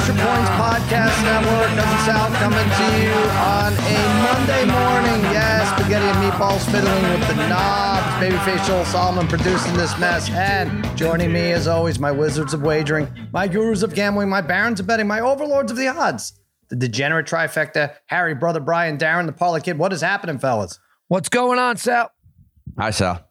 Extra 0.00 0.14
Points 0.14 0.48
Podcast 0.52 1.24
Network. 1.24 1.68
Cousin 1.76 1.98
Sal 2.06 2.30
coming 2.36 2.70
to 2.70 2.86
you 3.02 3.12
on 3.36 3.74
a 3.74 3.98
Monday 4.24 4.64
morning. 4.64 5.20
Yes, 5.30 5.68
spaghetti 5.78 6.06
and 6.06 6.16
meatballs 6.16 6.64
fiddling 6.72 7.20
with 7.20 7.28
the 7.28 7.48
knobs. 7.48 8.06
Babyface 8.14 8.66
Joel 8.66 8.86
Solomon 8.86 9.28
producing 9.28 9.74
this 9.74 9.98
mess. 9.98 10.30
And 10.30 10.96
joining 10.96 11.34
me, 11.34 11.52
as 11.52 11.68
always, 11.68 11.98
my 11.98 12.10
wizards 12.10 12.54
of 12.54 12.62
wagering, 12.62 13.14
my 13.30 13.46
gurus 13.46 13.82
of 13.82 13.94
gambling, 13.94 14.30
my 14.30 14.40
barons 14.40 14.80
of 14.80 14.86
betting, 14.86 15.06
my 15.06 15.20
overlords 15.20 15.70
of 15.70 15.76
the 15.76 15.88
odds. 15.88 16.32
The 16.70 16.76
degenerate 16.76 17.26
trifecta, 17.26 17.94
Harry, 18.06 18.34
brother 18.34 18.60
Brian, 18.60 18.96
Darren, 18.96 19.26
the 19.26 19.32
parlay 19.32 19.60
kid. 19.60 19.76
What 19.76 19.92
is 19.92 20.00
happening, 20.00 20.38
fellas? 20.38 20.80
What's 21.08 21.28
going 21.28 21.58
on, 21.58 21.76
Sal? 21.76 22.10
Hi, 22.78 22.88
Sal. 22.88 23.28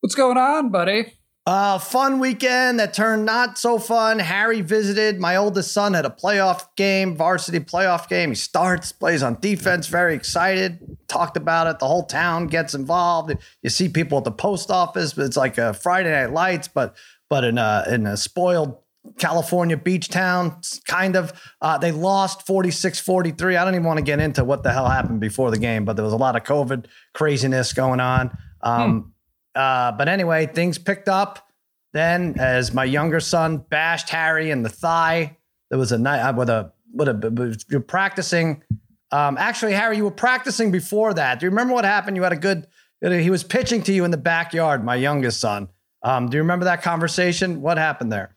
What's 0.00 0.14
going 0.14 0.36
on, 0.36 0.68
buddy? 0.68 1.14
Uh, 1.44 1.76
fun 1.76 2.20
weekend 2.20 2.78
that 2.78 2.94
turned 2.94 3.24
not 3.24 3.58
so 3.58 3.76
fun. 3.76 4.20
Harry 4.20 4.60
visited 4.60 5.18
my 5.18 5.34
oldest 5.34 5.72
son 5.72 5.94
had 5.94 6.06
a 6.06 6.10
playoff 6.10 6.66
game, 6.76 7.16
varsity 7.16 7.58
playoff 7.58 8.08
game. 8.08 8.28
He 8.28 8.36
starts, 8.36 8.92
plays 8.92 9.24
on 9.24 9.40
defense, 9.40 9.88
very 9.88 10.14
excited. 10.14 10.78
Talked 11.08 11.36
about 11.36 11.66
it. 11.66 11.80
The 11.80 11.88
whole 11.88 12.04
town 12.04 12.46
gets 12.46 12.74
involved. 12.74 13.36
You 13.60 13.70
see 13.70 13.88
people 13.88 14.18
at 14.18 14.24
the 14.24 14.30
post 14.30 14.70
office. 14.70 15.14
but 15.14 15.24
It's 15.24 15.36
like 15.36 15.58
a 15.58 15.74
Friday 15.74 16.12
Night 16.12 16.32
Lights, 16.32 16.68
but 16.68 16.96
but 17.28 17.42
in 17.42 17.58
a 17.58 17.84
in 17.88 18.06
a 18.06 18.16
spoiled 18.16 18.78
California 19.18 19.76
beach 19.76 20.08
town, 20.10 20.60
kind 20.86 21.16
of. 21.16 21.32
Uh, 21.60 21.76
they 21.76 21.90
lost 21.90 22.46
46 22.46 23.00
43. 23.00 23.56
I 23.56 23.64
don't 23.64 23.74
even 23.74 23.84
want 23.84 23.98
to 23.98 24.04
get 24.04 24.20
into 24.20 24.44
what 24.44 24.62
the 24.62 24.72
hell 24.72 24.88
happened 24.88 25.18
before 25.18 25.50
the 25.50 25.58
game, 25.58 25.84
but 25.84 25.94
there 25.94 26.04
was 26.04 26.14
a 26.14 26.18
lot 26.18 26.36
of 26.36 26.44
COVID 26.44 26.86
craziness 27.14 27.72
going 27.72 27.98
on. 27.98 28.36
Um, 28.60 29.00
hmm. 29.00 29.08
Uh, 29.54 29.92
but 29.92 30.08
anyway, 30.08 30.46
things 30.46 30.78
picked 30.78 31.08
up. 31.08 31.48
Then, 31.92 32.36
as 32.38 32.72
my 32.72 32.84
younger 32.84 33.20
son 33.20 33.58
bashed 33.58 34.08
Harry 34.10 34.50
in 34.50 34.62
the 34.62 34.70
thigh, 34.70 35.36
there 35.68 35.78
was 35.78 35.92
a 35.92 35.98
night 35.98 36.20
uh, 36.20 36.32
with 36.32 36.48
a 36.48 36.72
with 36.92 37.08
a 37.08 37.64
you're 37.68 37.80
practicing. 37.80 38.62
Um, 39.10 39.36
actually, 39.36 39.74
Harry, 39.74 39.98
you 39.98 40.04
were 40.04 40.10
practicing 40.10 40.70
before 40.70 41.12
that. 41.14 41.38
Do 41.38 41.46
you 41.46 41.50
remember 41.50 41.74
what 41.74 41.84
happened? 41.84 42.16
You 42.16 42.22
had 42.22 42.32
a 42.32 42.36
good. 42.36 42.66
He 43.02 43.30
was 43.30 43.42
pitching 43.44 43.82
to 43.82 43.92
you 43.92 44.04
in 44.04 44.10
the 44.10 44.16
backyard, 44.16 44.84
my 44.84 44.94
youngest 44.94 45.40
son. 45.40 45.68
Um, 46.02 46.28
do 46.28 46.36
you 46.36 46.42
remember 46.42 46.64
that 46.66 46.82
conversation? 46.82 47.60
What 47.60 47.76
happened 47.76 48.12
there? 48.12 48.34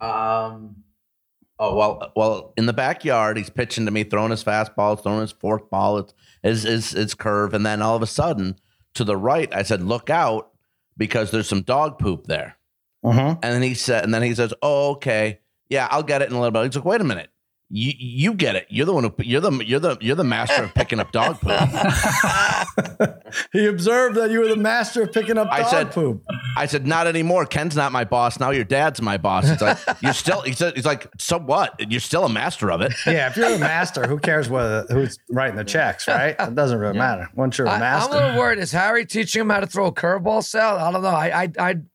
Um. 0.00 0.76
Oh 1.58 1.76
well, 1.76 2.12
well 2.16 2.52
in 2.56 2.66
the 2.66 2.72
backyard, 2.72 3.36
he's 3.36 3.50
pitching 3.50 3.86
to 3.86 3.92
me, 3.92 4.04
throwing 4.04 4.30
his 4.30 4.42
fastball, 4.42 5.00
throwing 5.00 5.20
his 5.20 5.32
fork 5.32 5.70
ball, 5.70 5.98
it's 5.98 6.12
his 6.42 6.64
his, 6.64 6.90
his 6.90 7.14
curve, 7.14 7.54
and 7.54 7.64
then 7.64 7.80
all 7.80 7.96
of 7.96 8.02
a 8.02 8.06
sudden, 8.06 8.56
to 8.94 9.04
the 9.04 9.16
right, 9.16 9.52
I 9.54 9.62
said, 9.62 9.82
"Look 9.82 10.10
out, 10.10 10.50
because 10.96 11.30
there's 11.30 11.48
some 11.48 11.62
dog 11.62 11.98
poop 11.98 12.26
there." 12.26 12.56
Uh-huh. 13.04 13.36
And 13.42 13.54
then 13.54 13.62
he 13.62 13.74
said, 13.74 14.04
and 14.04 14.14
then 14.14 14.22
he 14.22 14.34
says, 14.34 14.54
"Oh, 14.62 14.92
okay, 14.92 15.40
yeah, 15.68 15.88
I'll 15.90 16.02
get 16.02 16.22
it 16.22 16.30
in 16.30 16.36
a 16.36 16.40
little 16.40 16.52
bit." 16.52 16.64
He's 16.64 16.76
like, 16.76 16.84
"Wait 16.84 17.00
a 17.00 17.04
minute, 17.04 17.30
you 17.74 17.94
you 17.96 18.34
get 18.34 18.54
it. 18.54 18.66
You're 18.68 18.84
the 18.84 18.92
one 18.92 19.04
who 19.04 19.14
you're 19.20 19.40
the 19.40 19.50
you're 19.64 19.80
the 19.80 19.96
you're 19.98 20.14
the 20.14 20.24
master 20.24 20.64
of 20.64 20.74
picking 20.74 21.00
up 21.00 21.10
dog 21.10 21.40
poop." 21.40 21.52
he 23.52 23.64
observed 23.64 24.14
that 24.16 24.30
you 24.30 24.40
were 24.40 24.48
the 24.48 24.56
master 24.56 25.04
of 25.04 25.12
picking 25.12 25.38
up 25.38 25.48
dog 25.48 25.58
I 25.58 25.70
said, 25.70 25.90
poop. 25.90 26.22
I 26.54 26.66
said, 26.66 26.86
"Not 26.86 27.06
anymore. 27.06 27.46
Ken's 27.46 27.74
not 27.74 27.90
my 27.90 28.04
boss. 28.04 28.38
Now 28.38 28.50
your 28.50 28.64
dad's 28.64 29.00
my 29.00 29.16
boss." 29.16 29.48
It's 29.48 29.62
like 29.62 29.78
you're 30.02 30.12
still. 30.12 30.42
He 30.42 30.52
said, 30.52 30.76
"He's 30.76 30.84
like, 30.84 31.08
so 31.18 31.38
what? 31.38 31.90
You're 31.90 32.00
still 32.00 32.24
a 32.24 32.28
master 32.28 32.70
of 32.70 32.82
it." 32.82 32.92
Yeah, 33.06 33.28
if 33.28 33.38
you're 33.38 33.54
a 33.54 33.58
master, 33.58 34.06
who 34.06 34.18
cares 34.18 34.50
what 34.50 34.90
who's 34.90 35.18
writing 35.30 35.56
the 35.56 35.64
checks, 35.64 36.06
right? 36.06 36.36
It 36.38 36.54
doesn't 36.54 36.78
really 36.78 36.94
yeah. 36.94 37.00
matter. 37.00 37.30
Once 37.34 37.56
you're 37.56 37.68
a 37.68 37.78
master, 37.78 38.12
I, 38.12 38.18
am 38.18 38.22
a 38.22 38.26
little 38.26 38.38
worried. 38.38 38.58
Is 38.58 38.72
Harry 38.72 39.06
teaching 39.06 39.40
him 39.40 39.48
how 39.48 39.60
to 39.60 39.66
throw 39.66 39.86
a 39.86 39.92
curveball? 39.92 40.44
Sal, 40.44 40.76
I 40.76 40.92
don't 40.92 41.02
know. 41.02 41.08
I 41.08 41.44
I 41.44 41.52
I'd, 41.58 41.86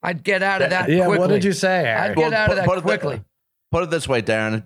I'd 0.00 0.22
get 0.22 0.44
out 0.44 0.62
of 0.62 0.70
that. 0.70 0.88
Yeah. 0.88 1.06
Quickly. 1.06 1.18
What 1.18 1.26
did 1.26 1.42
you 1.42 1.52
say, 1.52 1.82
Harry? 1.82 2.10
I'd 2.10 2.16
get 2.16 2.30
well, 2.30 2.34
out 2.34 2.50
of 2.50 2.56
that 2.56 2.66
put 2.66 2.82
quickly. 2.82 3.16
It, 3.16 3.24
put 3.72 3.82
it 3.82 3.90
this 3.90 4.06
way, 4.06 4.22
Darren 4.22 4.62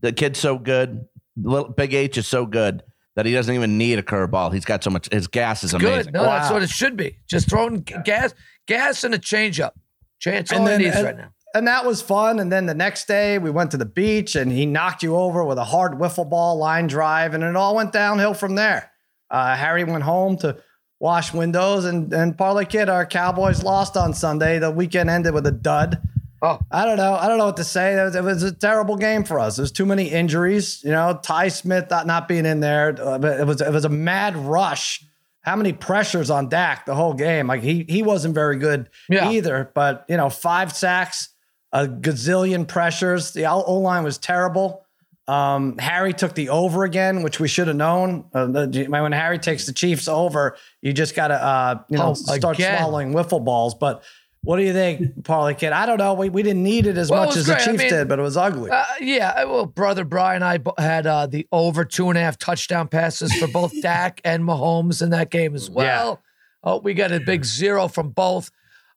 the 0.00 0.12
kid's 0.12 0.38
so 0.38 0.58
good. 0.58 1.06
Little 1.36 1.70
Big 1.70 1.94
H 1.94 2.18
is 2.18 2.26
so 2.26 2.46
good 2.46 2.82
that 3.16 3.26
he 3.26 3.32
doesn't 3.32 3.54
even 3.54 3.78
need 3.78 3.98
a 3.98 4.02
curveball. 4.02 4.52
He's 4.52 4.64
got 4.64 4.84
so 4.84 4.90
much. 4.90 5.08
His 5.10 5.26
gas 5.26 5.64
is 5.64 5.74
amazing. 5.74 6.04
Good. 6.04 6.12
No, 6.14 6.22
wow. 6.22 6.38
that's 6.38 6.52
what 6.52 6.62
it 6.62 6.70
should 6.70 6.96
be. 6.96 7.18
Just 7.28 7.48
throwing 7.48 7.80
gas, 7.80 8.34
gas, 8.66 9.04
and 9.04 9.14
a 9.14 9.18
changeup. 9.18 9.72
Chance 10.20 10.52
all 10.52 10.64
then, 10.64 10.80
he 10.80 10.86
needs 10.86 10.96
and, 10.96 11.04
right 11.04 11.16
now. 11.16 11.30
And 11.54 11.66
that 11.66 11.84
was 11.84 12.02
fun. 12.02 12.38
And 12.38 12.52
then 12.52 12.66
the 12.66 12.74
next 12.74 13.08
day 13.08 13.38
we 13.38 13.50
went 13.50 13.70
to 13.72 13.76
the 13.76 13.86
beach 13.86 14.36
and 14.36 14.52
he 14.52 14.66
knocked 14.66 15.02
you 15.02 15.16
over 15.16 15.44
with 15.44 15.58
a 15.58 15.64
hard 15.64 15.94
wiffle 15.94 16.28
ball 16.28 16.58
line 16.58 16.86
drive, 16.86 17.34
and 17.34 17.42
it 17.42 17.56
all 17.56 17.74
went 17.74 17.92
downhill 17.92 18.34
from 18.34 18.54
there. 18.54 18.92
Uh, 19.30 19.56
Harry 19.56 19.84
went 19.84 20.04
home 20.04 20.36
to 20.38 20.56
wash 21.00 21.32
windows, 21.32 21.84
and 21.84 22.12
and 22.12 22.36
Parlay 22.36 22.64
Kid, 22.64 22.88
our 22.88 23.06
Cowboys 23.06 23.62
lost 23.62 23.96
on 23.96 24.14
Sunday. 24.14 24.58
The 24.58 24.70
weekend 24.70 25.10
ended 25.10 25.34
with 25.34 25.46
a 25.46 25.52
dud. 25.52 26.00
Oh, 26.40 26.58
I 26.70 26.84
don't 26.84 26.96
know. 26.96 27.14
I 27.14 27.26
don't 27.26 27.38
know 27.38 27.46
what 27.46 27.56
to 27.56 27.64
say. 27.64 27.94
It 27.94 28.04
was, 28.04 28.14
it 28.14 28.22
was, 28.22 28.42
a 28.42 28.52
terrible 28.52 28.96
game 28.96 29.24
for 29.24 29.40
us. 29.40 29.56
There's 29.56 29.72
too 29.72 29.86
many 29.86 30.08
injuries. 30.08 30.82
You 30.84 30.92
know, 30.92 31.18
Ty 31.22 31.48
Smith 31.48 31.90
not, 31.90 32.06
not 32.06 32.28
being 32.28 32.46
in 32.46 32.60
there. 32.60 32.96
Uh, 33.00 33.18
it 33.18 33.46
was 33.46 33.60
it 33.60 33.72
was 33.72 33.84
a 33.84 33.88
mad 33.88 34.36
rush. 34.36 35.04
How 35.40 35.56
many 35.56 35.72
pressures 35.72 36.30
on 36.30 36.48
Dak 36.48 36.86
the 36.86 36.94
whole 36.94 37.14
game? 37.14 37.48
Like 37.48 37.62
he 37.62 37.84
he 37.88 38.02
wasn't 38.02 38.34
very 38.34 38.56
good 38.56 38.88
yeah. 39.08 39.30
either. 39.30 39.72
But 39.74 40.04
you 40.08 40.16
know, 40.16 40.30
five 40.30 40.74
sacks, 40.74 41.30
a 41.72 41.86
gazillion 41.88 42.68
pressures. 42.68 43.32
The 43.32 43.46
O 43.46 43.74
line 43.74 44.04
was 44.04 44.18
terrible. 44.18 44.84
Um, 45.28 45.76
Harry 45.76 46.14
took 46.14 46.34
the 46.34 46.48
over 46.48 46.84
again, 46.84 47.22
which 47.22 47.38
we 47.38 47.48
should 47.48 47.68
have 47.68 47.76
known. 47.76 48.24
Uh, 48.32 48.46
the, 48.46 48.86
when 48.88 49.12
Harry 49.12 49.38
takes 49.38 49.66
the 49.66 49.74
Chiefs 49.74 50.08
over, 50.08 50.56
you 50.80 50.94
just 50.94 51.14
got 51.14 51.28
to 51.28 51.34
uh, 51.34 51.82
you 51.88 51.98
know 51.98 52.10
oh, 52.10 52.14
start 52.14 52.56
swallowing 52.56 53.12
wiffle 53.12 53.44
balls. 53.44 53.74
But 53.74 54.02
what 54.48 54.56
do 54.56 54.62
you 54.62 54.72
think, 54.72 55.24
Parlay 55.24 55.52
Kid? 55.52 55.72
I 55.72 55.84
don't 55.84 55.98
know. 55.98 56.14
We, 56.14 56.30
we 56.30 56.42
didn't 56.42 56.62
need 56.62 56.86
it 56.86 56.96
as 56.96 57.10
well, 57.10 57.26
much 57.26 57.36
it 57.36 57.40
as 57.40 57.44
great. 57.44 57.58
the 57.58 57.64
Chiefs 57.64 57.80
I 57.80 57.84
mean, 57.84 57.92
did, 57.92 58.08
but 58.08 58.18
it 58.18 58.22
was 58.22 58.38
ugly. 58.38 58.70
Uh, 58.70 58.82
yeah. 58.98 59.44
Well, 59.44 59.66
brother 59.66 60.06
Brian 60.06 60.42
and 60.42 60.64
I 60.78 60.82
had 60.82 61.06
uh, 61.06 61.26
the 61.26 61.46
over 61.52 61.84
two 61.84 62.08
and 62.08 62.16
a 62.16 62.22
half 62.22 62.38
touchdown 62.38 62.88
passes 62.88 63.30
for 63.34 63.46
both 63.46 63.78
Dak 63.82 64.22
and 64.24 64.42
Mahomes 64.42 65.02
in 65.02 65.10
that 65.10 65.30
game 65.30 65.54
as 65.54 65.68
well. 65.68 66.22
Yeah. 66.64 66.70
Oh, 66.72 66.78
we 66.78 66.94
got 66.94 67.12
a 67.12 67.20
big 67.20 67.44
zero 67.44 67.88
from 67.88 68.08
both. 68.08 68.50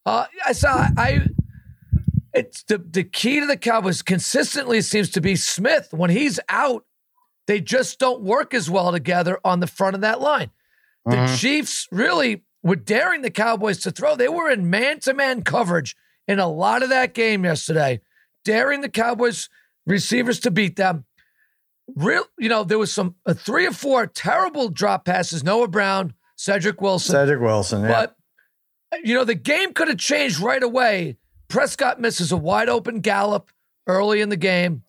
Uh, 0.05 0.25
I 0.45 0.53
saw. 0.53 0.87
I. 0.95 1.27
It's 2.33 2.63
the 2.63 2.77
the 2.77 3.03
key 3.03 3.41
to 3.41 3.45
the 3.45 3.57
Cowboys 3.57 4.01
consistently 4.01 4.79
seems 4.79 5.09
to 5.09 5.19
be 5.19 5.35
Smith. 5.35 5.89
When 5.91 6.11
he's 6.11 6.39
out, 6.47 6.85
they 7.47 7.59
just 7.59 7.99
don't 7.99 8.21
work 8.21 8.53
as 8.53 8.69
well 8.69 8.93
together 8.93 9.37
on 9.43 9.59
the 9.59 9.67
front 9.67 9.95
of 9.95 10.01
that 10.01 10.21
line. 10.21 10.49
The 11.05 11.17
mm-hmm. 11.17 11.35
Chiefs 11.35 11.89
really 11.91 12.45
were 12.63 12.75
daring 12.75 13.21
the 13.21 13.31
Cowboys 13.31 13.79
to 13.79 13.91
throw. 13.91 14.15
They 14.15 14.27
were 14.27 14.49
in 14.49 14.69
man 14.69 14.99
to 15.01 15.13
man 15.13 15.43
coverage 15.43 15.95
in 16.27 16.39
a 16.39 16.47
lot 16.47 16.83
of 16.83 16.89
that 16.89 17.13
game 17.13 17.43
yesterday, 17.43 18.01
daring 18.45 18.81
the 18.81 18.89
Cowboys 18.89 19.49
receivers 19.85 20.39
to 20.41 20.51
beat 20.51 20.75
them. 20.75 21.05
Real, 21.95 22.23
you 22.37 22.47
know, 22.47 22.63
there 22.63 22.79
was 22.79 22.93
some 22.93 23.15
uh, 23.25 23.33
three 23.33 23.67
or 23.67 23.71
four 23.71 24.07
terrible 24.07 24.69
drop 24.69 25.05
passes. 25.05 25.43
Noah 25.43 25.67
Brown, 25.67 26.13
Cedric 26.35 26.79
Wilson, 26.79 27.13
Cedric 27.13 27.41
Wilson, 27.41 27.81
yeah. 27.81 27.89
But 27.89 28.15
you 29.03 29.13
know, 29.13 29.25
the 29.25 29.35
game 29.35 29.73
could 29.73 29.87
have 29.87 29.97
changed 29.97 30.39
right 30.39 30.63
away. 30.63 31.17
Prescott 31.47 31.99
misses 31.99 32.31
a 32.31 32.37
wide 32.37 32.69
open 32.69 33.01
Gallup 33.01 33.51
early 33.87 34.21
in 34.21 34.29
the 34.29 34.37
game, 34.37 34.83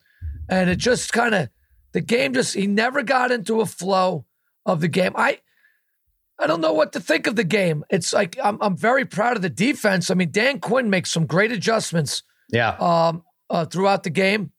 and 0.48 0.70
it 0.70 0.76
just 0.76 1.12
kind 1.12 1.34
of 1.34 1.48
the 1.92 2.00
game 2.00 2.34
just 2.34 2.54
he 2.54 2.66
never 2.66 3.02
got 3.02 3.32
into 3.32 3.60
a 3.60 3.66
flow 3.66 4.24
of 4.64 4.80
the 4.80 4.88
game. 4.88 5.12
I 5.16 5.40
I 6.38 6.46
don't 6.46 6.60
know 6.60 6.72
what 6.72 6.92
to 6.92 7.00
think 7.00 7.26
of 7.26 7.36
the 7.36 7.44
game. 7.44 7.84
It's 7.90 8.12
like 8.12 8.36
I'm 8.42 8.58
I'm 8.60 8.76
very 8.76 9.04
proud 9.04 9.36
of 9.36 9.42
the 9.42 9.50
defense. 9.50 10.10
I 10.10 10.14
mean, 10.14 10.30
Dan 10.30 10.60
Quinn 10.60 10.90
makes 10.90 11.10
some 11.10 11.26
great 11.26 11.52
adjustments. 11.52 12.22
Yeah. 12.50 12.70
Um, 12.70 13.24
uh, 13.48 13.66
throughout 13.66 14.02
the 14.02 14.10
game, 14.10 14.52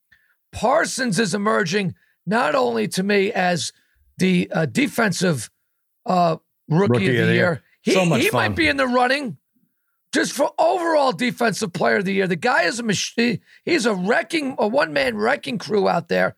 Parsons 0.52 1.20
is 1.20 1.34
emerging 1.34 1.96
not 2.26 2.56
only 2.56 2.88
to 2.90 3.04
me 3.04 3.32
as 3.32 3.74
the 4.18 4.50
uh, 4.52 4.66
defensive 4.66 5.50
uh, 6.06 6.38
rookie, 6.70 6.94
rookie, 6.94 7.08
of 7.08 7.14
the, 7.16 7.22
of 7.22 7.28
the 7.28 7.34
year. 7.34 7.44
year. 7.44 7.64
He, 7.82 7.92
so 7.92 8.06
he 8.16 8.30
fun. 8.30 8.52
might 8.52 8.56
be 8.56 8.68
in 8.68 8.78
the 8.78 8.88
running 8.88 9.38
just 10.14 10.32
for 10.32 10.52
overall 10.58 11.12
defensive 11.12 11.74
player 11.74 11.98
of 11.98 12.06
the 12.06 12.14
year. 12.14 12.28
The 12.28 12.36
guy 12.36 12.64
is 12.64 12.80
a 12.80 12.84
machine. 12.84 13.42
He's 13.66 13.86
a 13.86 13.94
wrecking, 13.94 14.56
a 14.60 14.68
one 14.68 14.94
man 14.94 15.18
wrecking 15.18 15.58
crew 15.58 15.90
out 15.90 16.08
there 16.08 16.36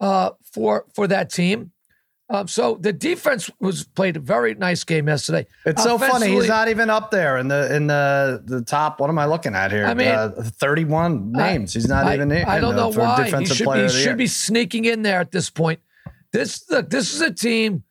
uh, 0.00 0.30
for 0.52 0.84
for 0.94 1.06
that 1.06 1.30
team. 1.30 1.72
Um, 2.30 2.48
so 2.48 2.78
the 2.80 2.92
defense 2.92 3.50
was 3.60 3.84
played 3.84 4.16
a 4.16 4.20
very 4.20 4.54
nice 4.54 4.82
game 4.82 5.08
yesterday. 5.08 5.46
It's 5.66 5.82
so 5.82 5.98
funny. 5.98 6.30
He's 6.30 6.48
not 6.48 6.68
even 6.68 6.88
up 6.88 7.10
there 7.10 7.36
in 7.36 7.48
the 7.48 7.74
in 7.74 7.86
the 7.86 8.42
the 8.44 8.62
top. 8.62 8.98
What 8.98 9.10
am 9.10 9.18
I 9.18 9.26
looking 9.26 9.54
at 9.54 9.70
here? 9.70 9.84
I 9.84 9.92
mean, 9.92 10.08
uh, 10.08 10.30
thirty-one 10.38 11.32
names. 11.32 11.74
He's 11.74 11.86
not 11.86 12.06
I, 12.06 12.14
even. 12.14 12.32
I, 12.32 12.56
I 12.56 12.60
don't 12.60 12.76
know 12.76 12.90
why. 12.90 13.24
He 13.24 13.44
should 13.44 13.70
be, 13.70 13.82
he 13.82 13.88
should 13.88 14.04
year. 14.04 14.16
be 14.16 14.26
sneaking 14.26 14.86
in 14.86 15.02
there 15.02 15.20
at 15.20 15.32
this 15.32 15.50
point. 15.50 15.80
This 16.32 16.64
look. 16.70 16.88
This 16.88 17.12
is 17.12 17.20
a 17.20 17.30
team. 17.30 17.84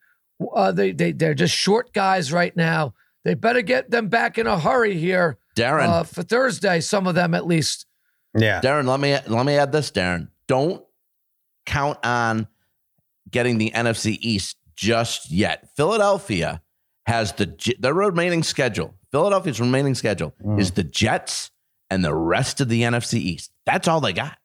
Uh, 0.54 0.72
they 0.72 0.92
they 0.94 1.12
they're 1.12 1.36
just 1.36 1.56
short 1.56 1.94
guys 1.94 2.34
right 2.34 2.56
now. 2.56 2.96
They 3.24 3.36
better 3.36 3.62
get 3.62 3.92
them 3.92 4.08
back 4.08 4.40
in 4.40 4.48
a 4.48 4.60
hurry 4.60 4.98
here, 4.98 5.38
Darren, 5.56 5.88
uh, 5.88 6.04
for 6.04 6.24
Thursday. 6.24 6.80
Some 6.80 7.06
of 7.06 7.14
them 7.14 7.36
at 7.36 7.46
least. 7.46 7.86
Yeah, 8.36 8.62
Darren. 8.62 8.88
Let 8.88 9.00
me 9.00 9.16
let 9.28 9.46
me 9.46 9.58
add 9.58 9.72
this, 9.72 9.92
Darren. 9.92 10.30
Don't 10.48 10.84
count 11.68 12.00
on 12.04 12.48
getting 13.34 13.58
the 13.58 13.72
NFC 13.72 14.18
East 14.22 14.58
just 14.76 15.30
yet. 15.30 15.68
Philadelphia 15.76 16.62
has 17.06 17.34
the 17.34 17.76
their 17.80 17.94
remaining 17.94 18.44
schedule. 18.44 18.96
Philadelphia's 19.12 19.60
remaining 19.60 19.96
schedule 19.96 20.34
mm. 20.44 20.60
is 20.60 20.72
the 20.72 20.84
Jets 20.84 21.52
and 21.90 22.04
the 22.04 22.16
rest 22.16 22.62
of 22.62 22.70
the 22.70 22.82
NFC 22.82 23.16
East. 23.16 23.52
That's 23.66 23.88
all 23.88 24.02
they 24.02 24.14
got. 24.14 24.38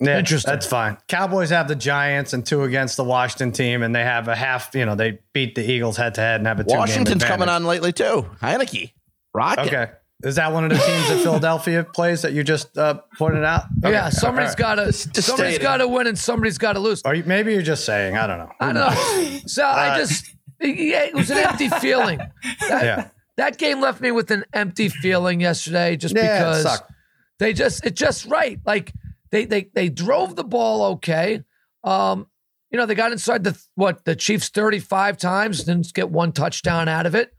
Yeah, 0.00 0.18
Interesting. 0.18 0.52
That's 0.52 0.66
fine. 0.66 0.98
Cowboys 1.08 1.50
have 1.50 1.68
the 1.68 1.74
Giants 1.74 2.34
and 2.34 2.44
two 2.44 2.64
against 2.64 2.98
the 2.98 3.04
Washington 3.04 3.50
team, 3.52 3.82
and 3.82 3.94
they 3.94 4.02
have 4.02 4.28
a 4.28 4.36
half. 4.36 4.74
You 4.74 4.84
know, 4.84 4.94
they 4.94 5.20
beat 5.32 5.54
the 5.54 5.68
Eagles 5.68 5.96
head 5.96 6.14
to 6.14 6.20
head 6.20 6.40
and 6.40 6.46
have 6.46 6.60
a 6.60 6.64
two. 6.64 6.76
Washington's 6.76 7.24
coming 7.24 7.48
on 7.48 7.64
lately 7.64 7.92
too. 7.92 8.26
Heineke, 8.42 8.92
rocket. 9.32 9.66
Okay, 9.66 9.92
is 10.22 10.36
that 10.36 10.52
one 10.52 10.64
of 10.64 10.70
the 10.70 10.76
teams 10.76 11.08
that 11.08 11.20
Philadelphia 11.22 11.84
plays 11.84 12.22
that 12.22 12.32
you 12.32 12.42
just 12.42 12.76
uh, 12.78 13.00
pointed 13.18 13.44
out? 13.44 13.64
Okay. 13.84 13.92
Yeah, 13.92 14.08
somebody's 14.08 14.50
All 14.60 14.66
right. 14.68 14.76
got 14.76 14.84
to 14.86 14.92
somebody's 15.22 15.58
got 15.58 15.76
to 15.78 15.88
win 15.88 16.06
and 16.06 16.18
somebody's 16.18 16.58
got 16.58 16.72
to 16.74 16.80
lose. 16.80 17.02
Or 17.04 17.14
you, 17.14 17.24
maybe 17.24 17.52
you're 17.52 17.62
just 17.62 17.84
saying. 17.84 18.16
I 18.16 18.26
don't 18.26 18.38
know. 18.38 18.50
I 18.60 18.72
don't 18.72 18.74
know. 18.74 19.38
So 19.46 19.64
I 19.64 19.98
just 19.98 20.34
yeah, 20.60 21.04
it 21.04 21.14
was 21.14 21.30
an 21.30 21.38
empty 21.38 21.68
feeling. 21.80 22.18
That, 22.18 22.84
Yeah. 22.84 23.08
that 23.36 23.58
game 23.58 23.80
left 23.80 24.00
me 24.00 24.10
with 24.10 24.30
an 24.30 24.44
empty 24.52 24.88
feeling 24.88 25.40
yesterday, 25.40 25.96
just 25.96 26.14
Yeah, 26.16 26.38
because 26.38 26.62
sucked. 26.62 26.90
they 27.38 27.52
just 27.52 27.84
it 27.84 27.94
just 27.94 28.24
right. 28.26 28.58
Like 28.64 28.92
they 29.30 29.44
they 29.44 29.70
they 29.74 29.88
drove 29.90 30.34
the 30.34 30.44
ball 30.44 30.92
okay. 30.94 31.42
Um, 31.84 32.26
you 32.70 32.78
know, 32.78 32.86
they 32.86 32.94
got 32.94 33.12
inside 33.12 33.44
the 33.44 33.56
what 33.74 34.04
the 34.06 34.16
Chiefs 34.16 34.48
35 34.48 35.18
times, 35.18 35.62
didn't 35.64 35.92
get 35.94 36.10
one 36.10 36.32
touchdown 36.32 36.88
out 36.88 37.04
of 37.06 37.14
it. 37.14 37.32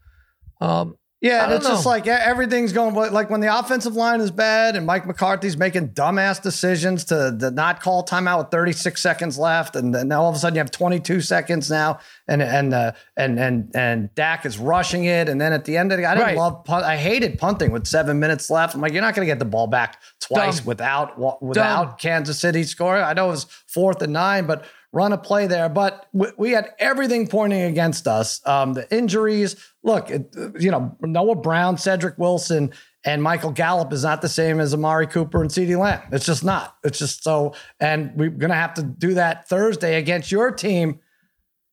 Um, 0.61 0.95
I 0.95 1.06
Yeah, 1.19 1.45
and 1.45 1.53
it's 1.53 1.67
just 1.67 1.83
like 1.85 2.05
everything's 2.05 2.73
going 2.73 2.93
like 2.93 3.31
when 3.31 3.41
the 3.41 3.57
offensive 3.57 3.95
line 3.95 4.21
is 4.21 4.29
bad 4.29 4.75
and 4.75 4.85
Mike 4.85 5.07
McCarthy's 5.07 5.57
making 5.57 5.89
dumbass 5.89 6.39
decisions 6.39 7.05
to, 7.05 7.35
to 7.39 7.49
not 7.49 7.81
call 7.81 8.05
timeout 8.05 8.37
with 8.37 8.51
36 8.51 9.01
seconds 9.01 9.35
left, 9.39 9.75
and 9.75 9.95
then 9.95 10.09
now 10.09 10.21
all 10.21 10.29
of 10.29 10.35
a 10.35 10.37
sudden 10.37 10.53
you 10.55 10.59
have 10.59 10.69
22 10.69 11.21
seconds 11.21 11.71
now, 11.71 11.97
and 12.27 12.43
and 12.43 12.71
uh, 12.71 12.91
and 13.15 13.39
and 13.39 13.71
and 13.73 14.13
Dak 14.13 14.45
is 14.45 14.59
rushing 14.59 15.05
it, 15.05 15.27
and 15.27 15.41
then 15.41 15.53
at 15.53 15.65
the 15.65 15.75
end 15.75 15.91
of 15.91 15.97
the, 15.97 16.05
I 16.05 16.13
didn't 16.13 16.27
Right. 16.27 16.37
love 16.37 16.63
punt, 16.65 16.85
I 16.85 16.97
hated 16.97 17.39
punting 17.39 17.71
with 17.71 17.87
seven 17.87 18.19
minutes 18.19 18.51
left. 18.51 18.75
I'm 18.75 18.81
like, 18.81 18.93
you're 18.93 19.01
not 19.01 19.15
going 19.15 19.25
to 19.27 19.31
get 19.31 19.39
the 19.39 19.45
ball 19.45 19.65
back 19.65 19.99
twice 20.19 20.57
Dumb. 20.57 20.65
without 20.67 21.41
without 21.41 21.83
Dumb. 21.85 21.95
Kansas 21.97 22.39
City 22.39 22.61
scoring. 22.61 23.01
I 23.03 23.13
know 23.13 23.29
it 23.29 23.31
was 23.31 23.45
fourth 23.65 24.03
and 24.03 24.13
nine, 24.13 24.45
but 24.45 24.65
run 24.97 25.13
a 25.13 25.17
play 25.17 25.45
there. 25.45 25.69
But 25.69 26.07
we, 26.11 26.27
we 26.37 26.51
had 26.51 26.71
everything 26.79 27.27
pointing 27.27 27.61
against 27.61 28.07
us. 28.07 28.41
Um, 28.47 28.73
the 28.73 28.91
injuries. 28.93 29.55
Look, 29.83 30.09
it, 30.09 30.35
you 30.59 30.71
know, 30.71 30.97
Noah 31.01 31.35
Brown, 31.35 31.77
Cedric 31.77 32.17
Wilson, 32.17 32.73
and 33.05 33.21
Michael 33.21 33.51
Gallup 33.51 33.93
is 33.93 34.03
not 34.03 34.23
the 34.23 34.27
same 34.27 34.59
as 34.59 34.73
Amari 34.73 35.05
Cooper 35.05 35.39
and 35.39 35.51
CeeDee 35.51 35.79
Lamb. 35.79 36.01
It's 36.11 36.25
just 36.25 36.43
not. 36.43 36.75
It's 36.83 36.97
just 36.97 37.23
so. 37.23 37.53
And 37.79 38.11
we're 38.15 38.31
going 38.31 38.49
to 38.49 38.55
have 38.55 38.73
to 38.73 38.83
do 38.83 39.13
that 39.13 39.47
Thursday 39.47 39.97
against 39.97 40.31
your 40.31 40.51
team. 40.51 40.99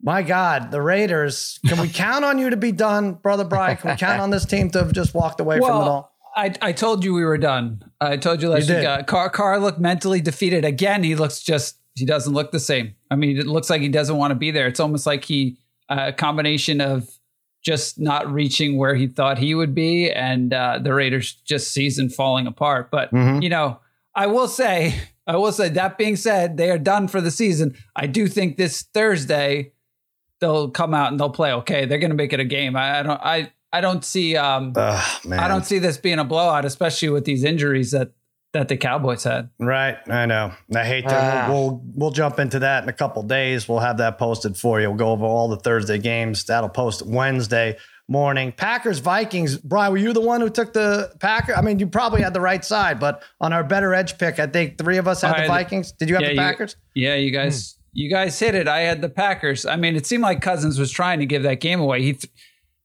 My 0.03 0.23
God, 0.23 0.70
the 0.70 0.82
Raiders. 0.82 1.59
Can 1.67 1.81
we 1.81 1.88
count 1.88 2.27
on 2.27 2.38
you 2.38 2.50
to 2.50 2.59
be 2.59 2.73
done, 2.73 3.15
brother 3.15 3.44
Brian? 3.44 3.79
Can 3.79 3.93
we 3.93 3.97
count 3.97 4.20
on 4.20 4.29
this 4.29 4.44
team 4.44 4.70
to 4.73 4.81
have 4.81 4.93
just 4.93 5.15
walked 5.15 5.41
away 5.41 5.59
from 5.59 5.81
it 5.81 5.88
all? 5.88 6.15
I, 6.37 6.53
I 6.61 6.73
told 6.73 7.05
you 7.05 7.15
we 7.15 7.25
were 7.25 7.38
done. 7.38 7.82
I 8.00 8.17
told 8.17 8.43
you 8.43 8.50
last 8.50 8.69
You 8.69 8.77
week. 8.77 8.85
Uh, 8.85 9.03
Carr, 9.05 9.31
Carr 9.31 9.59
looked 9.61 9.79
mentally 9.79 10.20
defeated 10.20 10.65
again. 10.65 11.05
He 11.05 11.15
looks 11.15 11.41
just 11.41 11.79
he 11.94 12.05
doesn't 12.05 12.32
look 12.35 12.50
the 12.50 12.61
same. 12.61 12.94
I 13.11 13.17
mean, 13.17 13.37
it 13.38 13.46
looks 13.46 13.70
like 13.70 13.81
he 13.81 13.88
doesn't 13.88 14.17
want 14.17 14.31
to 14.32 14.35
be 14.35 14.50
there. 14.50 14.67
It's 14.67 14.81
almost 14.81 15.06
like 15.06 15.25
he 15.25 15.58
a 15.88 16.12
combination 16.12 16.81
of 16.81 17.08
just 17.64 17.99
not 17.99 18.31
reaching 18.32 18.76
where 18.76 18.94
he 18.94 19.06
thought 19.06 19.38
he 19.38 19.55
would 19.55 19.75
be, 19.75 20.11
and 20.11 20.52
uh, 20.52 20.79
the 20.82 20.93
Raiders 20.93 21.32
just 21.44 21.73
season 21.73 22.08
falling 22.11 22.46
apart. 22.46 22.91
But 22.91 23.11
Mm-hmm. 23.12 23.43
you 23.43 23.49
know, 23.49 23.81
I 24.14 24.26
will 24.26 24.49
say, 24.49 24.94
I 25.26 25.37
will 25.37 25.52
say 25.52 25.69
that 25.70 25.96
being 25.99 26.17
said, 26.17 26.56
they 26.56 26.70
are 26.70 26.79
done 26.79 27.08
for 27.08 27.20
the 27.20 27.31
season. 27.31 27.75
I 27.96 28.06
do 28.06 28.26
think 28.29 28.56
this 28.56 28.82
Thursday 28.94 29.73
they'll 30.41 30.69
come 30.70 30.93
out 30.94 31.11
and 31.11 31.19
they'll 31.19 31.31
play 31.31 31.52
okay. 31.52 31.87
They're 31.87 31.99
going 31.99 32.11
to 32.11 32.17
make 32.17 32.32
it 32.32 32.41
a 32.41 32.44
game. 32.44 32.76
I, 32.76 33.00
I 33.00 33.02
don't. 33.02 33.20
I 33.23 33.52
I 33.73 33.81
don't 33.81 34.05
see. 34.05 34.37
Um, 34.37 34.73
Ugh. 34.76 35.32
I 35.32 35.49
don't 35.49 35.64
see 35.64 35.79
this 35.79 35.96
being 35.96 36.19
a 36.19 36.25
blowout, 36.25 36.64
especially 36.64 37.08
with 37.08 37.25
these 37.25 37.44
injuries 37.44 37.91
that 37.93 38.12
that 38.55 38.69
the 38.69 38.77
Cowboys 38.79 39.23
had. 39.25 39.51
Right, 39.59 39.99
I 40.09 40.25
know. 40.25 40.53
I 40.75 40.85
hate 40.85 41.06
that. 41.09 41.49
Ah. 41.49 41.53
We'll 41.53 41.83
we'll 41.95 42.11
jump 42.11 42.39
into 42.39 42.61
that 42.61 42.83
in 42.83 42.89
a 42.89 42.93
couple 42.95 43.23
days. 43.23 43.69
We'll 43.69 43.81
have 43.81 43.99
that 43.99 44.17
posted 44.19 44.56
for 44.56 44.81
you. 44.81 44.89
We'll 44.89 44.97
go 44.97 45.11
over 45.11 45.27
all 45.27 45.49
the 45.49 45.59
Thursday 45.59 45.99
games. 45.99 46.45
That'll 46.45 46.71
post 46.71 47.03
Wednesday 47.06 47.77
morning. 48.09 48.53
Packers 48.53 48.99
Vikings. 49.01 49.59
Brian, 49.59 49.93
were 49.93 49.99
you 49.99 50.12
the 50.12 50.21
one 50.21 50.41
who 50.41 50.49
took 50.51 50.73
the 50.73 51.12
Packer? 51.21 51.55
I 51.55 51.61
mean, 51.62 51.79
you 51.79 51.87
probably 51.87 52.23
had 52.23 52.33
the 52.35 52.41
right 52.41 52.65
side, 52.65 52.99
but 53.01 53.23
on 53.41 53.53
our 53.53 53.65
better 53.65 53.93
edge 53.95 54.17
pick, 54.19 54.39
I 54.39 54.47
think 54.47 54.79
three 54.79 54.97
of 54.99 55.06
us 55.09 55.21
had 55.23 55.33
I 55.33 55.35
the 55.35 55.41
had- 55.43 55.49
Vikings. 55.49 55.93
Did 55.93 56.09
you 56.09 56.15
have 56.15 56.23
yeah, 56.23 56.29
the 56.29 56.35
you- 56.35 56.41
Packers? 56.41 56.77
Yeah, 56.95 57.15
you 57.17 57.31
guys, 57.31 57.79
you 57.93 58.11
guys 58.11 58.39
hit 58.39 58.55
it. 58.55 58.69
I 58.69 58.81
had 58.81 59.01
the 59.01 59.09
Packers. 59.09 59.65
I 59.67 59.77
mean, 59.77 59.97
it 59.97 60.06
seemed 60.06 60.23
like 60.23 60.41
Cousins 60.43 60.79
was 60.79 60.91
trying 60.91 61.19
to 61.21 61.27
give 61.27 61.43
that 61.45 61.61
game 61.61 61.81
away. 61.81 62.03
He 62.03 62.12
th- 62.12 62.33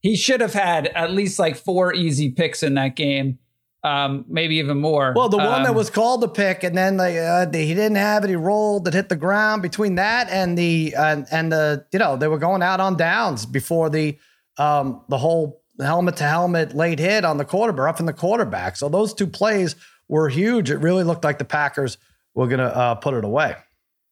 he 0.01 0.15
should 0.15 0.39
have 0.39 0.53
had 0.53 0.87
at 0.87 1.11
least 1.11 1.37
like 1.37 1.57
four 1.57 1.93
easy 1.93 2.29
picks 2.31 2.63
in 2.63 2.75
that 2.75 2.95
game, 2.95 3.39
um, 3.83 4.25
maybe 4.27 4.57
even 4.57 4.79
more. 4.79 5.13
Well, 5.15 5.29
the 5.29 5.37
one 5.37 5.63
that 5.63 5.69
Um, 5.69 5.75
was 5.75 5.89
called 5.89 6.21
the 6.21 6.27
pick, 6.27 6.63
and 6.63 6.77
then 6.77 6.97
like, 6.97 7.15
uh, 7.15 7.45
he 7.51 7.73
didn't 7.73 7.95
have 7.95 8.23
it. 8.23 8.29
He 8.29 8.35
rolled. 8.35 8.87
It 8.87 8.93
hit 8.93 9.09
the 9.09 9.15
ground. 9.15 9.61
Between 9.61 9.95
that 9.95 10.29
and 10.29 10.57
the 10.57 10.95
uh, 10.95 11.23
and 11.31 11.51
the 11.51 11.85
you 11.91 11.99
know 11.99 12.17
they 12.17 12.27
were 12.27 12.39
going 12.39 12.61
out 12.61 12.79
on 12.79 12.97
downs 12.97 13.45
before 13.45 13.89
the 13.89 14.17
um, 14.57 15.01
the 15.07 15.17
whole 15.17 15.63
helmet 15.79 16.17
to 16.17 16.25
helmet 16.25 16.75
late 16.75 16.99
hit 16.99 17.23
on 17.23 17.37
the 17.37 17.45
quarterback, 17.45 17.87
up 17.87 17.99
in 18.01 18.05
the 18.05 18.13
quarterback. 18.13 18.75
So 18.75 18.89
those 18.89 19.13
two 19.13 19.27
plays 19.27 19.75
were 20.09 20.27
huge. 20.27 20.69
It 20.69 20.77
really 20.77 21.03
looked 21.05 21.23
like 21.23 21.37
the 21.37 21.45
Packers 21.45 21.97
were 22.35 22.47
gonna 22.47 22.65
uh, 22.65 22.95
put 22.95 23.13
it 23.13 23.23
away. 23.23 23.55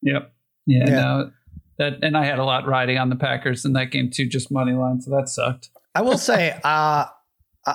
Yep. 0.02 0.34
Yeah. 0.66 0.86
Yeah. 0.88 0.96
No, 1.02 1.32
that 1.78 2.04
and 2.04 2.16
I 2.16 2.24
had 2.26 2.40
a 2.40 2.46
lot 2.46 2.66
riding 2.68 2.98
on 2.98 3.10
the 3.10 3.16
Packers 3.18 3.66
in 3.66 3.74
that 3.74 3.92
game 3.92 4.10
too, 4.12 4.28
just 4.28 4.50
money 4.50 4.72
line. 4.74 5.02
So 5.02 5.12
that 5.12 5.28
sucked. 5.28 5.70
I 5.94 6.02
will 6.02 6.18
say, 6.18 6.58
uh, 6.64 7.06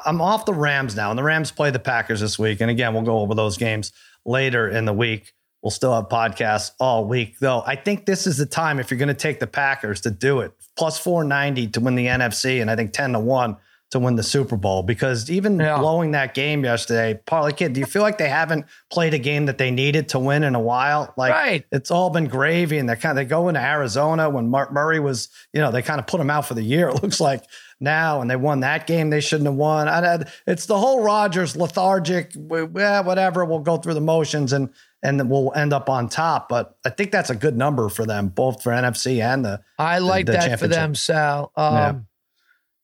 I'm 0.06 0.20
off 0.20 0.46
the 0.46 0.54
Rams 0.54 0.96
now, 0.96 1.10
and 1.10 1.18
the 1.18 1.22
Rams 1.22 1.50
play 1.50 1.70
the 1.70 1.78
Packers 1.78 2.20
this 2.20 2.38
week. 2.38 2.60
And 2.60 2.70
again, 2.70 2.94
we'll 2.94 3.02
go 3.02 3.18
over 3.18 3.34
those 3.34 3.56
games 3.58 3.92
later 4.24 4.68
in 4.68 4.86
the 4.86 4.92
week. 4.92 5.32
We'll 5.62 5.70
still 5.70 5.94
have 5.94 6.08
podcasts 6.08 6.72
all 6.80 7.04
week, 7.04 7.38
though. 7.38 7.62
I 7.66 7.76
think 7.76 8.06
this 8.06 8.26
is 8.26 8.38
the 8.38 8.46
time 8.46 8.80
if 8.80 8.90
you're 8.90 8.98
going 8.98 9.08
to 9.08 9.14
take 9.14 9.38
the 9.38 9.46
Packers 9.46 10.00
to 10.02 10.10
do 10.10 10.40
it. 10.40 10.52
Plus 10.76 10.98
490 10.98 11.68
to 11.68 11.80
win 11.80 11.94
the 11.94 12.06
NFC, 12.06 12.60
and 12.60 12.70
I 12.70 12.76
think 12.76 12.92
10 12.92 13.12
to 13.12 13.20
1 13.20 13.56
to 13.92 13.98
win 13.98 14.16
the 14.16 14.22
Super 14.22 14.56
Bowl. 14.56 14.82
Because 14.82 15.30
even 15.30 15.58
Yeah. 15.58 15.78
blowing 15.78 16.10
that 16.10 16.34
game 16.34 16.64
yesterday, 16.64 17.20
Parlay 17.26 17.52
Kid, 17.52 17.74
do 17.74 17.80
you 17.80 17.86
feel 17.86 18.02
like 18.02 18.18
they 18.18 18.28
haven't 18.28 18.64
played 18.90 19.14
a 19.14 19.18
game 19.18 19.46
that 19.46 19.58
they 19.58 19.70
needed 19.70 20.08
to 20.10 20.18
win 20.18 20.42
in 20.44 20.54
a 20.54 20.60
while? 20.60 21.12
Like, 21.16 21.32
Right. 21.32 21.64
it's 21.70 21.90
all 21.90 22.10
been 22.10 22.26
gravy, 22.26 22.78
and 22.78 22.88
they 22.88 22.96
kind 22.96 23.10
of 23.16 23.16
they 23.16 23.28
go 23.28 23.48
into 23.48 23.60
Arizona 23.60 24.28
when 24.28 24.48
Mark 24.48 24.72
Murray 24.72 24.98
was, 24.98 25.28
you 25.52 25.60
know, 25.60 25.70
they 25.70 25.82
kind 25.82 26.00
of 26.00 26.06
put 26.06 26.20
him 26.20 26.30
out 26.30 26.46
for 26.46 26.54
the 26.54 26.62
year. 26.62 26.88
It 26.92 27.02
looks 27.02 27.20
like 27.20 27.44
now, 27.80 28.20
and 28.20 28.30
they 28.30 28.36
won 28.36 28.60
that 28.60 28.86
game 28.86 29.10
they 29.10 29.20
shouldn't 29.20 29.46
have 29.46 29.56
won. 29.56 29.88
I, 29.88 30.24
it's 30.46 30.66
the 30.66 30.78
whole 30.78 31.02
Rodgers 31.02 31.56
lethargic. 31.56 32.32
Yeah, 32.34 33.00
whatever. 33.00 33.44
We'll 33.44 33.58
go 33.60 33.76
through 33.76 33.94
the 33.94 34.00
motions 34.00 34.52
and 34.52 34.70
and 35.04 35.28
we'll 35.28 35.52
end 35.56 35.72
up 35.72 35.90
on 35.90 36.08
top. 36.08 36.48
But 36.48 36.76
I 36.86 36.90
think 36.90 37.10
that's 37.10 37.28
a 37.28 37.34
good 37.34 37.56
number 37.56 37.88
for 37.88 38.06
them, 38.06 38.28
both 38.28 38.62
for 38.62 38.70
NFC 38.72 39.20
and 39.20 39.44
the. 39.44 39.60
I 39.78 39.98
like 39.98 40.26
the 40.26 40.32
that 40.32 40.58
for 40.60 40.68
them, 40.68 40.94
Sal. 40.94 41.50
Um, 41.56 41.74
Yeah. 41.74 41.92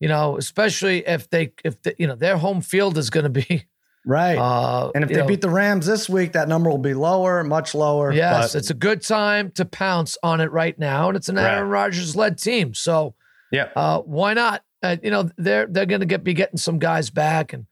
You 0.00 0.08
know, 0.08 0.36
especially 0.36 1.06
if 1.06 1.28
they 1.28 1.52
if 1.64 1.82
the, 1.82 1.94
you 1.98 2.06
know 2.06 2.14
their 2.14 2.36
home 2.36 2.60
field 2.60 2.98
is 2.98 3.10
going 3.10 3.24
to 3.24 3.30
be. 3.30 3.66
Right. 4.06 4.38
Uh, 4.38 4.90
and 4.94 5.04
if 5.04 5.10
they 5.10 5.16
know, 5.16 5.26
beat 5.26 5.42
the 5.42 5.50
Rams 5.50 5.84
this 5.84 6.08
week, 6.08 6.32
that 6.32 6.48
number 6.48 6.70
will 6.70 6.78
be 6.78 6.94
lower, 6.94 7.44
much 7.44 7.74
lower. 7.74 8.10
yes, 8.10 8.52
but- 8.52 8.58
it's 8.58 8.70
a 8.70 8.74
good 8.74 9.02
time 9.02 9.50
to 9.52 9.66
pounce 9.66 10.16
on 10.22 10.40
it 10.40 10.50
right 10.50 10.78
now, 10.78 11.08
and 11.08 11.16
it's 11.16 11.28
an 11.28 11.36
Right. 11.36 11.52
Aaron 11.56 11.68
Rodgers 11.68 12.16
led 12.16 12.38
team, 12.38 12.72
so 12.72 13.14
yeah. 13.52 13.68
uh, 13.76 13.98
why 14.00 14.32
not? 14.32 14.62
Uh, 14.82 14.96
you 15.02 15.10
know, 15.10 15.28
they're 15.36 15.66
they're 15.66 15.84
going 15.84 16.00
to 16.00 16.06
get 16.06 16.24
be 16.24 16.32
getting 16.32 16.56
some 16.56 16.78
guys 16.78 17.10
back, 17.10 17.52
and 17.52 17.66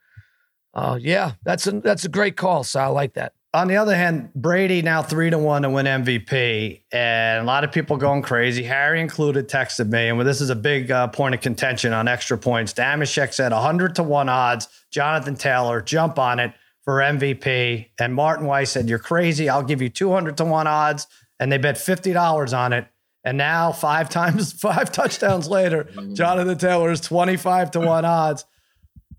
uh, 0.75 0.99
yeah, 1.01 1.33
that's 1.43 1.67
a 1.67 1.81
that's 1.81 2.05
a 2.05 2.09
great 2.09 2.37
call, 2.37 2.65
So 2.65 2.81
I 2.81 2.89
like 2.89 3.15
that. 3.15 3.33
On 3.57 3.69
the 3.69 3.79
other 3.79 3.97
hand, 3.97 4.35
Brady 4.35 4.83
now 4.83 5.01
three 5.01 5.31
to 5.31 5.39
one 5.39 5.63
to 5.63 5.71
win 5.71 5.87
MVP, 5.87 6.83
and 6.93 7.41
a 7.41 7.45
lot 7.47 7.65
of 7.65 7.73
people 7.73 7.97
going 7.97 8.21
crazy. 8.21 8.63
Harry 8.63 9.01
included 9.01 9.49
texted 9.49 9.91
me, 9.91 10.11
and 10.11 10.21
this 10.21 10.43
is 10.43 10.51
a 10.51 10.55
big 10.55 10.91
uh, 10.91 11.09
point 11.09 11.35
of 11.35 11.41
contention 11.41 11.95
on 11.95 12.07
extra 12.07 12.37
points. 12.37 12.75
Damashek 12.75 13.33
said 13.33 13.53
100 13.53 13.95
to 13.95 14.03
one 14.03 14.29
odds. 14.29 14.69
Jonathan 14.91 15.37
Taylor, 15.37 15.81
jump 15.81 16.19
on 16.19 16.39
it 16.39 16.53
for 16.83 16.99
MVP. 16.99 17.87
And 17.99 18.15
Martin 18.15 18.45
Weiss 18.45 18.73
said, 18.73 18.91
You're 18.91 18.99
crazy. 18.99 19.49
I'll 19.49 19.63
give 19.63 19.81
you 19.81 19.89
200 19.89 20.37
to 20.37 20.45
one 20.45 20.67
odds. 20.67 21.07
And 21.41 21.51
they 21.51 21.57
bet 21.57 21.77
$50 21.77 22.55
on 22.55 22.75
it. 22.75 22.87
And 23.25 23.39
now, 23.39 23.73
five 23.73 24.11
times, 24.11 24.53
five 24.53 24.93
touchdowns 24.93 25.49
later, 25.49 25.85
Jonathan 26.13 26.59
Taylor 26.59 26.91
is 26.91 27.01
25 27.01 27.71
to 27.71 27.81
one 27.81 28.05
odds 28.05 28.45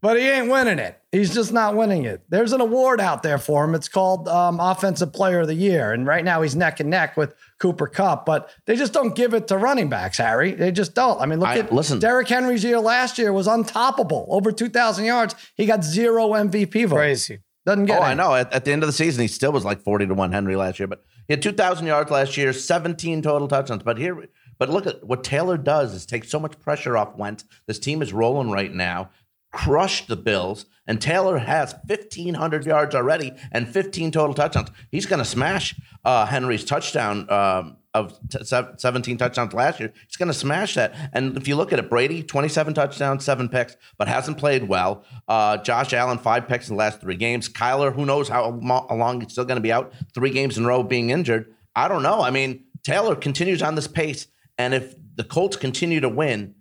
but 0.01 0.17
he 0.17 0.27
ain't 0.27 0.49
winning 0.49 0.79
it. 0.79 0.99
He's 1.17 1.33
just 1.33 1.51
not 1.51 1.75
winning 1.75 2.05
it. 2.05 2.21
There's 2.29 2.53
an 2.53 2.61
award 2.61 3.01
out 3.01 3.23
there 3.23 3.37
for 3.37 3.63
him. 3.65 3.73
It's 3.75 3.89
called 3.89 4.27
um, 4.27 4.59
Offensive 4.59 5.11
Player 5.13 5.39
of 5.41 5.47
the 5.47 5.53
Year. 5.55 5.91
And 5.91 6.05
right 6.05 6.23
now 6.23 6.41
he's 6.41 6.55
neck 6.55 6.79
and 6.79 6.89
neck 6.89 7.17
with 7.17 7.33
Cooper 7.59 7.87
Kupp, 7.87 8.25
but 8.25 8.49
they 8.65 8.75
just 8.75 8.93
don't 8.93 9.15
give 9.15 9.33
it 9.33 9.47
to 9.47 9.57
running 9.57 9.89
backs, 9.89 10.17
Harry. 10.17 10.51
They 10.51 10.71
just 10.71 10.93
don't. 10.93 11.19
I 11.19 11.25
mean, 11.25 11.39
look 11.39 11.49
I- 11.49 11.59
at 11.59 11.73
listen. 11.73 11.99
Derrick 11.99 12.27
Henry's 12.27 12.63
year 12.63 12.79
last 12.79 13.17
year 13.17 13.33
was 13.33 13.47
untoppable. 13.47 14.25
Over 14.29 14.51
2,000 14.51 15.05
yards. 15.05 15.35
He 15.55 15.65
got 15.65 15.83
zero 15.83 16.29
MVP 16.29 16.85
votes. 16.87 16.93
Crazy. 16.99 17.39
Doesn't 17.65 17.85
get 17.85 17.99
Oh, 17.99 18.03
any. 18.03 18.11
I 18.11 18.13
know. 18.13 18.33
At, 18.33 18.53
at 18.53 18.63
the 18.65 18.71
end 18.71 18.83
of 18.83 18.87
the 18.87 18.93
season, 18.93 19.21
he 19.23 19.27
still 19.27 19.51
was 19.51 19.65
like 19.65 19.81
forty 19.83 20.07
to 20.07 20.13
one 20.13 20.31
Henry 20.31 20.55
last 20.55 20.79
year, 20.79 20.87
but 20.87 21.03
he 21.27 21.33
had 21.33 21.41
two 21.41 21.51
thousand 21.51 21.85
yards 21.85 22.09
last 22.09 22.37
year, 22.37 22.53
seventeen 22.53 23.21
total 23.21 23.49
touchdowns. 23.49 23.83
But 23.83 23.97
here, 23.97 24.29
but 24.57 24.69
look 24.69 24.87
at 24.87 25.03
what 25.03 25.21
Taylor 25.25 25.57
does 25.57 25.93
is 25.93 26.05
take 26.05 26.23
so 26.23 26.39
much 26.39 26.57
pressure 26.61 26.95
off 26.95 27.17
Wentz. 27.17 27.43
This 27.65 27.77
team 27.77 28.01
is 28.01 28.13
rolling 28.13 28.51
right 28.51 28.73
now. 28.73 29.09
Crushed 29.51 30.07
the 30.07 30.15
Bills, 30.15 30.65
and 30.85 31.01
Taylor 31.01 31.37
has 31.37 31.73
1,500 31.87 32.65
yards 32.65 32.95
already 32.95 33.33
and 33.51 33.67
15 33.67 34.11
total 34.11 34.33
touchdowns. 34.33 34.69
He's 34.91 35.05
going 35.05 35.19
to 35.19 35.25
smash 35.25 35.75
uh, 36.05 36.25
Henry's 36.25 36.63
touchdown 36.63 37.29
um, 37.29 37.77
of 37.93 38.17
t- 38.29 38.39
17 38.43 39.17
touchdowns 39.17 39.53
last 39.53 39.79
year. 39.79 39.91
He's 40.07 40.15
going 40.15 40.27
to 40.27 40.33
smash 40.33 40.75
that. 40.75 40.95
And 41.13 41.35
if 41.35 41.47
you 41.47 41.55
look 41.55 41.73
at 41.73 41.79
it, 41.79 41.89
Brady, 41.89 42.23
27 42.23 42.73
touchdowns, 42.73 43.25
seven 43.25 43.49
picks, 43.49 43.75
but 43.97 44.07
hasn't 44.07 44.37
played 44.37 44.67
well. 44.67 45.03
Uh, 45.27 45.57
Josh 45.57 45.93
Allen, 45.93 46.17
five 46.17 46.47
picks 46.47 46.69
in 46.69 46.75
the 46.75 46.79
last 46.79 47.01
three 47.01 47.17
games. 47.17 47.49
Kyler, 47.49 47.93
who 47.93 48.05
knows 48.05 48.29
how, 48.29 48.49
long 48.49 49.21
he's 49.21 49.31
still 49.31 49.45
going 49.45 49.57
to 49.57 49.61
be 49.61 49.71
out, 49.71 49.93
three 50.13 50.29
games 50.29 50.57
in 50.57 50.65
a 50.65 50.67
row 50.67 50.83
being 50.83 51.09
injured. 51.09 51.53
I 51.75 51.87
don't 51.87 52.03
know. 52.03 52.21
I 52.21 52.29
mean, 52.29 52.63
Taylor 52.83 53.15
continues 53.15 53.61
on 53.61 53.75
this 53.75 53.87
pace. 53.87 54.27
And 54.57 54.73
if 54.73 54.95
the 55.15 55.23
Colts 55.23 55.57
continue 55.57 55.99
to 55.99 56.09
win, 56.09 56.55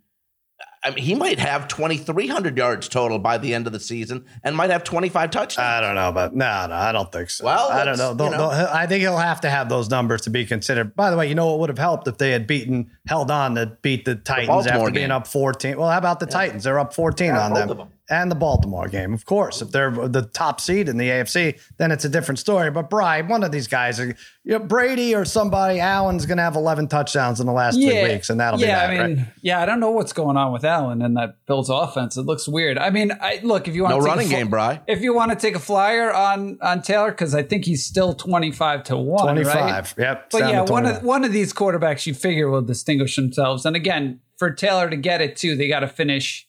I 0.86 0.90
mean, 0.90 1.02
he 1.02 1.14
might 1.16 1.40
have 1.40 1.66
2,300 1.66 2.56
yards 2.56 2.88
total 2.88 3.18
by 3.18 3.38
the 3.38 3.52
end 3.54 3.66
of 3.66 3.72
the 3.72 3.80
season 3.80 4.24
and 4.44 4.56
might 4.56 4.70
have 4.70 4.84
25 4.84 5.30
touchdowns. 5.32 5.66
I 5.66 5.80
don't 5.80 5.96
know, 5.96 6.12
but 6.12 6.34
no, 6.36 6.66
no, 6.68 6.74
I 6.76 6.92
don't 6.92 7.10
think 7.10 7.28
so. 7.30 7.44
Well, 7.44 7.68
I 7.70 7.84
don't 7.84 7.98
know. 7.98 8.14
They'll- 8.14 8.30
you 8.30 8.36
know. 8.38 8.68
I 8.72 8.86
think 8.86 9.00
he'll 9.00 9.16
have 9.16 9.40
to 9.40 9.50
have 9.50 9.68
those 9.68 9.90
numbers 9.90 10.20
to 10.22 10.30
be 10.30 10.46
considered. 10.46 10.94
By 10.94 11.10
the 11.10 11.16
way, 11.16 11.28
you 11.28 11.34
know 11.34 11.46
what 11.48 11.58
would 11.58 11.70
have 11.70 11.78
helped 11.78 12.06
if 12.06 12.18
they 12.18 12.30
had 12.30 12.46
beaten, 12.46 12.90
held 13.08 13.32
on 13.32 13.56
to 13.56 13.66
beat 13.82 14.04
the 14.04 14.14
Titans 14.14 14.46
Baltimore 14.48 14.82
after 14.82 14.92
being 14.92 15.08
game. 15.08 15.10
up 15.16 15.26
14. 15.26 15.76
Well, 15.76 15.90
how 15.90 15.98
about 15.98 16.20
the 16.20 16.26
Titans? 16.26 16.62
They're 16.62 16.78
up 16.78 16.94
14 16.94 17.32
on 17.32 17.50
both 17.50 17.58
them. 17.58 17.70
of 17.70 17.76
them. 17.78 17.88
And 18.08 18.30
the 18.30 18.36
Baltimore 18.36 18.88
game, 18.88 19.12
of 19.12 19.24
course. 19.24 19.60
If 19.60 19.72
they're 19.72 19.90
the 19.90 20.22
top 20.22 20.60
seed 20.60 20.88
in 20.88 20.96
the 20.96 21.08
AFC, 21.08 21.60
then 21.78 21.90
it's 21.90 22.04
a 22.04 22.08
different 22.08 22.38
story. 22.38 22.70
But 22.70 22.88
Brian, 22.88 23.26
one 23.26 23.42
of 23.42 23.50
these 23.50 23.66
guys, 23.66 23.98
are, 23.98 24.06
you 24.06 24.16
know, 24.44 24.58
Brady 24.60 25.14
or 25.14 25.24
somebody, 25.24 25.80
Allen's 25.80 26.24
going 26.24 26.36
to 26.36 26.44
have 26.44 26.54
11 26.54 26.86
touchdowns 26.88 27.40
in 27.40 27.46
the 27.46 27.52
last 27.52 27.74
three 27.74 28.02
weeks, 28.04 28.30
and 28.30 28.38
that'll 28.38 28.60
yeah, 28.60 28.66
be 28.66 28.96
that. 28.96 29.00
Yeah 29.00 29.02
i 29.02 29.06
mean, 29.08 29.16
right? 29.18 29.26
yeah, 29.42 29.60
I 29.60 29.66
don't 29.66 29.80
know 29.80 29.90
what's 29.90 30.12
going 30.12 30.36
on 30.36 30.52
with 30.52 30.64
Allen 30.64 31.02
and 31.02 31.16
that 31.16 31.44
Bills 31.46 31.68
offense. 31.68 32.16
It 32.16 32.22
looks 32.22 32.46
weird. 32.46 32.78
I 32.78 32.90
mean, 32.90 33.12
I 33.20 33.40
look 33.42 33.68
if 33.68 33.74
you 33.74 33.82
want 33.82 33.94
no 33.94 34.00
to 34.00 34.04
take 34.04 34.10
running 34.10 34.26
a 34.26 34.30
fl- 34.30 34.36
game, 34.36 34.48
Bry. 34.48 34.80
If 34.86 35.00
you 35.02 35.14
want 35.14 35.32
to 35.32 35.36
take 35.36 35.56
a 35.56 35.60
flyer 35.60 36.12
on 36.12 36.58
on 36.62 36.82
Taylor, 36.82 37.10
because 37.10 37.34
I 37.34 37.42
think 37.42 37.64
he's 37.64 37.84
still 37.84 38.14
twenty 38.14 38.52
five 38.52 38.84
to 38.84 38.96
one. 38.96 39.22
25. 39.22 39.54
Right? 39.54 39.94
Yep. 39.98 40.30
But 40.30 40.38
yeah, 40.38 40.60
one 40.62 40.86
of 40.86 41.02
one 41.02 41.24
of 41.24 41.32
these 41.32 41.52
quarterbacks 41.52 42.06
you 42.06 42.14
figure 42.14 42.48
will 42.48 42.62
distinguish 42.62 43.16
themselves. 43.16 43.64
And 43.66 43.76
again, 43.76 44.20
for 44.36 44.50
Taylor 44.50 44.90
to 44.90 44.96
get 44.96 45.20
it 45.20 45.36
too, 45.36 45.56
they 45.56 45.68
got 45.68 45.80
to 45.80 45.88
finish. 45.88 46.45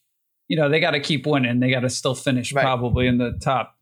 You 0.47 0.57
know, 0.57 0.69
they 0.69 0.79
got 0.79 0.91
to 0.91 0.99
keep 0.99 1.25
winning. 1.25 1.59
They 1.59 1.69
got 1.71 1.81
to 1.81 1.89
still 1.89 2.15
finish 2.15 2.53
Right. 2.53 2.63
probably 2.63 3.07
in 3.07 3.17
the 3.17 3.33
top. 3.41 3.75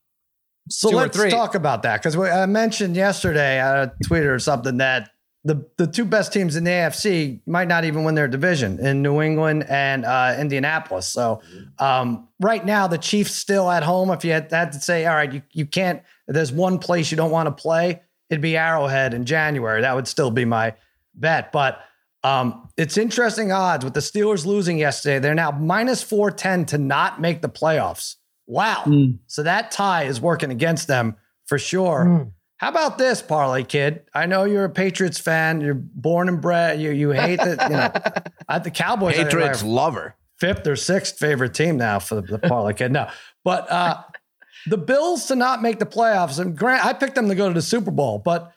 So 0.70 0.90
two 0.90 0.96
let's 0.96 1.16
three. 1.16 1.30
talk 1.30 1.54
about 1.54 1.84
that 1.84 2.02
because 2.02 2.18
I 2.18 2.46
mentioned 2.48 2.96
yesterday 2.96 3.62
on 3.62 3.92
Twitter 4.04 4.34
or 4.34 4.40
something 4.40 4.78
that 4.78 5.12
the 5.44 5.64
the 5.78 5.86
two 5.86 6.06
best 6.06 6.34
teams 6.34 6.56
in 6.56 6.64
the 6.64 6.72
AFC 6.72 7.40
might 7.46 7.68
not 7.68 7.86
even 7.86 8.04
win 8.04 8.16
their 8.16 8.28
division 8.28 8.80
in 8.80 9.04
New 9.04 9.22
England 9.22 9.68
and 9.70 10.04
uh, 10.06 10.36
Indianapolis. 10.40 11.08
So 11.08 11.44
um, 11.78 12.28
right 12.40 12.66
now, 12.66 12.88
the 12.88 12.98
Chiefs 12.98 13.36
still 13.36 13.70
at 13.70 13.84
home. 13.84 14.10
If 14.10 14.26
you 14.26 14.32
had, 14.32 14.52
had 14.52 14.72
to 14.72 14.80
say, 14.80 15.06
all 15.06 15.14
right, 15.14 15.32
you 15.32 15.44
you 15.52 15.68
can't. 15.68 16.02
There's 16.28 16.52
one 16.52 16.80
place 16.80 17.12
you 17.12 17.18
don't 17.18 17.30
want 17.30 17.46
to 17.46 17.62
play. 17.62 18.02
It'd 18.32 18.42
be 18.42 18.58
Arrowhead 18.58 19.14
in 19.14 19.26
January. 19.26 19.82
That 19.82 19.94
would 19.94 20.08
still 20.08 20.32
be 20.32 20.46
my 20.46 20.74
bet, 21.14 21.52
but. 21.52 21.80
Um, 22.26 22.70
it's 22.76 22.98
interesting 22.98 23.52
odds 23.52 23.86
with 23.86 23.94
the 23.94 24.00
Steelers 24.00 24.48
losing 24.48 24.80
yesterday. 24.80 25.20
They're 25.20 25.36
now 25.36 25.52
minus 25.52 26.02
410 26.02 26.66
to 26.68 26.78
not 26.80 27.22
make 27.22 27.44
the 27.44 27.50
playoffs. 27.50 28.16
Wow. 28.48 28.82
Mm. 28.88 29.20
So 29.28 29.44
that 29.44 29.70
tie 29.70 30.06
is 30.06 30.20
working 30.20 30.50
against 30.50 30.88
them 30.88 31.18
for 31.46 31.60
sure. 31.60 32.06
Mm. 32.06 32.32
How 32.58 32.70
about 32.70 32.98
this, 32.98 33.22
Parlay 33.22 33.64
Kid? 33.64 34.06
I 34.16 34.26
know 34.26 34.44
you're 34.44 34.66
a 34.66 34.70
Patriots 34.72 35.20
fan. 35.20 35.62
You're 35.62 35.76
born 35.76 36.28
and 36.28 36.42
bred. 36.42 36.82
You 36.82 36.90
you 36.92 37.12
hate 37.12 37.38
the 37.38 37.58
you 37.62 37.76
know 37.76 37.92
at 38.50 38.64
the 38.64 38.72
Cowboys. 38.72 39.14
I 39.14 39.18
think, 39.18 39.28
are 39.28 39.30
Patriots 39.30 39.64
lover. 39.64 40.16
fifth 40.40 40.66
or 40.66 40.76
sixth 40.76 41.20
favorite 41.20 41.54
team 41.54 41.78
now 41.78 42.00
for 42.00 42.16
the, 42.16 42.22
the 42.22 42.40
Parlay 42.40 42.74
Kid. 42.74 42.92
No, 42.92 43.08
but 43.44 43.70
uh, 43.70 44.02
the 44.68 44.78
Bills 44.78 45.26
to 45.26 45.36
not 45.36 45.62
make 45.62 45.78
the 45.78 45.86
playoffs. 45.86 46.40
And 46.40 46.58
Grant, 46.58 46.84
I 46.86 46.94
picked 46.94 47.14
them 47.14 47.28
to 47.28 47.36
go 47.36 47.50
to 47.50 47.54
the 47.54 47.62
Super 47.62 47.92
Bowl, 47.92 48.20
but 48.20 48.55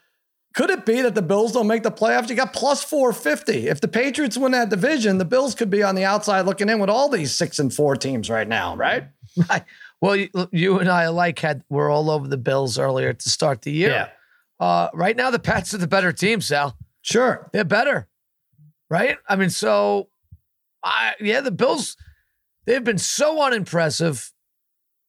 could 0.58 0.70
it 0.70 0.84
be 0.84 1.02
that 1.02 1.14
the 1.14 1.22
Bills 1.22 1.52
don't 1.52 1.68
make 1.68 1.84
the 1.84 1.92
playoffs? 1.92 2.28
You 2.28 2.34
got 2.34 2.52
plus 2.52 2.82
450. 2.82 3.68
If 3.68 3.80
the 3.80 3.86
Patriots 3.86 4.36
win 4.36 4.50
that 4.50 4.70
division, 4.70 5.18
the 5.18 5.24
Bills 5.24 5.54
could 5.54 5.70
be 5.70 5.84
on 5.84 5.94
the 5.94 6.04
outside 6.04 6.46
looking 6.46 6.68
in 6.68 6.80
with 6.80 6.90
all 6.90 7.08
these 7.08 7.32
six 7.32 7.60
and 7.60 7.72
four 7.72 7.94
teams 7.94 8.28
right 8.28 8.48
now, 8.48 8.74
right? 8.74 9.04
Well, 10.00 10.14
you, 10.14 10.28
you 10.52 10.78
and 10.78 10.88
I 10.88 11.04
alike 11.04 11.40
had 11.40 11.64
were 11.68 11.90
all 11.90 12.08
over 12.08 12.28
the 12.28 12.36
Bills 12.36 12.78
earlier 12.78 13.12
to 13.12 13.28
start 13.28 13.62
the 13.62 13.72
year. 13.72 14.12
Uh, 14.60 14.88
right 14.94 15.16
now, 15.16 15.32
the 15.32 15.40
Pats 15.40 15.74
are 15.74 15.78
the 15.78 15.88
better 15.88 16.12
team, 16.12 16.40
Sal. 16.40 16.76
Sure. 17.02 17.50
They're 17.52 17.64
better, 17.64 18.06
right? 18.88 19.18
I 19.28 19.34
mean, 19.34 19.50
so 19.50 20.08
I 20.84 21.14
yeah, 21.18 21.40
the 21.40 21.50
Bills 21.50 21.96
they've 22.64 22.84
been 22.84 22.98
so 22.98 23.42
unimpressive 23.42 24.32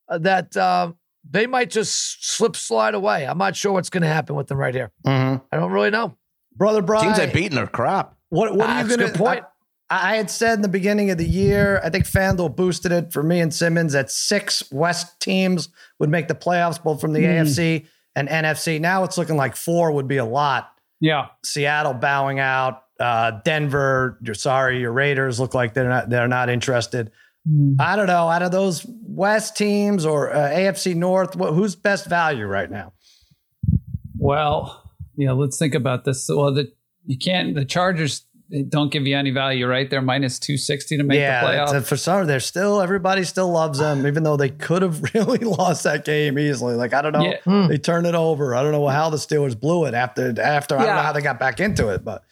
uh, 0.08 0.18
that 0.18 0.56
uh, 0.56 0.92
they 1.28 1.46
might 1.46 1.70
just 1.70 2.24
slip 2.36 2.56
slide 2.56 2.94
away. 2.94 3.26
I'm 3.26 3.38
not 3.38 3.56
sure 3.56 3.72
what's 3.72 3.90
going 3.90 4.02
to 4.02 4.08
happen 4.08 4.36
with 4.36 4.46
them 4.48 4.58
right 4.58 4.74
here. 4.74 4.90
Mm-hmm. 5.06 5.44
I 5.52 5.56
don't 5.56 5.70
really 5.72 5.90
know. 5.90 6.16
Brother 6.56 6.82
Brian. 6.82 7.04
Teams 7.06 7.18
they've 7.18 7.32
beaten 7.32 7.58
are 7.58 7.66
crap. 7.66 8.16
What, 8.30 8.54
what 8.56 8.68
Ah, 8.68 8.78
are 8.82 8.88
you 8.88 8.96
going 8.96 9.12
to 9.12 9.18
point. 9.18 9.44
I, 9.88 10.12
I 10.12 10.16
had 10.16 10.30
said 10.30 10.54
in 10.54 10.62
the 10.62 10.68
beginning 10.68 11.10
of 11.10 11.18
the 11.18 11.26
year, 11.26 11.80
I 11.84 11.90
think 11.90 12.04
FanDuel 12.04 12.54
boosted 12.56 12.92
it 12.92 13.12
for 13.12 13.22
me 13.22 13.40
and 13.40 13.52
Simmons 13.52 13.92
that 13.92 14.10
six 14.10 14.62
West 14.72 15.20
teams 15.20 15.68
would 15.98 16.10
make 16.10 16.28
the 16.28 16.34
playoffs, 16.34 16.82
both 16.82 17.00
from 17.00 17.12
the 17.12 17.20
Hmm. 17.20 17.26
AFC 17.26 17.86
and 18.14 18.28
NFC. 18.28 18.80
Now 18.80 19.04
it's 19.04 19.18
looking 19.18 19.36
like 19.36 19.56
four 19.56 19.92
would 19.92 20.08
be 20.08 20.16
a 20.18 20.24
lot. 20.24 20.72
Yeah, 21.00 21.28
Seattle 21.44 21.94
bowing 21.94 22.38
out. 22.38 22.82
Uh, 22.98 23.40
Denver, 23.44 24.18
you're 24.22 24.34
sorry, 24.34 24.80
your 24.80 24.92
Raiders 24.92 25.40
look 25.40 25.54
like 25.54 25.72
they're 25.72 25.88
not 25.88 26.10
they're 26.10 26.28
not 26.28 26.50
interested. 26.50 27.10
I 27.78 27.96
don't 27.96 28.06
know. 28.06 28.28
Out 28.28 28.42
of 28.42 28.52
those 28.52 28.86
West 29.06 29.56
teams 29.56 30.04
or 30.04 30.32
uh, 30.32 30.50
AFC 30.50 30.94
North, 30.94 31.34
wh- 31.34 31.54
who's 31.54 31.74
best 31.74 32.06
value 32.06 32.46
right 32.46 32.70
now? 32.70 32.92
Well, 34.18 34.90
yeah, 35.16 35.32
let's 35.32 35.58
think 35.58 35.74
about 35.74 36.04
this. 36.04 36.28
Well, 36.28 36.52
the 36.52 36.72
you 37.06 37.18
can't 37.18 37.54
the 37.54 37.64
Chargers 37.64 38.26
don't 38.68 38.90
give 38.92 39.06
you 39.06 39.16
any 39.16 39.30
value, 39.30 39.66
right? 39.66 39.88
They're 39.88 40.02
minus 40.02 40.38
two 40.38 40.56
sixty 40.56 40.96
to 40.96 41.02
make 41.02 41.18
yeah, 41.18 41.40
the 41.46 41.52
it's- 41.52 41.72
playoff. 41.72 41.86
for 41.86 41.96
some, 41.96 42.26
they're 42.26 42.40
still 42.40 42.80
everybody 42.80 43.24
still 43.24 43.50
loves 43.50 43.78
them, 43.78 44.06
even 44.06 44.22
though 44.22 44.36
they 44.36 44.50
could 44.50 44.82
have 44.82 45.02
really 45.14 45.38
lost 45.38 45.84
that 45.84 46.04
game 46.04 46.38
easily. 46.38 46.74
Like 46.74 46.92
I 46.92 47.02
don't 47.02 47.12
know, 47.12 47.22
Yeah. 47.24 47.38
Hmm. 47.44 47.68
they 47.68 47.78
turned 47.78 48.06
it 48.06 48.14
over. 48.14 48.54
I 48.54 48.62
don't 48.62 48.72
know 48.72 48.86
how 48.88 49.08
the 49.10 49.16
Steelers 49.16 49.58
blew 49.58 49.86
it 49.86 49.94
after 49.94 50.38
after. 50.40 50.76
I 50.76 50.84
don't 50.84 50.96
know 50.96 51.02
how 51.02 51.12
they 51.12 51.22
got 51.22 51.38
back 51.38 51.58
into 51.60 51.88
it, 51.88 52.04
but 52.04 52.22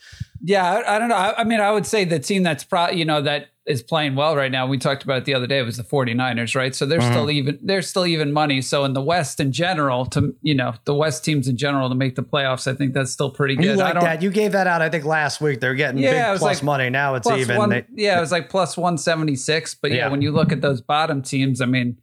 Yeah, 0.43 0.65
I, 0.71 0.97
I 0.97 0.99
don't 0.99 1.09
know. 1.09 1.17
I, 1.17 1.41
I 1.41 1.45
mean, 1.45 1.61
I 1.61 1.71
would 1.73 1.87
say 1.87 2.05
the 2.05 2.19
team 2.19 2.43
that's 2.43 2.65
pro, 2.65 2.91
you 2.91 3.05
know, 3.05 3.23
that 3.23 3.49
is 3.69 3.83
playing 3.83 4.17
well 4.17 4.35
right 4.35 4.51
now. 4.51 4.67
We 4.67 4.79
talked 4.79 5.05
about 5.05 5.19
it 5.19 5.25
the 5.27 5.35
other 5.35 5.47
day. 5.47 5.59
It 5.59 5.63
was 5.63 5.77
the 5.77 5.83
49ers, 5.85 6.57
right? 6.57 6.75
So 6.75 6.87
they're 6.87 6.99
Mm-hmm. 7.01 7.13
still 7.13 7.31
even. 7.31 7.59
They're 7.63 7.83
still 7.83 8.07
even 8.07 8.33
money. 8.33 8.63
So 8.63 8.85
in 8.85 8.95
the 8.95 9.03
West 9.03 9.41
in 9.41 9.53
general, 9.53 10.07
to 10.07 10.35
you 10.43 10.55
know, 10.55 10.75
the 10.85 10.95
West 10.95 11.25
teams 11.25 11.47
in 11.49 11.57
general 11.57 11.89
to 11.91 11.95
make 11.95 12.15
the 12.17 12.23
playoffs, 12.23 12.67
I 12.67 12.75
think 12.75 12.95
that's 12.95 13.11
still 13.13 13.31
pretty 13.31 13.57
good. 13.57 13.65
you 13.67 13.73
I 13.73 13.75
like 13.77 13.95
don't, 13.95 14.05
that. 14.05 14.23
You 14.23 14.31
gave 14.31 14.53
that 14.53 14.67
out, 14.67 14.81
I 14.83 14.89
think, 14.89 15.05
last 15.05 15.41
week. 15.41 15.61
They're 15.61 15.75
getting 15.75 15.99
Yeah, 16.03 16.33
big 16.33 16.39
plus 16.41 16.57
like 16.57 16.63
money. 16.65 16.89
Now 16.91 17.15
it's 17.15 17.31
even. 17.31 17.57
one, 17.59 17.69
They- 17.71 17.85
yeah, 17.95 18.17
it 18.17 18.21
was 18.21 18.33
like 18.33 18.49
plus 18.49 18.77
176. 18.77 19.75
But 19.77 19.91
yeah, 19.91 19.97
Yeah. 19.97 20.09
when 20.09 20.23
you 20.23 20.33
look 20.33 20.51
at 20.53 20.61
those 20.61 20.81
bottom 20.81 21.23
teams, 21.23 21.61
I 21.61 21.67
mean, 21.67 21.99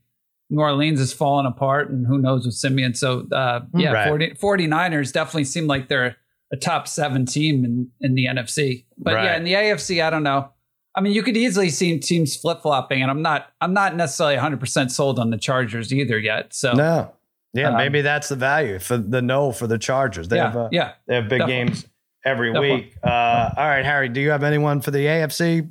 New 0.52 0.60
Orleans 0.62 1.00
is 1.00 1.12
falling 1.14 1.48
apart, 1.48 1.90
and 1.90 2.06
who 2.06 2.20
knows 2.20 2.46
with 2.46 2.54
Simeon. 2.56 2.94
So 2.94 3.26
uh, 3.32 3.62
yeah, 3.74 3.92
Right. 3.92 4.08
40, 4.08 4.30
49ers 4.36 5.12
definitely 5.12 5.46
seem 5.46 5.66
like 5.66 5.88
they're 5.88 6.18
a 6.54 6.58
top 6.58 6.88
seven 6.88 7.26
team 7.26 7.66
in, 7.66 7.90
in 8.02 8.14
the 8.14 8.28
NFC. 8.28 8.86
But 8.98 9.14
yeah, 9.24 9.36
in 9.38 9.44
the 9.44 9.54
AFC, 9.54 10.04
I 10.04 10.12
don't 10.12 10.22
know. 10.24 10.52
I 10.96 11.02
mean, 11.02 11.14
you 11.14 11.24
could 11.24 11.36
easily 11.36 11.70
see 11.70 12.00
teams 12.00 12.36
flip 12.36 12.62
flopping, 12.62 13.02
and 13.02 13.12
I'm 13.12 13.22
not 13.22 13.48
I'm 13.62 13.74
not 13.74 13.96
necessarily 13.96 14.36
100 14.36 14.60
percent 14.60 14.92
sold 14.92 15.20
on 15.20 15.30
the 15.30 15.38
Chargers 15.38 15.94
either 15.94 16.18
yet. 16.18 16.54
So 16.54 16.74
no, 16.74 17.14
yeah, 17.54 17.70
Um, 17.70 17.78
maybe 17.78 18.02
that's 18.02 18.30
the 18.30 18.36
value 18.36 18.80
for 18.80 18.98
the 18.98 19.22
no 19.22 19.52
for 19.52 19.68
the 19.68 19.78
Chargers. 19.78 20.28
They 20.28 20.38
yeah, 20.38 20.46
have 20.46 20.56
uh, 20.58 20.70
yeah. 20.72 20.94
they 21.08 21.16
have 21.16 21.30
big 21.30 21.40
Definitely. 21.40 21.66
games 21.74 21.86
every 22.26 22.54
Definitely. 22.54 22.76
week. 22.86 22.96
Uh, 23.04 23.52
all 23.58 23.68
right, 23.68 23.86
Harry, 23.86 24.10
do 24.10 24.22
you 24.22 24.30
have 24.32 24.44
anyone 24.44 24.82
for 24.82 24.92
the 24.92 25.00
AFC? 25.06 25.70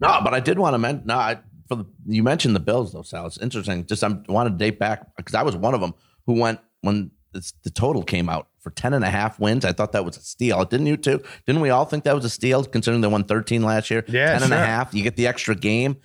No, 0.00 0.20
but 0.24 0.34
I 0.34 0.40
did 0.40 0.58
want 0.58 0.74
to 0.74 0.78
mention. 0.78 1.06
No, 1.06 1.16
I, 1.16 1.38
for 1.68 1.76
the, 1.76 1.86
you 2.06 2.22
mentioned 2.22 2.56
the 2.56 2.60
Bills 2.60 2.92
though, 2.92 3.02
Sal. 3.02 3.26
It's 3.26 3.38
interesting. 3.38 3.86
Just 3.86 4.02
I 4.02 4.08
wanted 4.28 4.50
to 4.50 4.56
date 4.56 4.78
back 4.78 5.14
because 5.16 5.34
I 5.34 5.42
was 5.42 5.56
one 5.56 5.74
of 5.74 5.80
them 5.80 5.94
who 6.26 6.34
went 6.40 6.60
when 6.80 7.10
it's, 7.34 7.52
the 7.62 7.70
total 7.70 8.02
came 8.02 8.28
out 8.28 8.48
for 8.62 8.70
10 8.70 8.94
and 8.94 9.04
a 9.04 9.10
half 9.10 9.38
wins. 9.38 9.64
I 9.64 9.72
thought 9.72 9.92
that 9.92 10.04
was 10.04 10.16
a 10.16 10.20
steal. 10.20 10.64
Didn't 10.64 10.86
you 10.86 10.96
too? 10.96 11.20
Didn't 11.46 11.60
we 11.60 11.70
all 11.70 11.84
think 11.84 12.04
that 12.04 12.14
was 12.14 12.24
a 12.24 12.30
steal 12.30 12.64
considering 12.64 13.00
they 13.00 13.08
won 13.08 13.24
13 13.24 13.62
last 13.62 13.90
year? 13.90 14.04
Yeah, 14.08 14.32
10 14.32 14.44
and 14.44 14.52
a 14.52 14.58
half. 14.58 14.94
You 14.94 15.02
get 15.02 15.16
the 15.16 15.26
extra 15.26 15.54
game. 15.54 15.96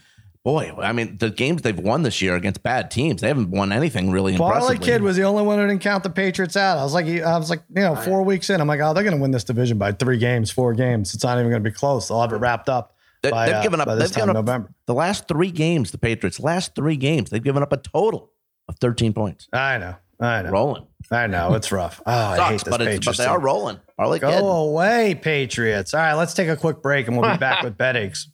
Boy, 0.44 0.72
I 0.78 0.94
mean, 0.94 1.18
the 1.18 1.30
games 1.30 1.62
they've 1.62 1.78
won 1.78 2.04
this 2.04 2.22
year 2.22 2.36
against 2.36 2.64
bad 2.64 2.90
teams, 2.90 3.20
they 3.20 3.28
haven't 3.28 3.50
won 3.50 3.74
anything 3.74 4.12
really 4.12 4.34
impressive. 4.34 4.80
Kid 4.80 5.02
was 5.02 5.18
the 5.18 5.24
only 5.24 5.44
one 5.44 5.60
who 5.60 5.68
didn't 5.68 5.82
count 5.82 6.04
the 6.04 6.10
Patriots 6.10 6.56
out. 6.56 6.78
I 6.78 6.84
was 6.84 6.94
like, 6.94 7.06
I 7.06 7.38
was 7.38 7.50
like, 7.50 7.64
you 7.76 7.82
know, 7.82 7.98
four 7.98 8.24
weeks 8.24 8.50
in, 8.50 8.62
I'm 8.62 8.68
like, 8.68 8.80
oh, 8.80 8.94
they're 8.94 9.04
going 9.04 9.16
to 9.16 9.22
win 9.22 9.32
this 9.32 9.44
division 9.44 9.78
by 9.78 9.92
three 9.92 10.18
games, 10.18 10.50
four 10.50 10.74
games. 10.74 11.14
It's 11.14 11.24
not 11.26 11.38
even 11.38 11.52
going 11.52 11.62
to 11.62 11.70
be 11.70 11.74
close. 11.74 12.08
They'll 12.08 12.22
have 12.22 12.32
it 12.32 12.38
wrapped 12.38 12.70
up. 12.70 12.96
They, 13.24 13.32
by, 13.32 13.48
have 13.48 13.56
uh, 13.56 13.64
given 13.64 13.82
up. 13.82 13.88
this 13.90 14.12
They've 14.12 14.16
given 14.16 14.28
time 14.28 14.38
up 14.38 14.46
November. 14.46 14.74
the 14.86 14.94
last 14.94 15.28
three 15.28 15.52
games. 15.52 15.92
The 15.92 15.98
Patriots 15.98 16.40
last 16.40 16.76
three 16.76 16.96
games. 16.96 17.30
They've 17.30 17.44
given 17.44 17.62
up 17.62 17.74
a 17.74 17.78
total 17.78 18.32
of 18.70 18.78
13 18.80 19.12
points. 19.12 19.50
I 19.52 19.78
know, 19.80 19.96
I 20.20 20.42
know. 20.42 20.50
Rolling. 20.52 20.88
I 21.12 21.28
know 21.28 21.54
it's 21.54 21.72
rough. 21.72 22.02
Oh, 22.06 22.12
Sucks, 22.12 22.40
I 22.40 22.44
hate 22.50 22.54
this 22.54 22.64
but, 22.66 22.80
Patriots 22.80 23.06
but 23.06 23.18
they 23.18 23.26
are 23.26 23.40
rolling. 23.40 23.80
Are 23.98 24.10
they 24.10 24.20
Go 24.20 24.30
kidding? 24.30 24.46
away, 24.46 25.16
Patriots. 25.16 25.94
All 25.94 26.00
right, 26.02 26.14
let's 26.14 26.34
take 26.34 26.50
a 26.50 26.58
quick 26.58 26.82
break 26.82 27.08
and 27.08 27.18
we'll 27.18 27.32
be 27.32 27.38
back 27.38 27.64
with 27.64 27.78
bettings. 27.78 28.28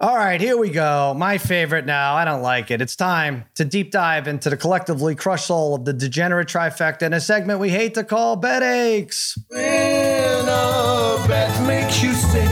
All 0.00 0.14
right, 0.16 0.40
here 0.40 0.58
we 0.58 0.68
go. 0.70 1.14
My 1.16 1.38
favorite 1.38 1.86
now. 1.86 2.14
I 2.14 2.24
don't 2.26 2.42
like 2.42 2.70
it. 2.70 2.82
It's 2.82 2.94
time 2.96 3.44
to 3.54 3.64
deep 3.64 3.90
dive 3.90 4.28
into 4.28 4.50
the 4.50 4.56
collectively 4.56 5.14
crushed 5.14 5.46
soul 5.46 5.74
of 5.74 5.84
the 5.86 5.94
degenerate 5.94 6.48
trifecta 6.48 7.02
in 7.02 7.14
a 7.14 7.20
segment 7.20 7.58
we 7.60 7.70
hate 7.70 7.94
to 7.94 8.04
call 8.04 8.36
bet 8.36 8.62
aches. 8.62 9.38
When 9.48 9.60
a 9.62 11.24
bet 11.26 11.66
makes 11.66 12.02
you 12.02 12.12
sick 12.12 12.48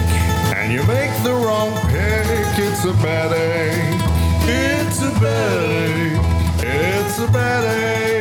bad 3.02 3.32
ache. 3.32 4.00
It's 4.49 5.02
a 5.02 5.11
bad 5.21 5.71
ache. 5.71 6.64
It's 6.64 7.18
a 7.18 7.26
bad 7.32 7.64
ache. 7.64 8.12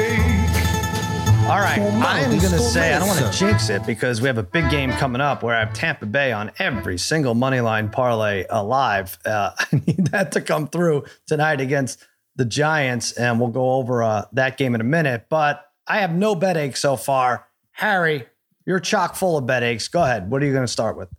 All 1.50 1.60
right, 1.60 1.80
Well, 1.80 2.04
I 2.08 2.22
am 2.22 2.30
going 2.40 2.52
to 2.54 2.60
say 2.60 2.94
I 2.94 3.00
don't 3.00 3.08
want 3.10 3.20
to 3.20 3.38
jinx 3.38 3.70
it 3.70 3.86
because 3.86 4.22
we 4.22 4.28
have 4.28 4.38
a 4.38 4.44
big 4.44 4.70
game 4.70 4.92
coming 4.94 5.22
up 5.22 5.44
where 5.44 5.56
I 5.56 5.60
have 5.60 5.74
Tampa 5.74 6.06
Bay 6.06 6.32
on 6.32 6.52
every 6.60 6.98
single 6.98 7.36
money 7.36 7.60
line 7.60 7.90
parlay 7.90 8.46
alive. 8.50 9.20
Uh, 9.26 9.52
I 9.60 9.66
need 9.86 10.08
that 10.08 10.32
to 10.34 10.42
come 10.42 10.68
through 10.68 11.04
tonight 11.28 11.60
against 11.60 12.06
the 12.38 12.46
Giants, 12.46 13.12
and 13.12 13.40
we'll 13.40 13.50
go 13.50 13.74
over 13.74 14.02
uh, 14.02 14.26
that 14.34 14.58
game 14.58 14.76
in 14.76 14.82
a 14.82 14.86
minute. 14.86 15.26
But 15.30 15.66
I 15.86 15.98
have 16.00 16.14
no 16.16 16.36
bet 16.36 16.58
aches 16.58 16.80
so 16.80 16.96
far. 16.96 17.48
Harry, 17.72 18.28
you're 18.66 18.80
chock 18.80 19.16
full 19.16 19.38
of 19.38 19.46
bet 19.46 19.62
aches. 19.62 19.90
Go 19.90 20.02
ahead. 20.04 20.32
What 20.32 20.42
are 20.42 20.46
you 20.46 20.54
going 20.54 20.66
to 20.66 20.72
start 20.72 20.96
with? 20.96 21.10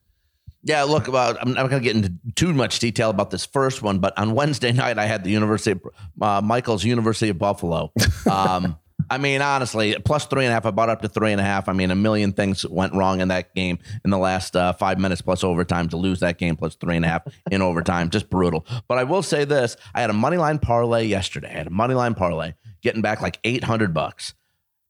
Yeah, 0.65 0.85
look 0.85 1.09
about. 1.09 1.39
I'm 1.41 1.55
not 1.55 1.69
going 1.69 1.83
to 1.83 1.85
get 1.85 1.97
into 1.97 2.13
too 2.35 2.53
much 2.55 2.79
detail 2.79 3.11
about 3.11 3.31
this 3.31 3.45
first 3.45 3.83
one, 3.83 3.99
but 3.99 4.17
on 4.19 4.35
Wednesday 4.35 4.73
night 4.85 4.99
I 4.99 5.07
had 5.07 5.25
the 5.25 5.31
University 5.31 5.73
of 5.73 5.81
uh, 6.21 6.41
Michael's 6.41 6.85
University 6.85 7.31
of 7.31 7.39
Buffalo. 7.39 7.93
Um, 8.31 8.77
I 9.11 9.19
mean, 9.19 9.43
honestly, 9.43 9.97
plus 10.05 10.27
three 10.27 10.45
and 10.45 10.51
a 10.51 10.55
half. 10.55 10.65
I 10.65 10.71
bought 10.71 10.89
up 10.89 11.03
to 11.03 11.09
three 11.09 11.33
and 11.33 11.41
a 11.41 11.45
half. 11.45 11.69
I 11.69 11.73
mean, 11.73 11.91
a 11.91 11.95
million 11.95 12.33
things 12.33 12.65
went 12.67 12.95
wrong 12.95 13.21
in 13.21 13.29
that 13.29 13.55
game 13.55 13.79
in 14.05 14.11
the 14.11 14.19
last 14.19 14.55
uh, 14.55 14.73
five 14.73 14.99
minutes 14.99 15.21
plus 15.21 15.43
overtime 15.43 15.89
to 15.89 15.97
lose 15.97 16.21
that 16.21 16.39
game 16.39 16.57
plus 16.57 16.77
three 16.77 16.97
and 16.97 17.05
a 17.05 17.09
half 17.09 17.23
in 17.51 17.63
overtime. 17.63 18.11
Just 18.11 18.31
brutal. 18.31 18.65
But 18.89 18.99
I 18.99 19.05
will 19.05 19.23
say 19.23 19.45
this: 19.45 19.77
I 19.95 20.01
had 20.01 20.11
a 20.11 20.15
money 20.15 20.37
line 20.37 20.59
parlay 20.59 21.05
yesterday. 21.07 21.49
I 21.49 21.59
had 21.59 21.67
a 21.67 21.71
money 21.71 21.95
line 21.95 22.15
parlay, 22.15 22.55
getting 22.81 23.03
back 23.03 23.21
like 23.21 23.39
eight 23.45 23.65
hundred 23.65 23.93
bucks. 23.93 24.35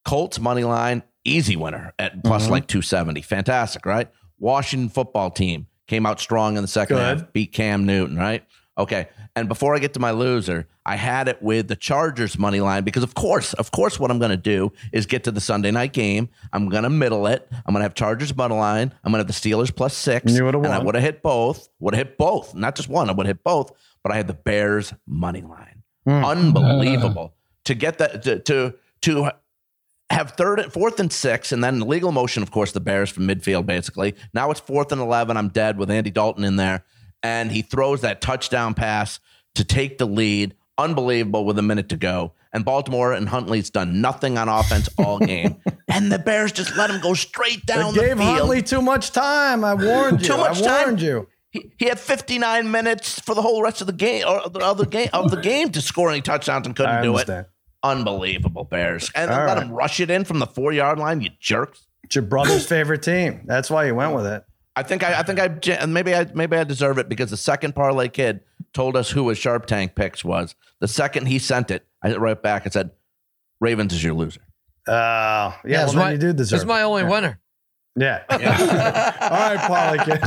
Colts 0.04 0.38
money 0.40 0.64
line, 0.64 1.04
easy 1.24 1.56
winner 1.56 1.92
at 1.98 2.24
plus 2.24 2.48
like 2.48 2.66
270. 2.66 3.22
Fantastic, 3.22 3.86
right? 3.86 4.08
Washington 4.42 4.88
football 4.88 5.30
team 5.30 5.68
came 5.86 6.04
out 6.04 6.18
strong 6.18 6.56
in 6.56 6.62
the 6.62 6.68
second 6.68 6.96
Good. 6.96 7.18
half, 7.20 7.32
beat 7.32 7.52
Cam 7.52 7.86
Newton, 7.86 8.16
right? 8.16 8.44
Okay. 8.76 9.08
And 9.36 9.48
before 9.48 9.74
I 9.74 9.78
get 9.78 9.94
to 9.94 10.00
my 10.00 10.10
loser, 10.10 10.66
I 10.84 10.96
had 10.96 11.28
it 11.28 11.40
with 11.40 11.68
the 11.68 11.76
Chargers 11.76 12.36
money 12.38 12.60
line 12.60 12.82
because 12.82 13.04
of 13.04 13.14
course, 13.14 13.52
of 13.54 13.70
course, 13.70 14.00
what 14.00 14.10
I'm 14.10 14.18
going 14.18 14.30
to 14.32 14.36
do 14.36 14.72
is 14.92 15.06
get 15.06 15.24
to 15.24 15.30
the 15.30 15.40
Sunday 15.40 15.70
night 15.70 15.92
game. 15.92 16.28
I'm 16.52 16.68
going 16.68 16.82
to 16.82 16.90
middle 16.90 17.26
it. 17.28 17.46
I'm 17.52 17.72
going 17.72 17.80
to 17.80 17.84
have 17.84 17.94
Chargers 17.94 18.34
money 18.34 18.54
line. 18.54 18.92
I'm 19.04 19.12
going 19.12 19.24
to 19.24 19.26
have 19.26 19.42
the 19.42 19.50
Steelers 19.50 19.74
plus 19.74 19.94
six. 19.94 20.32
You 20.32 20.44
would've 20.44 20.64
and 20.64 20.72
I 20.72 20.80
would 20.80 20.96
have 20.96 21.04
hit 21.04 21.22
both. 21.22 21.68
Would 21.78 21.94
have 21.94 22.08
hit 22.08 22.18
both, 22.18 22.54
not 22.54 22.74
just 22.74 22.88
one. 22.88 23.08
I 23.08 23.12
would 23.12 23.26
have 23.26 23.36
hit 23.36 23.44
both. 23.44 23.70
But 24.02 24.12
I 24.12 24.16
had 24.16 24.26
the 24.26 24.34
Bears 24.34 24.92
money 25.06 25.42
line. 25.42 25.82
Hmm. 26.04 26.24
Unbelievable 26.24 27.34
to 27.64 27.74
get 27.74 27.98
that 27.98 28.22
to 28.24 28.40
to 28.40 28.74
to 29.02 29.30
have 30.12 30.32
third 30.32 30.60
and 30.60 30.72
fourth 30.72 31.00
and 31.00 31.12
six, 31.12 31.52
and 31.52 31.62
then 31.62 31.80
legal 31.80 32.12
motion, 32.12 32.42
of 32.42 32.50
course, 32.50 32.72
the 32.72 32.80
Bears 32.80 33.10
from 33.10 33.26
midfield, 33.26 33.66
basically. 33.66 34.14
Now 34.34 34.50
it's 34.50 34.60
fourth 34.60 34.92
and 34.92 35.00
11. 35.00 35.36
I'm 35.36 35.48
dead 35.48 35.78
with 35.78 35.90
Andy 35.90 36.10
Dalton 36.10 36.44
in 36.44 36.56
there. 36.56 36.84
And 37.22 37.50
he 37.52 37.62
throws 37.62 38.00
that 38.00 38.20
touchdown 38.20 38.74
pass 38.74 39.20
to 39.54 39.64
take 39.64 39.98
the 39.98 40.06
lead. 40.06 40.54
Unbelievable 40.78 41.44
with 41.44 41.58
a 41.58 41.62
minute 41.62 41.88
to 41.90 41.96
go. 41.96 42.32
And 42.52 42.64
Baltimore 42.64 43.12
and 43.12 43.28
Huntley's 43.28 43.70
done 43.70 44.00
nothing 44.00 44.36
on 44.38 44.48
offense 44.48 44.88
all 44.98 45.18
game. 45.18 45.56
and 45.88 46.10
the 46.10 46.18
Bears 46.18 46.52
just 46.52 46.76
let 46.76 46.90
him 46.90 47.00
go 47.00 47.14
straight 47.14 47.64
down 47.66 47.94
They 47.94 48.00
the 48.00 48.06
gave 48.08 48.18
field. 48.18 48.38
Huntley 48.38 48.62
too 48.62 48.82
much 48.82 49.12
time. 49.12 49.64
I 49.64 49.74
warned 49.74 50.20
you. 50.20 50.28
Too 50.28 50.36
much 50.36 50.60
I 50.62 50.66
time. 50.66 50.82
warned 50.84 51.00
you. 51.02 51.28
He, 51.50 51.70
he 51.78 51.84
had 51.86 52.00
59 52.00 52.70
minutes 52.70 53.20
for 53.20 53.34
the 53.34 53.42
whole 53.42 53.62
rest 53.62 53.80
of 53.82 53.86
the 53.86 53.92
game 53.92 54.26
or 54.26 54.48
the 54.48 54.60
other 54.60 54.86
game 54.86 55.10
of 55.12 55.30
the 55.30 55.40
game 55.40 55.70
to 55.70 55.80
score 55.82 56.10
any 56.10 56.22
touchdowns 56.22 56.66
and 56.66 56.74
couldn't 56.74 57.02
do 57.02 57.16
it. 57.18 57.28
Understand. 57.82 58.08
Unbelievable 58.08 58.64
Bears. 58.64 59.10
And 59.14 59.30
All 59.30 59.36
let 59.46 59.56
right. 59.58 59.62
him 59.62 59.72
rush 59.72 60.00
it 60.00 60.10
in 60.10 60.24
from 60.24 60.38
the 60.38 60.46
four 60.46 60.72
yard 60.72 60.98
line, 60.98 61.20
you 61.20 61.30
jerks. 61.40 61.86
It's 62.04 62.14
your 62.16 62.24
brother's 62.24 62.66
favorite 62.66 63.02
team. 63.02 63.42
That's 63.46 63.70
why 63.70 63.86
you 63.86 63.94
went 63.94 64.14
with 64.14 64.26
it. 64.26 64.44
I 64.74 64.82
think 64.82 65.04
I, 65.04 65.18
I 65.20 65.22
think 65.22 65.38
I 65.38 65.46
and 65.74 65.92
maybe 65.92 66.14
I 66.14 66.26
maybe 66.34 66.56
I 66.56 66.64
deserve 66.64 66.98
it 66.98 67.08
because 67.08 67.30
the 67.30 67.36
second 67.36 67.74
parlay 67.74 68.08
kid 68.08 68.40
told 68.72 68.96
us 68.96 69.10
who 69.10 69.28
his 69.28 69.36
Sharp 69.38 69.66
Tank 69.66 69.94
picks 69.94 70.24
was. 70.24 70.54
The 70.80 70.88
second 70.88 71.26
he 71.26 71.38
sent 71.38 71.70
it, 71.70 71.86
I 72.02 72.08
hit 72.08 72.18
right 72.20 72.40
back 72.40 72.64
and 72.64 72.72
said, 72.72 72.90
"Ravens 73.60 73.92
is 73.92 74.02
your 74.02 74.14
loser." 74.14 74.40
Oh, 74.88 74.92
yeah. 75.64 75.84
it's 75.84 75.94
well, 75.94 76.06
my, 76.06 76.12
you 76.12 76.18
do 76.18 76.32
deserve 76.32 76.56
it's 76.60 76.66
my 76.66 76.80
it. 76.80 76.84
only 76.84 77.02
yeah. 77.02 77.08
winner. 77.10 77.40
Yeah. 77.96 78.22
All 79.20 79.54
right, 79.54 79.60
Polly 79.60 79.98
kid. 79.98 80.20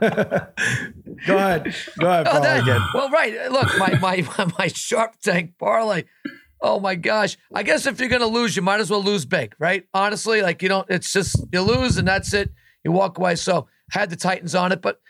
Go 1.26 1.36
ahead. 1.36 1.74
Go 2.00 2.08
ahead, 2.08 2.26
Oh, 2.26 2.30
Polly 2.32 2.42
that- 2.42 2.64
kid. 2.64 2.80
well, 2.94 3.10
right. 3.10 3.52
Look, 3.52 3.68
my 3.78 3.98
my 3.98 4.46
my 4.58 4.66
Sharp 4.68 5.16
Tank 5.22 5.52
parlay. 5.58 6.04
Oh 6.62 6.78
my 6.78 6.94
gosh! 6.94 7.36
I 7.52 7.62
guess 7.62 7.86
if 7.86 7.98
you're 7.98 8.08
gonna 8.08 8.26
lose, 8.26 8.54
you 8.54 8.62
might 8.62 8.80
as 8.80 8.90
well 8.90 9.02
lose 9.02 9.24
big, 9.24 9.54
right? 9.58 9.84
Honestly, 9.92 10.42
like 10.42 10.62
you 10.62 10.68
don't. 10.68 10.88
It's 10.88 11.12
just 11.12 11.36
you 11.52 11.60
lose 11.60 11.98
and 11.98 12.06
that's 12.06 12.32
it. 12.32 12.50
You 12.84 12.92
walk 12.92 13.18
away. 13.18 13.34
So 13.34 13.66
had 13.90 14.10
the 14.10 14.16
Titans 14.16 14.54
on 14.54 14.72
it, 14.72 14.80
but 14.80 15.00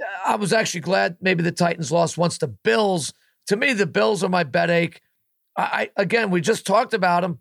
uh, 0.00 0.30
I 0.30 0.36
was 0.36 0.52
actually 0.52 0.80
glad 0.80 1.16
maybe 1.20 1.42
the 1.42 1.52
Titans 1.52 1.90
lost 1.90 2.16
once 2.16 2.38
the 2.38 2.48
Bills. 2.48 3.12
To 3.48 3.56
me, 3.56 3.72
the 3.72 3.86
Bills 3.86 4.22
are 4.22 4.28
my 4.28 4.44
bet 4.44 4.70
ache. 4.70 5.00
I, 5.56 5.90
I 5.96 6.02
again, 6.02 6.30
we 6.30 6.40
just 6.40 6.66
talked 6.66 6.94
about 6.94 7.22
them. 7.22 7.40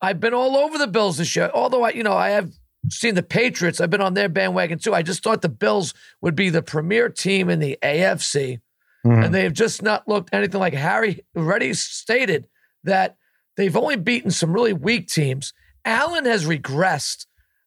I've 0.00 0.20
been 0.20 0.34
all 0.34 0.56
over 0.56 0.78
the 0.78 0.86
Bills 0.86 1.18
this 1.18 1.36
year. 1.36 1.50
Although 1.52 1.84
I, 1.84 1.90
you 1.90 2.02
know, 2.02 2.14
I 2.14 2.30
have 2.30 2.52
seen 2.90 3.14
the 3.14 3.22
Patriots. 3.22 3.80
I've 3.80 3.90
been 3.90 4.00
on 4.00 4.14
their 4.14 4.28
bandwagon 4.28 4.78
too. 4.78 4.94
I 4.94 5.02
just 5.02 5.22
thought 5.22 5.42
the 5.42 5.48
Bills 5.48 5.94
would 6.20 6.34
be 6.34 6.50
the 6.50 6.62
premier 6.62 7.08
team 7.08 7.48
in 7.50 7.58
the 7.58 7.78
AFC 7.82 8.60
mm-hmm. 9.04 9.22
and 9.22 9.34
they 9.34 9.42
have 9.42 9.52
just 9.52 9.82
not 9.82 10.08
looked 10.08 10.30
anything 10.32 10.60
like 10.60 10.74
Harry 10.74 11.24
already 11.36 11.74
stated 11.74 12.46
that 12.84 13.16
they've 13.56 13.76
only 13.76 13.96
beaten 13.96 14.30
some 14.30 14.52
really 14.52 14.72
weak 14.72 15.08
teams. 15.08 15.52
Allen 15.84 16.24
has 16.24 16.46
regressed. 16.46 17.26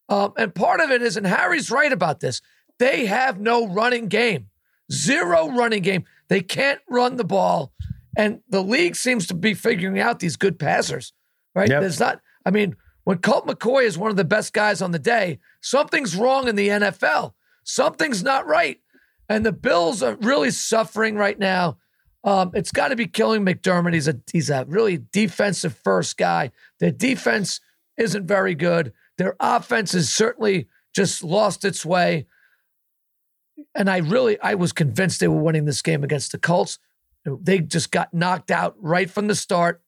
Um, 0.09 0.33
and 0.37 0.55
part 0.55 0.79
of 0.79 0.89
it 0.89 1.01
is, 1.01 1.17
and 1.17 1.27
Harry's 1.27 1.69
right 1.69 1.91
about 1.91 2.19
this, 2.19 2.41
they 2.79 3.05
have 3.05 3.39
no 3.39 3.67
running 3.67 4.07
game, 4.07 4.47
zero 4.91 5.49
running 5.49 5.81
game. 5.81 6.05
They 6.29 6.41
can't 6.41 6.79
run 6.89 7.17
the 7.17 7.23
ball. 7.23 7.73
And 8.17 8.41
the 8.49 8.63
league 8.63 8.95
seems 8.95 9.27
to 9.27 9.33
be 9.33 9.53
figuring 9.53 9.99
out 9.99 10.19
these 10.19 10.37
good 10.37 10.57
passers, 10.57 11.13
right? 11.53 11.69
Yep. 11.69 11.81
There's 11.81 11.99
not, 11.99 12.21
I 12.45 12.51
mean, 12.51 12.75
when 13.03 13.19
Colt 13.19 13.47
McCoy 13.47 13.83
is 13.83 13.97
one 13.97 14.11
of 14.11 14.17
the 14.17 14.25
best 14.25 14.53
guys 14.53 14.81
on 14.81 14.91
the 14.91 14.99
day, 14.99 15.39
something's 15.61 16.15
wrong 16.15 16.47
in 16.47 16.55
the 16.55 16.67
NFL. 16.67 17.33
Something's 17.63 18.23
not 18.23 18.47
right. 18.47 18.79
And 19.29 19.45
the 19.45 19.51
Bills 19.51 20.01
are 20.01 20.15
really 20.21 20.51
suffering 20.51 21.15
right 21.15 21.37
now. 21.37 21.77
Um, 22.23 22.51
it's 22.53 22.71
got 22.71 22.89
to 22.89 22.95
be 22.95 23.07
killing 23.07 23.45
McDermott. 23.45 23.93
He's 23.93 24.07
a 24.07 24.19
he's 24.31 24.49
a 24.49 24.65
really 24.67 24.99
defensive 25.11 25.77
first 25.83 26.17
guy. 26.17 26.51
Their 26.79 26.91
defense 26.91 27.61
isn't 27.97 28.27
very 28.27 28.55
good. 28.55 28.93
Their 29.17 29.35
offense 29.39 29.93
has 29.93 30.11
certainly 30.11 30.67
just 30.95 31.23
lost 31.23 31.63
its 31.63 31.85
way. 31.85 32.27
And 33.75 33.89
I 33.89 33.97
really 33.97 34.39
I 34.41 34.55
was 34.55 34.73
convinced 34.73 35.19
they 35.19 35.27
were 35.27 35.41
winning 35.41 35.65
this 35.65 35.81
game 35.81 36.03
against 36.03 36.31
the 36.31 36.37
Colts. 36.37 36.79
They 37.25 37.59
just 37.59 37.91
got 37.91 38.13
knocked 38.13 38.51
out 38.51 38.75
right 38.79 39.09
from 39.09 39.27
the 39.27 39.35
start. 39.35 39.81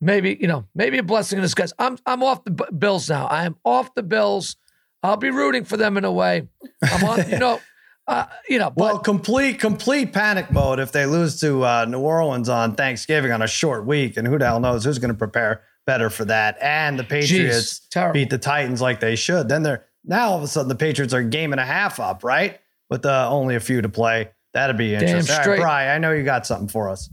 Maybe 0.00 0.36
you 0.40 0.46
know, 0.46 0.66
maybe 0.74 0.98
a 0.98 1.02
blessing 1.02 1.38
in 1.38 1.42
disguise. 1.42 1.72
I'm 1.78 1.98
I'm 2.06 2.22
off 2.22 2.44
the 2.44 2.50
B- 2.50 2.64
Bills 2.76 3.08
now. 3.08 3.26
I 3.26 3.44
am 3.44 3.56
off 3.64 3.94
the 3.94 4.02
Bills. 4.02 4.56
I'll 5.02 5.16
be 5.16 5.30
rooting 5.30 5.64
for 5.64 5.76
them 5.76 5.96
in 5.96 6.04
a 6.04 6.12
way. 6.12 6.48
I'm 6.82 7.04
on, 7.04 7.30
you 7.30 7.38
know, 7.38 7.60
uh, 8.08 8.26
you 8.48 8.58
know. 8.58 8.70
But 8.70 8.76
Well, 8.76 8.98
complete 8.98 9.58
complete 9.58 10.12
panic 10.12 10.50
mode 10.50 10.78
if 10.78 10.92
they 10.92 11.06
lose 11.06 11.40
to 11.40 11.64
uh, 11.64 11.84
New 11.86 12.00
Orleans 12.00 12.48
on 12.48 12.74
Thanksgiving 12.74 13.32
on 13.32 13.42
a 13.42 13.46
short 13.46 13.86
week, 13.86 14.16
and 14.16 14.26
who 14.26 14.38
the 14.38 14.46
hell 14.46 14.60
knows 14.60 14.84
who's 14.84 14.98
going 14.98 15.12
to 15.12 15.18
prepare 15.18 15.62
better 15.86 16.10
for 16.10 16.24
that? 16.26 16.56
And 16.60 16.98
the 16.98 17.04
Patriots 17.04 17.80
terrible. 17.90 18.14
beat 18.14 18.30
the 18.30 18.38
Titans 18.38 18.80
like 18.80 19.00
they 19.00 19.16
should. 19.16 19.48
Then 19.48 19.62
they're 19.62 19.84
now 20.04 20.30
all 20.30 20.36
of 20.36 20.42
a 20.42 20.48
sudden 20.48 20.68
the 20.68 20.74
Patriots 20.74 21.14
are 21.14 21.20
a 21.20 21.24
game 21.24 21.52
and 21.52 21.60
a 21.60 21.66
half 21.66 21.98
up, 22.00 22.22
right? 22.24 22.60
With 22.88 23.04
uh, 23.04 23.28
only 23.30 23.56
a 23.56 23.60
few 23.60 23.82
to 23.82 23.88
play. 23.88 24.30
That'd 24.54 24.78
be 24.78 24.94
interesting. 24.94 25.32
All 25.32 25.36
right, 25.36 25.42
straight. 25.42 25.60
Bri, 25.60 25.70
I 25.70 25.98
know 25.98 26.12
you 26.12 26.22
got 26.22 26.46
something 26.46 26.68
for 26.68 26.88
us. 26.88 27.10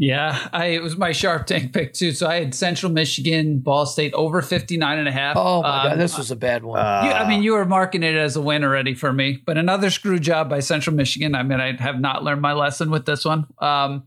Yeah, 0.00 0.48
I, 0.52 0.66
it 0.66 0.82
was 0.82 0.96
my 0.96 1.10
sharp 1.10 1.46
tank 1.46 1.72
pick 1.74 1.92
too. 1.92 2.12
So 2.12 2.28
I 2.28 2.36
had 2.38 2.54
Central 2.54 2.92
Michigan, 2.92 3.58
Ball 3.58 3.84
State 3.84 4.14
over 4.14 4.40
59 4.42 4.98
and 4.98 5.08
a 5.08 5.12
half. 5.12 5.36
oh 5.36 5.62
my 5.62 5.68
god, 5.68 5.92
Um, 5.94 5.98
this 5.98 6.16
was 6.16 6.30
a 6.30 6.36
bad 6.36 6.62
one. 6.64 6.78
Uh, 6.78 7.02
you, 7.04 7.10
I 7.10 7.28
mean, 7.28 7.42
you 7.42 7.52
were 7.54 7.64
marking 7.64 8.04
it 8.04 8.14
as 8.14 8.36
a 8.36 8.40
win 8.40 8.62
already 8.62 8.94
for 8.94 9.12
me, 9.12 9.42
but 9.44 9.58
another 9.58 9.90
screw 9.90 10.20
job 10.20 10.48
by 10.48 10.60
Central 10.60 10.94
Michigan. 10.94 11.34
I 11.34 11.42
mean, 11.42 11.60
I 11.60 11.72
have 11.82 12.00
not 12.00 12.22
learned 12.22 12.40
my 12.40 12.52
lesson 12.52 12.90
with 12.90 13.06
this 13.06 13.24
one. 13.24 13.46
Um, 13.58 14.04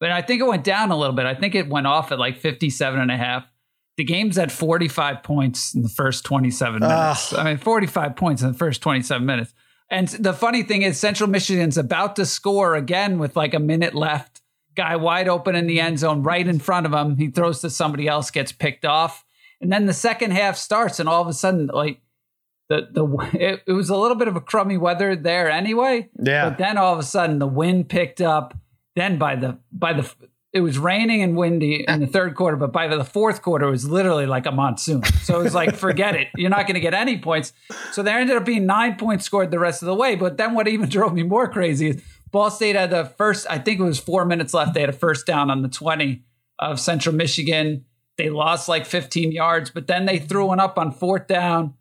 but 0.00 0.12
I 0.12 0.22
think 0.22 0.40
it 0.40 0.44
went 0.46 0.62
down 0.62 0.92
a 0.92 0.96
little 0.96 1.16
bit. 1.16 1.26
I 1.26 1.34
think 1.34 1.56
it 1.56 1.68
went 1.68 1.88
off 1.88 2.12
at 2.12 2.20
like 2.20 2.36
57 2.38 3.00
and 3.00 3.10
a 3.10 3.16
half. 3.16 3.44
The 3.96 4.04
game's 4.04 4.38
at 4.38 4.52
45 4.52 5.24
points 5.24 5.74
in 5.74 5.82
the 5.82 5.88
first 5.88 6.24
27 6.24 6.78
minutes. 6.78 7.32
I 7.34 7.42
mean, 7.42 7.56
45 7.56 8.14
points 8.14 8.42
in 8.42 8.52
the 8.52 8.56
first 8.56 8.80
27 8.82 9.26
minutes. 9.26 9.52
And 9.90 10.06
the 10.06 10.32
funny 10.32 10.62
thing 10.62 10.82
is, 10.82 11.00
Central 11.00 11.28
Michigan's 11.28 11.76
about 11.76 12.14
to 12.14 12.24
score 12.26 12.76
again 12.76 13.18
with 13.18 13.34
like 13.34 13.54
a 13.54 13.58
minute 13.58 13.96
left. 13.96 14.37
Guy 14.78 14.94
wide 14.94 15.28
open 15.28 15.56
in 15.56 15.66
the 15.66 15.80
end 15.80 15.98
zone, 15.98 16.22
right 16.22 16.46
in 16.46 16.60
front 16.60 16.86
of 16.86 16.94
him. 16.94 17.16
He 17.16 17.26
throws 17.26 17.60
to 17.62 17.70
somebody 17.70 18.06
else, 18.06 18.30
gets 18.30 18.52
picked 18.52 18.84
off. 18.84 19.24
And 19.60 19.72
then 19.72 19.86
the 19.86 19.92
second 19.92 20.30
half 20.30 20.56
starts, 20.56 21.00
and 21.00 21.08
all 21.08 21.20
of 21.20 21.26
a 21.26 21.32
sudden, 21.32 21.66
like 21.66 22.00
the 22.68 22.88
the 22.92 23.06
it, 23.32 23.62
it 23.66 23.72
was 23.72 23.90
a 23.90 23.96
little 23.96 24.16
bit 24.16 24.28
of 24.28 24.36
a 24.36 24.40
crummy 24.40 24.76
weather 24.76 25.16
there 25.16 25.50
anyway. 25.50 26.08
Yeah. 26.22 26.50
But 26.50 26.58
then 26.58 26.78
all 26.78 26.92
of 26.92 27.00
a 27.00 27.02
sudden 27.02 27.40
the 27.40 27.46
wind 27.48 27.88
picked 27.88 28.20
up. 28.20 28.56
Then 28.94 29.18
by 29.18 29.34
the 29.34 29.58
by 29.72 29.94
the 29.94 30.08
it 30.52 30.60
was 30.60 30.78
raining 30.78 31.22
and 31.22 31.36
windy 31.36 31.84
in 31.86 32.00
the 32.00 32.06
third 32.06 32.34
quarter, 32.34 32.56
but 32.56 32.72
by 32.72 32.88
the 32.88 33.04
fourth 33.04 33.42
quarter 33.42 33.66
it 33.66 33.70
was 33.70 33.88
literally 33.88 34.26
like 34.26 34.46
a 34.46 34.52
monsoon. 34.52 35.02
So 35.22 35.40
it 35.40 35.42
was 35.42 35.54
like 35.54 35.74
forget 35.86 36.14
it, 36.14 36.28
you're 36.36 36.50
not 36.50 36.66
going 36.66 36.74
to 36.74 36.80
get 36.80 36.94
any 36.94 37.18
points. 37.18 37.52
So 37.92 38.02
there 38.02 38.18
ended 38.18 38.36
up 38.36 38.44
being 38.44 38.64
nine 38.64 38.96
points 38.96 39.24
scored 39.24 39.50
the 39.50 39.58
rest 39.58 39.82
of 39.82 39.86
the 39.86 39.94
way. 39.94 40.14
But 40.14 40.36
then 40.36 40.54
what 40.54 40.68
even 40.68 40.88
drove 40.90 41.14
me 41.14 41.22
more 41.22 41.48
crazy 41.48 41.90
is 41.90 42.02
Ball 42.30 42.50
State 42.50 42.76
had 42.76 42.90
the 42.90 43.04
first. 43.04 43.46
I 43.48 43.58
think 43.58 43.80
it 43.80 43.84
was 43.84 43.98
four 43.98 44.24
minutes 44.24 44.54
left. 44.54 44.74
They 44.74 44.80
had 44.80 44.90
a 44.90 44.92
first 44.92 45.26
down 45.26 45.50
on 45.50 45.62
the 45.62 45.68
twenty 45.68 46.24
of 46.58 46.80
Central 46.80 47.14
Michigan. 47.14 47.84
They 48.16 48.30
lost 48.30 48.68
like 48.68 48.84
15 48.84 49.30
yards, 49.30 49.70
but 49.70 49.86
then 49.86 50.04
they 50.04 50.18
threw 50.18 50.46
one 50.46 50.58
up 50.58 50.76
on 50.76 50.90
fourth 50.90 51.28
down. 51.28 51.74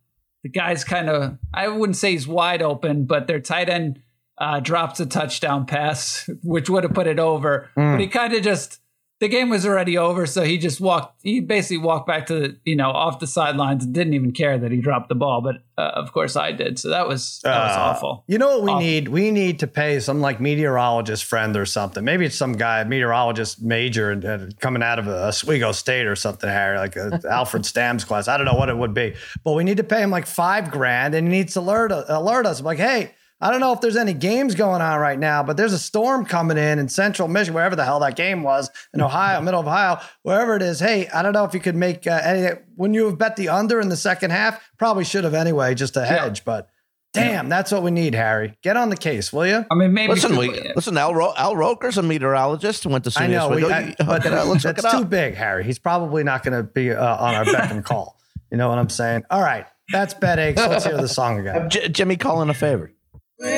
The 0.44 0.50
guy's 0.50 0.84
kind 0.84 1.10
of, 1.10 1.38
I 1.52 1.68
wouldn't 1.68 1.98
say 1.98 2.12
he's 2.12 2.28
wide 2.28 2.62
open, 2.62 3.06
but 3.06 3.26
their 3.26 3.40
tight 3.40 3.70
end 3.70 4.04
uh, 4.38 4.60
drops 4.60 5.00
a 5.00 5.08
touchdown 5.08 5.66
pass, 5.66 6.30
which 6.44 6.70
would 6.70 6.84
have 6.84 6.94
put 6.94 7.08
it 7.08 7.18
over. 7.18 7.70
But 7.94 8.00
he 8.02 8.08
kind 8.08 8.34
of 8.34 8.44
just, 8.44 8.80
the 9.20 9.28
game 9.28 9.50
was 9.50 9.66
already 9.66 9.98
over. 9.98 10.26
So 10.28 10.44
he 10.44 10.58
just 10.60 10.80
walked, 10.80 11.22
he 11.24 11.40
basically 11.40 11.80
walked 11.80 12.06
back 12.08 12.28
to 12.28 12.34
the, 12.40 12.58
you 12.66 12.76
know, 12.76 12.92
off 12.92 13.20
the 13.20 13.26
sidelines 13.28 13.84
and 13.84 13.94
didn't 13.94 14.14
even 14.14 14.32
care 14.32 14.58
that 14.60 14.72
he 14.72 14.78
dropped 14.80 15.10
the 15.10 15.16
ball. 15.16 15.42
But 15.42 15.56
uh, 15.78 15.92
of 15.96 16.14
course 16.14 16.36
I 16.36 16.52
did. 16.52 16.78
So 16.78 16.90
that 16.90 17.08
was, 17.08 17.40
that 17.44 17.58
was 17.68 17.76
Uh, 17.78 17.80
awful. 17.80 18.24
You 18.28 18.38
know 18.38 18.48
what 18.50 18.62
we 18.64 18.72
Awful. 18.72 18.82
need? 18.82 19.08
We 19.08 19.32
need 19.32 19.60
to 19.60 19.68
pay 19.68 20.00
some 20.00 20.22
like 20.22 20.40
meteorologist 20.40 21.26
friend 21.26 21.58
or 21.58 21.66
something. 21.66 22.04
Maybe 22.04 22.26
it's 22.26 22.36
some 22.38 22.54
guy, 22.54 22.84
meteorologist 22.84 23.62
major, 23.62 24.12
and 24.12 24.24
uh, 24.26 24.40
coming 24.60 24.84
out 24.84 25.00
of 25.00 25.08
a 25.08 25.28
Oswego 25.30 25.72
State 25.72 26.06
or 26.06 26.16
something, 26.16 26.50
Harry, 26.50 26.78
like 26.78 26.96
a 26.96 27.20
Alfred 27.30 27.66
Stam's 27.66 28.04
class. 28.04 28.28
I 28.28 28.38
don't 28.38 28.46
know 28.46 28.54
what 28.54 28.70
it 28.70 28.78
would 28.78 28.94
be, 28.94 29.16
but 29.44 29.54
we 29.54 29.64
need 29.64 29.78
to 29.78 29.84
pay 29.84 30.02
him 30.04 30.12
like 30.12 30.28
five 30.28 30.70
grand, 30.70 31.16
and 31.16 31.28
he 31.28 31.32
needs 31.40 31.54
to 31.56 31.60
alert 31.62 31.92
alert 31.92 32.46
us. 32.46 32.62
Like, 32.62 32.78
hey. 32.78 33.14
I 33.40 33.52
don't 33.52 33.60
know 33.60 33.72
if 33.74 33.82
there's 33.82 33.98
any 33.98 34.14
games 34.14 34.56
going 34.56 34.82
on 34.82 35.00
right 35.00 35.20
now, 35.20 35.44
but 35.44 35.58
there's 35.58 35.74
a 35.74 35.78
storm 35.80 36.26
coming 36.26 36.58
in 36.58 36.80
in 36.80 36.90
central 36.90 37.28
Michigan, 37.28 37.54
wherever 37.54 37.76
the 37.76 37.86
hell 37.86 38.00
that 38.00 38.16
game 38.16 38.42
was, 38.42 38.70
in 38.94 39.02
Ohio, 39.02 39.40
middle 39.42 39.60
of 39.60 39.68
Ohio, 39.68 40.00
wherever 40.24 40.56
it 40.56 40.62
is. 40.64 40.80
Hey, 40.80 41.08
I 41.10 41.22
don't 41.22 41.34
know 41.34 41.44
if 41.44 41.54
you 41.54 41.60
could 41.60 41.76
make 41.76 42.08
uh, 42.08 42.20
any. 42.24 42.58
When 42.76 42.94
you 42.96 43.06
have 43.06 43.18
bet 43.20 43.36
the 43.36 43.50
under 43.50 43.80
in 43.80 43.90
the 43.90 43.96
second 43.98 44.32
half, 44.32 44.60
probably 44.80 45.04
should 45.04 45.24
have 45.24 45.36
anyway, 45.36 45.76
just 45.76 45.96
a 45.98 46.06
hedge. 46.06 46.44
But 46.46 46.70
damn, 47.14 47.48
that's 47.48 47.72
what 47.72 47.84
we 47.84 47.92
need, 47.92 48.16
Harry. 48.16 48.58
Get 48.64 48.76
on 48.76 48.90
the 48.90 48.98
case, 48.98 49.32
will 49.32 49.46
you? 49.46 49.66
I 49.70 49.76
mean, 49.76 49.94
maybe. 49.94 50.14
Listen, 50.14 50.36
we, 50.36 50.50
listen. 50.76 50.98
Al, 50.98 51.14
Ro- 51.14 51.34
Al 51.38 51.56
Roker's 51.56 51.98
a 52.00 52.04
meteorologist 52.04 52.86
and 52.86 52.92
went 52.92 53.06
to 53.06 53.14
I 53.18 53.28
know, 53.28 53.50
we, 53.50 53.64
I, 53.72 53.80
You- 53.82 53.96
but 54.00 54.26
okay, 54.26 54.30
let's 54.32 54.66
look 54.66 54.76
that's 54.78 54.82
too 54.92 55.02
up. 55.04 55.10
big, 55.12 55.36
Harry. 55.36 55.64
He's 55.64 55.80
probably 55.80 56.24
not 56.24 56.44
going 56.44 56.58
to 56.58 56.64
be 56.64 56.92
uh, 56.92 57.18
on 57.18 57.36
our 57.36 57.46
beck 57.46 57.70
and 57.70 57.86
call. 57.86 58.20
You 58.52 58.58
know 58.58 58.70
what 58.70 58.80
I'm 58.80 58.90
saying? 58.90 59.26
All 59.30 59.42
right, 59.42 59.66
that's 59.92 60.14
bet 60.16 60.40
aches. 60.40 60.58
Let's 60.60 60.86
hear 60.86 60.98
the 60.98 61.08
song 61.08 61.40
again. 61.40 61.70
J- 61.70 61.90
Jimmy 61.90 62.18
calling 62.18 62.50
a 62.50 62.54
favor. 62.56 62.92
When 63.40 63.50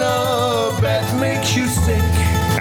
a 0.00 0.78
bet 0.80 1.20
makes 1.20 1.56
you 1.56 1.66
sick 1.66 1.98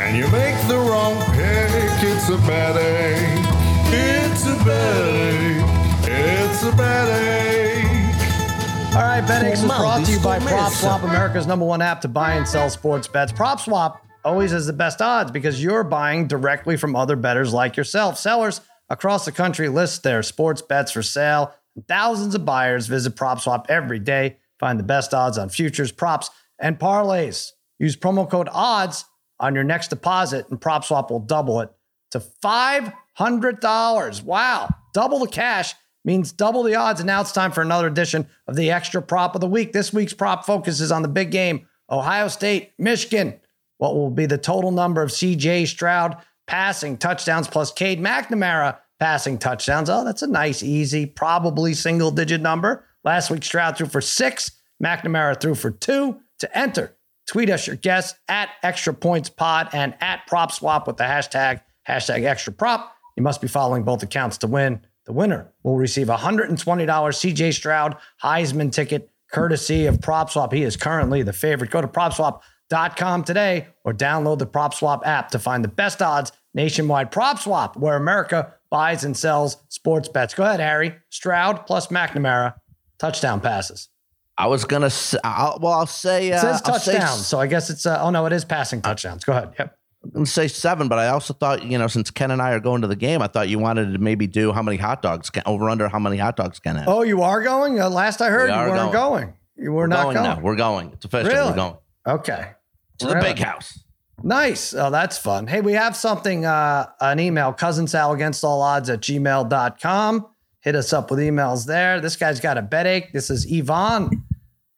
and 0.01 0.17
you 0.17 0.23
make 0.31 0.57
the 0.67 0.75
wrong 0.75 1.15
pick, 1.33 2.01
it's 2.01 2.29
a 2.29 2.37
bad 2.47 2.77
egg. 2.77 3.45
It's 3.93 4.45
a 4.47 4.55
bad 4.65 5.07
egg. 5.07 6.09
It's 6.09 6.63
a 6.63 6.75
bad 6.75 7.09
egg. 7.09 8.95
All 8.95 9.03
right, 9.03 9.21
Bet 9.21 9.45
Aches 9.45 9.59
is 9.59 9.65
brought 9.65 10.03
to 10.03 10.11
you 10.11 10.19
by 10.19 10.39
PropSwap, 10.39 11.03
America's 11.03 11.45
number 11.45 11.63
one 11.63 11.79
app 11.79 12.01
to 12.01 12.07
buy 12.07 12.33
and 12.33 12.47
sell 12.47 12.71
sports 12.71 13.07
bets. 13.07 13.31
PropSwap 13.31 13.99
always 14.25 14.49
has 14.49 14.65
the 14.65 14.73
best 14.73 14.99
odds 14.99 15.29
because 15.29 15.63
you're 15.63 15.83
buying 15.83 16.25
directly 16.25 16.75
from 16.75 16.95
other 16.95 17.15
bettors 17.15 17.53
like 17.53 17.77
yourself. 17.77 18.17
Sellers 18.17 18.61
across 18.89 19.25
the 19.25 19.31
country 19.31 19.69
list 19.69 20.01
their 20.01 20.23
sports 20.23 20.63
bets 20.63 20.91
for 20.91 21.03
sale. 21.03 21.53
Thousands 21.87 22.33
of 22.33 22.45
buyers 22.45 22.87
visit 22.87 23.15
PropSwap 23.15 23.67
every 23.69 23.99
day. 23.99 24.37
Find 24.61 24.79
the 24.79 24.83
best 24.83 25.13
odds 25.13 25.37
on 25.39 25.49
futures, 25.49 25.91
props, 25.91 26.29
and 26.59 26.79
parlays. 26.79 27.51
Use 27.79 27.97
promo 27.97 28.29
code 28.29 28.47
ODDS 28.53 29.05
on 29.39 29.55
your 29.55 29.63
next 29.63 29.87
deposit, 29.87 30.47
and 30.49 30.61
PropSwap 30.61 31.09
will 31.09 31.19
double 31.19 31.61
it 31.61 31.71
to 32.11 32.19
$500. 32.19 34.23
Wow. 34.23 34.69
Double 34.93 35.19
the 35.19 35.27
cash 35.27 35.73
means 36.05 36.31
double 36.31 36.61
the 36.61 36.75
odds. 36.75 36.99
And 36.99 37.07
now 37.07 37.21
it's 37.21 37.31
time 37.31 37.51
for 37.51 37.61
another 37.61 37.87
edition 37.87 38.27
of 38.47 38.55
the 38.55 38.69
extra 38.69 39.01
prop 39.01 39.33
of 39.33 39.41
the 39.41 39.47
week. 39.47 39.73
This 39.73 39.91
week's 39.91 40.13
prop 40.13 40.45
focuses 40.45 40.91
on 40.91 41.01
the 41.01 41.07
big 41.07 41.31
game 41.31 41.67
Ohio 41.89 42.27
State, 42.27 42.73
Michigan. 42.77 43.39
What 43.79 43.95
will 43.95 44.11
be 44.11 44.27
the 44.27 44.37
total 44.37 44.69
number 44.69 45.01
of 45.01 45.09
CJ 45.09 45.67
Stroud 45.67 46.17
passing 46.45 46.99
touchdowns 46.99 47.47
plus 47.47 47.71
Cade 47.71 47.99
McNamara 47.99 48.77
passing 48.99 49.39
touchdowns? 49.39 49.89
Oh, 49.89 50.05
that's 50.05 50.21
a 50.21 50.27
nice, 50.27 50.61
easy, 50.61 51.07
probably 51.07 51.73
single 51.73 52.11
digit 52.11 52.41
number. 52.41 52.85
Last 53.03 53.29
week, 53.29 53.43
Stroud 53.43 53.77
threw 53.77 53.87
for 53.87 54.01
six, 54.01 54.51
McNamara 54.83 55.39
threw 55.39 55.55
for 55.55 55.71
two. 55.71 56.19
To 56.39 56.57
enter, 56.57 56.95
tweet 57.27 57.49
us 57.49 57.67
your 57.67 57.75
guess 57.75 58.15
at 58.27 58.49
extra 58.63 58.93
points 58.93 59.29
pod 59.29 59.69
and 59.73 59.93
at 60.01 60.25
prop 60.27 60.51
swap 60.51 60.87
with 60.87 60.97
the 60.97 61.03
hashtag 61.03 61.61
hashtag 61.87 62.25
extra 62.25 62.53
prop. 62.53 62.95
You 63.15 63.23
must 63.23 63.41
be 63.41 63.47
following 63.47 63.83
both 63.83 64.03
accounts 64.03 64.37
to 64.39 64.47
win. 64.47 64.81
The 65.05 65.13
winner 65.13 65.51
will 65.63 65.77
receive 65.77 66.09
a 66.09 66.17
$120 66.17 66.57
CJ 66.57 67.53
Stroud 67.53 67.97
Heisman 68.23 68.71
ticket 68.71 69.09
courtesy 69.31 69.85
of 69.87 69.97
PropSwap. 69.99 70.53
He 70.53 70.63
is 70.63 70.77
currently 70.77 71.23
the 71.23 71.33
favorite. 71.33 71.71
Go 71.71 71.81
to 71.81 71.87
propswap.com 71.87 73.23
today 73.23 73.67
or 73.83 73.93
download 73.93 74.39
the 74.39 74.47
PropSwap 74.47 75.05
app 75.05 75.29
to 75.31 75.39
find 75.39 75.63
the 75.63 75.69
best 75.69 76.01
odds 76.01 76.31
nationwide. 76.53 77.11
PropSwap, 77.11 77.77
where 77.77 77.95
America 77.95 78.53
buys 78.69 79.03
and 79.03 79.15
sells 79.15 79.57
sports 79.69 80.07
bets. 80.07 80.33
Go 80.33 80.43
ahead, 80.43 80.59
Harry. 80.59 80.95
Stroud 81.09 81.65
plus 81.65 81.87
McNamara, 81.87 82.55
touchdown 83.01 83.41
passes. 83.41 83.89
I 84.37 84.47
was 84.47 84.63
gonna. 84.65 84.89
Say, 84.89 85.17
I'll, 85.23 85.59
well, 85.61 85.73
I'll 85.73 85.85
say. 85.85 86.31
Uh, 86.31 86.37
It 86.37 86.39
says 86.39 86.61
I'll 86.65 86.79
say, 86.79 86.93
touchdowns, 86.93 87.27
so 87.27 87.39
I 87.39 87.47
guess 87.47 87.69
it's, 87.69 87.85
uh, 87.85 87.99
oh 88.01 88.09
no, 88.11 88.25
it 88.27 88.33
is 88.33 88.45
passing 88.45 88.81
touchdowns. 88.81 89.23
Go 89.25 89.33
ahead. 89.33 89.53
Yep. 89.59 89.77
I'm 90.03 90.11
gonna 90.11 90.25
say 90.25 90.47
seven, 90.47 90.87
but 90.87 90.97
I 90.97 91.09
also 91.09 91.33
thought 91.33 91.63
you 91.63 91.77
know 91.77 91.87
since 91.87 92.09
Ken 92.09 92.31
and 92.31 92.41
I 92.41 92.51
are 92.51 92.59
going 92.59 92.81
to 92.81 92.87
the 92.87 92.95
game, 92.95 93.21
I 93.21 93.27
thought 93.27 93.49
you 93.49 93.59
wanted 93.59 93.91
to 93.93 93.99
maybe 93.99 94.25
do 94.27 94.51
how 94.51 94.63
many 94.63 94.77
hot 94.77 95.01
dogs 95.01 95.29
can 95.29 95.43
over 95.45 95.69
under 95.69 95.89
how 95.89 95.99
many 95.99 96.17
hot 96.17 96.37
dogs 96.37 96.59
can 96.59 96.75
have. 96.77 96.87
Oh, 96.87 97.01
you 97.03 97.21
are 97.21 97.41
going? 97.43 97.79
Uh, 97.79 97.89
last 97.89 98.21
I 98.21 98.29
heard, 98.29 98.49
We 98.49 98.55
you 98.55 98.61
weren't 98.61 98.91
going. 98.91 98.93
going. 98.93 99.33
You 99.57 99.71
were 99.73 99.77
we're 99.83 99.87
not 99.87 100.03
going, 100.03 100.15
going. 100.15 100.25
now. 100.37 100.39
We're 100.39 100.55
going. 100.55 100.91
It's 100.93 101.05
official. 101.05 101.29
Really? 101.31 101.49
We're 101.51 101.55
going 101.55 101.75
Okay. 102.07 102.51
to 102.99 103.05
the 103.07 103.15
Really? 103.15 103.33
big 103.33 103.39
house. 103.43 103.77
Nice. 104.23 104.73
Oh, 104.73 104.89
that's 104.89 105.17
fun. 105.19 105.45
Hey, 105.47 105.61
we 105.61 105.73
have 105.73 105.95
something, 105.95 106.45
uh, 106.45 106.87
an 106.99 107.19
email, 107.19 107.53
cousin 107.53 107.85
Sal 107.87 108.11
against 108.13 108.43
all 108.43 108.61
odds 108.61 108.89
at 108.89 109.01
gmail.com. 109.01 110.27
Hit 110.61 110.75
us 110.75 110.93
up 110.93 111.09
with 111.09 111.19
emails 111.19 111.65
there. 111.65 111.99
This 111.99 112.15
guy's 112.15 112.39
got 112.39 112.57
a 112.57 112.61
bet 112.61 112.85
ache. 112.85 113.13
This 113.13 113.29
is 113.29 113.51
Ivan 113.51 114.25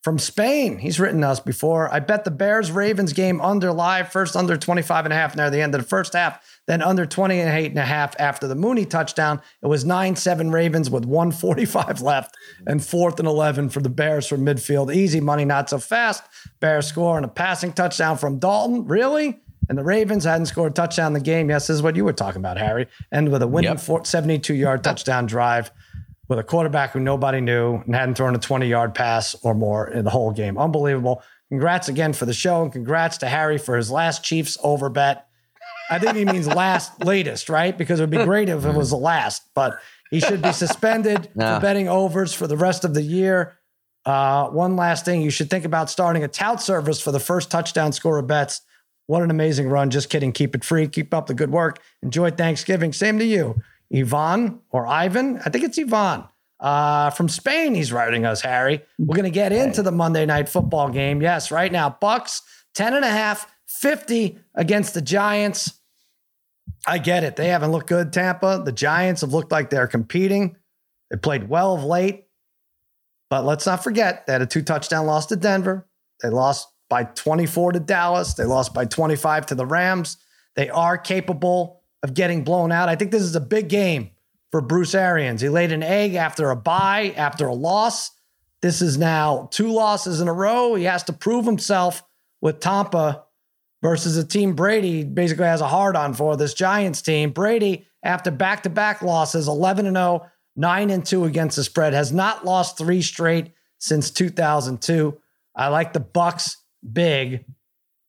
from 0.03 0.19
Spain. 0.19 0.77
He's 0.77 0.99
written 0.99 1.21
to 1.21 1.29
us 1.29 1.39
before. 1.39 1.91
I 1.93 1.99
bet 1.99 2.25
the 2.25 2.31
Bears 2.31 2.71
Ravens 2.71 3.13
game 3.13 3.39
under 3.39 3.71
live, 3.71 4.11
first 4.11 4.35
under 4.35 4.57
25 4.57 5.05
and 5.05 5.13
a 5.13 5.15
half 5.15 5.35
near 5.35 5.49
the 5.49 5.61
end 5.61 5.75
of 5.75 5.81
the 5.81 5.87
first 5.87 6.13
half, 6.13 6.41
then 6.67 6.81
under 6.81 7.05
28 7.05 7.67
and 7.67 7.79
a 7.79 7.85
half 7.85 8.13
after 8.19 8.47
the 8.47 8.55
Mooney 8.55 8.85
touchdown. 8.85 9.41
It 9.61 9.67
was 9.67 9.85
9 9.85 10.17
7 10.17 10.51
Ravens 10.51 10.89
with 10.89 11.05
145 11.05 12.01
left 12.01 12.35
and 12.67 12.83
fourth 12.83 13.19
and 13.19 13.27
11 13.27 13.69
for 13.69 13.79
the 13.81 13.89
Bears 13.89 14.27
from 14.27 14.45
midfield. 14.45 14.93
Easy 14.93 15.21
money, 15.21 15.45
not 15.45 15.69
so 15.69 15.79
fast. 15.79 16.23
Bears 16.59 16.87
score 16.87 17.15
and 17.15 17.25
a 17.25 17.29
passing 17.29 17.71
touchdown 17.71 18.17
from 18.17 18.39
Dalton. 18.39 18.85
Really? 18.85 19.42
And 19.69 19.77
the 19.77 19.83
Ravens 19.83 20.25
hadn't 20.25 20.47
scored 20.47 20.71
a 20.71 20.75
touchdown 20.75 21.07
in 21.07 21.13
the 21.13 21.19
game. 21.19 21.49
Yes, 21.49 21.67
this 21.67 21.75
is 21.75 21.81
what 21.81 21.95
you 21.95 22.03
were 22.03 22.13
talking 22.13 22.39
about, 22.41 22.57
Harry. 22.57 22.87
And 23.11 23.31
with 23.31 23.41
a 23.41 23.47
winning 23.47 23.77
Yep. 23.87 24.05
72 24.07 24.53
yard 24.53 24.83
touchdown 24.83 25.25
drive 25.25 25.71
with 26.27 26.39
a 26.39 26.43
quarterback 26.43 26.91
who 26.91 26.99
nobody 26.99 27.41
knew 27.41 27.75
and 27.85 27.95
hadn't 27.95 28.15
thrown 28.15 28.35
a 28.35 28.39
20 28.39 28.67
yard 28.67 28.93
pass 28.95 29.35
or 29.43 29.53
more 29.53 29.87
in 29.89 30.03
the 30.05 30.11
whole 30.11 30.31
game. 30.31 30.57
Unbelievable. 30.57 31.21
Congrats 31.49 31.87
again 31.87 32.13
for 32.13 32.25
the 32.25 32.33
show 32.33 32.63
and 32.63 32.71
congrats 32.71 33.17
to 33.19 33.27
Harry 33.27 33.57
for 33.57 33.75
his 33.77 33.91
last 33.91 34.23
Chiefs 34.23 34.57
over 34.63 34.89
bet. 34.89 35.27
I 35.89 35.99
think 35.99 36.15
he 36.15 36.25
means 36.25 36.47
last, 36.47 37.03
latest, 37.05 37.49
right? 37.49 37.77
Because 37.77 37.99
it 37.99 38.03
would 38.03 38.09
be 38.09 38.23
great 38.23 38.49
if 38.49 38.65
it 38.65 38.73
was 38.73 38.89
the 38.89 38.95
last, 38.97 39.43
but 39.53 39.75
he 40.09 40.19
should 40.19 40.41
be 40.41 40.51
suspended 40.51 41.25
for 41.33 41.59
betting 41.59 41.87
overs 41.87 42.33
for 42.33 42.47
the 42.47 42.57
rest 42.57 42.83
of 42.85 42.93
the 42.93 43.01
year. 43.01 43.57
Uh, 44.05 44.47
one 44.49 44.75
last 44.75 45.05
thing, 45.05 45.21
you 45.21 45.29
should 45.29 45.49
think 45.49 45.65
about 45.65 45.89
starting 45.89 46.23
a 46.23 46.27
tout 46.27 46.61
service 46.61 46.99
for 47.01 47.11
the 47.11 47.19
first 47.19 47.51
touchdown 47.51 47.91
scorer 47.91 48.21
bets. 48.21 48.61
What 49.07 49.23
an 49.23 49.31
amazing 49.31 49.69
run. 49.69 49.89
Just 49.89 50.09
kidding. 50.09 50.31
Keep 50.31 50.55
it 50.55 50.63
free. 50.63 50.87
Keep 50.87 51.13
up 51.13 51.27
the 51.27 51.33
good 51.33 51.51
work. 51.51 51.81
Enjoy 52.01 52.31
Thanksgiving. 52.31 52.93
Same 52.93 53.19
to 53.19 53.25
you. 53.25 53.61
Ivan 53.93 54.59
or 54.69 54.87
Ivan. 54.87 55.39
I 55.45 55.49
think 55.49 55.63
it's 55.63 55.77
Ivan. 55.77 56.25
Uh, 56.59 57.09
from 57.09 57.27
Spain, 57.27 57.75
he's 57.75 57.91
writing 57.91 58.25
us, 58.25 58.41
Harry. 58.41 58.81
We're 58.97 59.17
going 59.17 59.25
to 59.25 59.29
get 59.29 59.51
into 59.51 59.81
the 59.81 59.91
Monday 59.91 60.25
night 60.25 60.47
football 60.47 60.87
game. 60.89 61.21
Yes, 61.21 61.51
right 61.51 61.71
now, 61.71 61.89
Bucks 61.89 62.41
10 62.75 62.93
and 62.93 63.03
a 63.03 63.09
half, 63.09 63.53
50 63.67 64.39
against 64.55 64.93
the 64.93 65.01
Giants. 65.01 65.73
I 66.87 66.99
get 66.99 67.25
it. 67.25 67.35
They 67.35 67.49
haven't 67.49 67.71
looked 67.71 67.87
good, 67.87 68.13
Tampa. 68.13 68.61
The 68.63 68.71
Giants 68.71 69.21
have 69.21 69.33
looked 69.33 69.51
like 69.51 69.69
they're 69.69 69.87
competing. 69.87 70.55
They 71.11 71.17
played 71.17 71.49
well 71.49 71.75
of 71.75 71.83
late. 71.83 72.27
But 73.29 73.45
let's 73.45 73.65
not 73.65 73.83
forget 73.83 74.25
they 74.25 74.33
had 74.33 74.41
a 74.41 74.45
two 74.45 74.61
touchdown 74.61 75.05
loss 75.05 75.25
to 75.27 75.35
Denver. 75.35 75.87
They 76.21 76.29
lost 76.29 76.67
by 76.93 77.05
24 77.05 77.71
to 77.71 77.79
Dallas. 77.79 78.35
They 78.35 78.45
lost 78.45 78.71
by 78.71 78.85
25 78.85 79.47
to 79.47 79.55
the 79.55 79.65
Rams. 79.65 80.17
They 80.55 80.69
are 80.69 80.95
capable 80.95 81.81
of 82.03 82.13
getting 82.13 82.43
blown 82.43 82.71
out. 82.71 82.87
I 82.87 82.95
think 82.95 83.09
this 83.09 83.23
is 83.23 83.35
a 83.35 83.41
big 83.41 83.67
game 83.67 84.11
for 84.51 84.61
Bruce 84.61 84.93
Arians. 84.93 85.41
He 85.41 85.49
laid 85.49 85.71
an 85.71 85.81
egg 85.81 86.13
after 86.13 86.51
a 86.51 86.55
bye, 86.55 87.11
after 87.17 87.47
a 87.47 87.53
loss. 87.55 88.11
This 88.61 88.79
is 88.83 88.99
now 88.99 89.49
two 89.51 89.71
losses 89.71 90.21
in 90.21 90.27
a 90.27 90.33
row. 90.33 90.75
He 90.75 90.83
has 90.83 91.01
to 91.05 91.13
prove 91.13 91.47
himself 91.47 92.03
with 92.41 92.59
Tampa 92.59 93.23
versus 93.81 94.15
a 94.15 94.23
team 94.23 94.53
Brady 94.53 95.03
basically 95.03 95.45
has 95.45 95.61
a 95.61 95.67
hard 95.67 95.95
on 95.95 96.13
for 96.13 96.37
this 96.37 96.53
Giants 96.53 97.01
team. 97.01 97.31
Brady, 97.31 97.87
after 98.03 98.29
back 98.29 98.61
to 98.63 98.69
back 98.69 99.01
losses, 99.01 99.47
11 99.47 99.87
and 99.87 99.97
0, 99.97 100.29
9 100.57 100.89
and 100.91 101.03
2 101.03 101.25
against 101.25 101.55
the 101.55 101.63
spread, 101.63 101.93
has 101.93 102.11
not 102.11 102.45
lost 102.45 102.77
three 102.77 103.01
straight 103.01 103.51
since 103.79 104.11
2002. 104.11 105.17
I 105.55 105.69
like 105.69 105.93
the 105.93 105.99
Bucks 105.99 106.57
big 106.91 107.45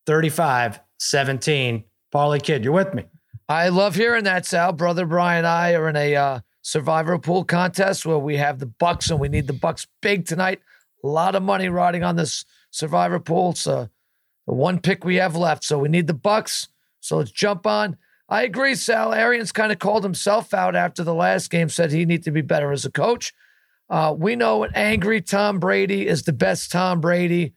35 0.07 0.81
17. 0.99 1.85
Parlay 2.11 2.41
Kid, 2.41 2.65
you're 2.65 2.73
with 2.73 2.95
me. 2.95 3.05
I 3.49 3.69
love 3.69 3.95
hearing 3.95 4.25
that, 4.25 4.47
Sal. 4.47 4.73
Brother 4.73 5.05
Brian 5.05 5.39
and 5.39 5.47
I 5.47 5.75
are 5.75 5.89
in 5.89 5.97
a 5.97 6.17
uh, 6.17 6.41
survivor 6.63 7.19
pool 7.19 7.45
contest 7.45 8.07
where 8.07 8.19
we 8.19 8.37
have 8.37 8.59
the 8.59 8.67
Bucks 8.67 9.11
and 9.11 9.21
we 9.21 9.29
need 9.29 9.47
the 9.47 9.53
Bucks 9.53 9.87
big 10.01 10.27
tonight. 10.27 10.61
A 11.03 11.07
lot 11.07 11.35
of 11.35 11.43
money 11.43 11.69
riding 11.69 12.03
on 12.03 12.17
this 12.17 12.45
survivor 12.71 13.21
pool. 13.21 13.51
It's 13.51 13.65
the 13.65 13.91
one 14.47 14.81
pick 14.81 15.05
we 15.05 15.17
have 15.17 15.37
left. 15.37 15.65
So 15.65 15.79
we 15.79 15.89
need 15.89 16.07
the 16.07 16.15
Bucks. 16.15 16.69
So 17.01 17.19
let's 17.19 17.31
jump 17.31 17.67
on. 17.67 17.99
I 18.29 18.45
agree, 18.45 18.75
Sal. 18.75 19.13
Arians 19.13 19.53
kind 19.53 19.71
of 19.71 19.79
called 19.79 20.03
himself 20.03 20.55
out 20.55 20.75
after 20.75 21.05
the 21.05 21.15
last 21.15 21.51
game, 21.51 21.69
said 21.69 21.93
he 21.93 22.07
needs 22.07 22.25
to 22.25 22.31
be 22.31 22.41
better 22.41 22.73
as 22.73 22.87
a 22.87 22.91
coach. 22.91 23.35
Uh, 23.91 24.15
we 24.17 24.35
know 24.35 24.63
an 24.63 24.71
angry 24.75 25.21
Tom 25.21 25.59
Brady 25.59 26.09
is 26.09 26.23
the 26.23 26.33
best 26.33 26.73
Tom 26.73 27.03
Brady. 27.03 27.53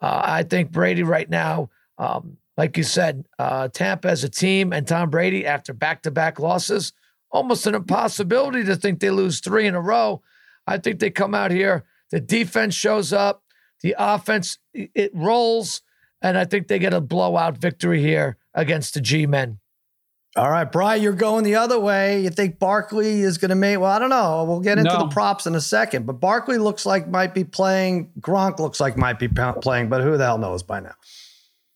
Uh, 0.00 0.22
I 0.24 0.42
think 0.42 0.70
Brady 0.70 1.02
right 1.02 1.28
now, 1.28 1.70
um, 1.98 2.36
like 2.56 2.76
you 2.76 2.82
said, 2.82 3.26
uh, 3.38 3.68
Tampa 3.68 4.08
as 4.08 4.24
a 4.24 4.28
team 4.28 4.72
and 4.72 4.86
Tom 4.86 5.10
Brady 5.10 5.46
after 5.46 5.72
back 5.72 6.02
to 6.02 6.10
back 6.10 6.38
losses, 6.38 6.92
almost 7.30 7.66
an 7.66 7.74
impossibility 7.74 8.64
to 8.64 8.76
think 8.76 9.00
they 9.00 9.10
lose 9.10 9.40
three 9.40 9.66
in 9.66 9.74
a 9.74 9.80
row. 9.80 10.22
I 10.66 10.78
think 10.78 10.98
they 10.98 11.10
come 11.10 11.34
out 11.34 11.50
here, 11.50 11.84
the 12.10 12.20
defense 12.20 12.74
shows 12.74 13.12
up, 13.12 13.42
the 13.82 13.94
offense, 13.98 14.58
it 14.74 15.10
rolls, 15.14 15.82
and 16.20 16.36
I 16.36 16.44
think 16.44 16.68
they 16.68 16.78
get 16.78 16.92
a 16.92 17.00
blowout 17.00 17.58
victory 17.58 18.00
here 18.00 18.36
against 18.54 18.94
the 18.94 19.00
G 19.00 19.26
men. 19.26 19.60
All 20.38 20.50
right, 20.50 20.70
Brian, 20.70 21.02
you're 21.02 21.12
going 21.12 21.42
the 21.42 21.56
other 21.56 21.80
way. 21.80 22.22
You 22.22 22.30
think 22.30 22.60
Barkley 22.60 23.22
is 23.22 23.38
going 23.38 23.48
to 23.48 23.54
make? 23.56 23.80
Well, 23.80 23.90
I 23.90 23.98
don't 23.98 24.08
know. 24.10 24.44
We'll 24.44 24.60
get 24.60 24.78
into 24.78 24.92
No. 24.92 25.00
the 25.00 25.08
props 25.08 25.46
in 25.46 25.54
a 25.56 25.60
second. 25.60 26.06
But 26.06 26.14
Barkley 26.20 26.58
looks 26.58 26.86
like 26.86 27.08
might 27.08 27.34
be 27.34 27.42
playing. 27.42 28.12
Gronk 28.20 28.60
looks 28.60 28.78
like 28.78 28.96
might 28.96 29.18
be 29.18 29.26
playing, 29.28 29.88
but 29.88 30.00
who 30.02 30.16
the 30.16 30.24
hell 30.24 30.38
knows 30.38 30.62
by 30.62 30.78
now? 30.78 30.94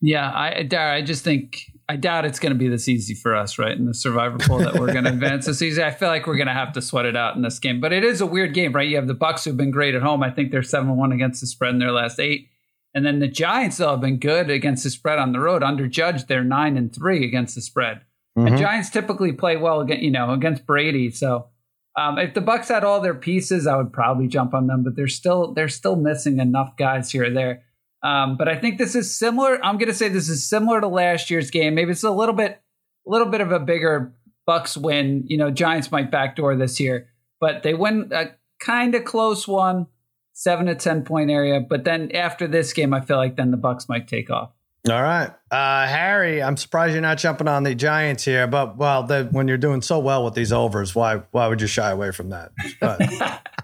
Yeah, 0.01 0.31
I, 0.31 0.67
I 0.77 1.03
just 1.03 1.25
think 1.25 1.59
I 1.89 1.97
doubt 1.97 2.25
it's 2.25 2.39
going 2.39 2.53
to 2.53 2.59
be 2.59 2.69
this 2.69 2.89
easy 2.89 3.15
for 3.15 3.35
us, 3.35 3.59
right? 3.59 3.77
In 3.77 3.87
the 3.87 3.95
survivor 3.95 4.39
pool 4.39 4.59
that 4.59 4.75
we're 4.75 4.93
going 4.93 5.05
to 5.05 5.11
advance 5.11 5.47
this 5.47 5.61
easy. 5.61 5.83
I 5.83 5.91
feel 5.91 6.09
like 6.09 6.27
we're 6.29 6.37
going 6.37 6.47
to 6.49 6.53
have 6.55 6.73
to 6.75 6.83
sweat 6.83 7.05
it 7.07 7.17
out 7.17 7.35
in 7.35 7.43
this 7.43 7.59
game. 7.59 7.81
But 7.81 7.93
it 7.93 8.05
is 8.05 8.21
a 8.21 8.27
weird 8.27 8.55
game, 8.55 8.73
right? 8.73 8.89
You 8.89 8.97
have 8.97 9.09
the 9.09 9.15
Bucks 9.15 9.45
who've 9.45 9.57
been 9.57 9.71
great 9.73 9.95
at 9.97 10.03
home. 10.03 10.23
I 10.23 10.31
think 10.31 10.53
they're 10.53 10.63
seven 10.63 10.97
one 10.97 11.11
against 11.13 11.41
the 11.41 11.47
spread 11.49 11.73
in 11.73 11.79
their 11.81 11.93
last 11.93 12.21
eight, 12.21 12.49
and 12.95 13.05
then 13.05 13.19
the 13.19 13.29
Giants 13.29 13.79
though 13.79 13.91
have 13.91 14.01
been 14.01 14.19
good 14.19 14.51
against 14.51 14.85
the 14.85 14.91
spread 14.91 15.19
on 15.19 15.33
the 15.33 15.41
road. 15.41 15.63
Under 15.65 15.89
Judge, 15.89 16.27
they're 16.27 16.45
nine 16.45 16.77
and 16.77 16.95
three 16.95 17.25
against 17.25 17.55
the 17.57 17.61
spread. 17.63 18.03
And 18.35 18.57
Giants 18.57 18.91
typically 18.91 19.33
play 19.33 19.57
well 19.57 19.81
against 19.81 20.03
you 20.03 20.11
know 20.11 20.31
against 20.33 20.67
Brady. 20.67 21.11
So 21.11 21.49
um, 21.97 22.19
if 22.19 22.35
the 22.35 22.41
Bucks 22.41 22.69
had 22.69 22.85
all 22.85 23.01
their 23.01 23.15
pieces, 23.15 23.67
I 23.67 23.77
would 23.77 23.93
probably 23.93 24.27
jump 24.27 24.55
on 24.55 24.67
them. 24.67 24.83
But 24.85 24.97
they're 24.97 25.09
still 25.09 25.53
they're 25.53 25.69
still 25.69 25.97
missing 25.97 26.39
enough 26.39 26.77
guys 26.77 27.11
here 27.11 27.27
or 27.27 27.31
there. 27.31 27.65
Um, 28.03 28.37
but 28.37 28.49
I 28.49 28.57
think 28.57 28.79
this 28.79 28.95
is 28.95 29.17
similar. 29.17 29.65
I'm 29.65 29.79
going 29.79 29.89
to 29.89 29.95
say 29.95 30.09
this 30.09 30.29
is 30.29 30.49
similar 30.49 30.81
to 30.81 30.89
last 30.89 31.31
year's 31.31 31.51
game. 31.51 31.75
Maybe 31.75 31.93
it's 31.93 32.03
a 32.03 32.11
little 32.11 32.35
bit, 32.35 32.61
a 33.07 33.11
little 33.11 33.29
bit 33.29 33.41
of 33.41 33.53
a 33.53 33.61
bigger 33.61 34.15
Bucks 34.45 34.77
win. 34.77 35.25
You 35.29 35.37
know, 35.37 35.51
Giants 35.51 35.93
might 35.93 36.11
backdoor 36.11 36.57
this 36.57 36.81
year, 36.81 37.09
but 37.41 37.63
they 37.63 37.75
win 37.75 38.11
a 38.13 38.31
kind 38.59 38.95
of 38.95 39.05
close 39.05 39.47
one, 39.47 39.87
seven 40.33 40.67
to 40.67 40.75
ten 40.75 41.05
point 41.05 41.31
area. 41.31 41.61
But 41.61 41.85
then 41.85 42.11
after 42.13 42.49
this 42.49 42.73
game, 42.73 42.93
I 42.93 43.03
feel 43.03 43.19
like 43.19 43.37
then 43.37 43.53
the 43.53 43.57
Bucks 43.57 43.89
might 43.89 44.09
take 44.09 44.31
off. 44.31 44.51
All 44.91 45.01
right, 45.03 45.31
uh, 45.51 45.87
Harry. 45.87 46.43
I'm 46.43 46.57
surprised 46.57 46.93
you're 46.93 47.03
not 47.03 47.19
jumping 47.19 47.47
on 47.47 47.63
the 47.63 47.75
Giants 47.75 48.25
here. 48.25 48.49
But 48.49 48.77
well, 48.77 49.05
the, 49.05 49.29
when 49.31 49.47
you're 49.47 49.57
doing 49.57 49.81
so 49.81 50.01
well 50.01 50.25
with 50.25 50.35
these 50.35 50.53
overs, 50.53 50.95
why 50.95 51.23
why 51.31 51.47
would 51.47 51.61
you 51.61 51.69
shy 51.69 51.91
away 51.91 52.11
from 52.11 52.31
that? 52.31 52.51
But, 52.81 53.41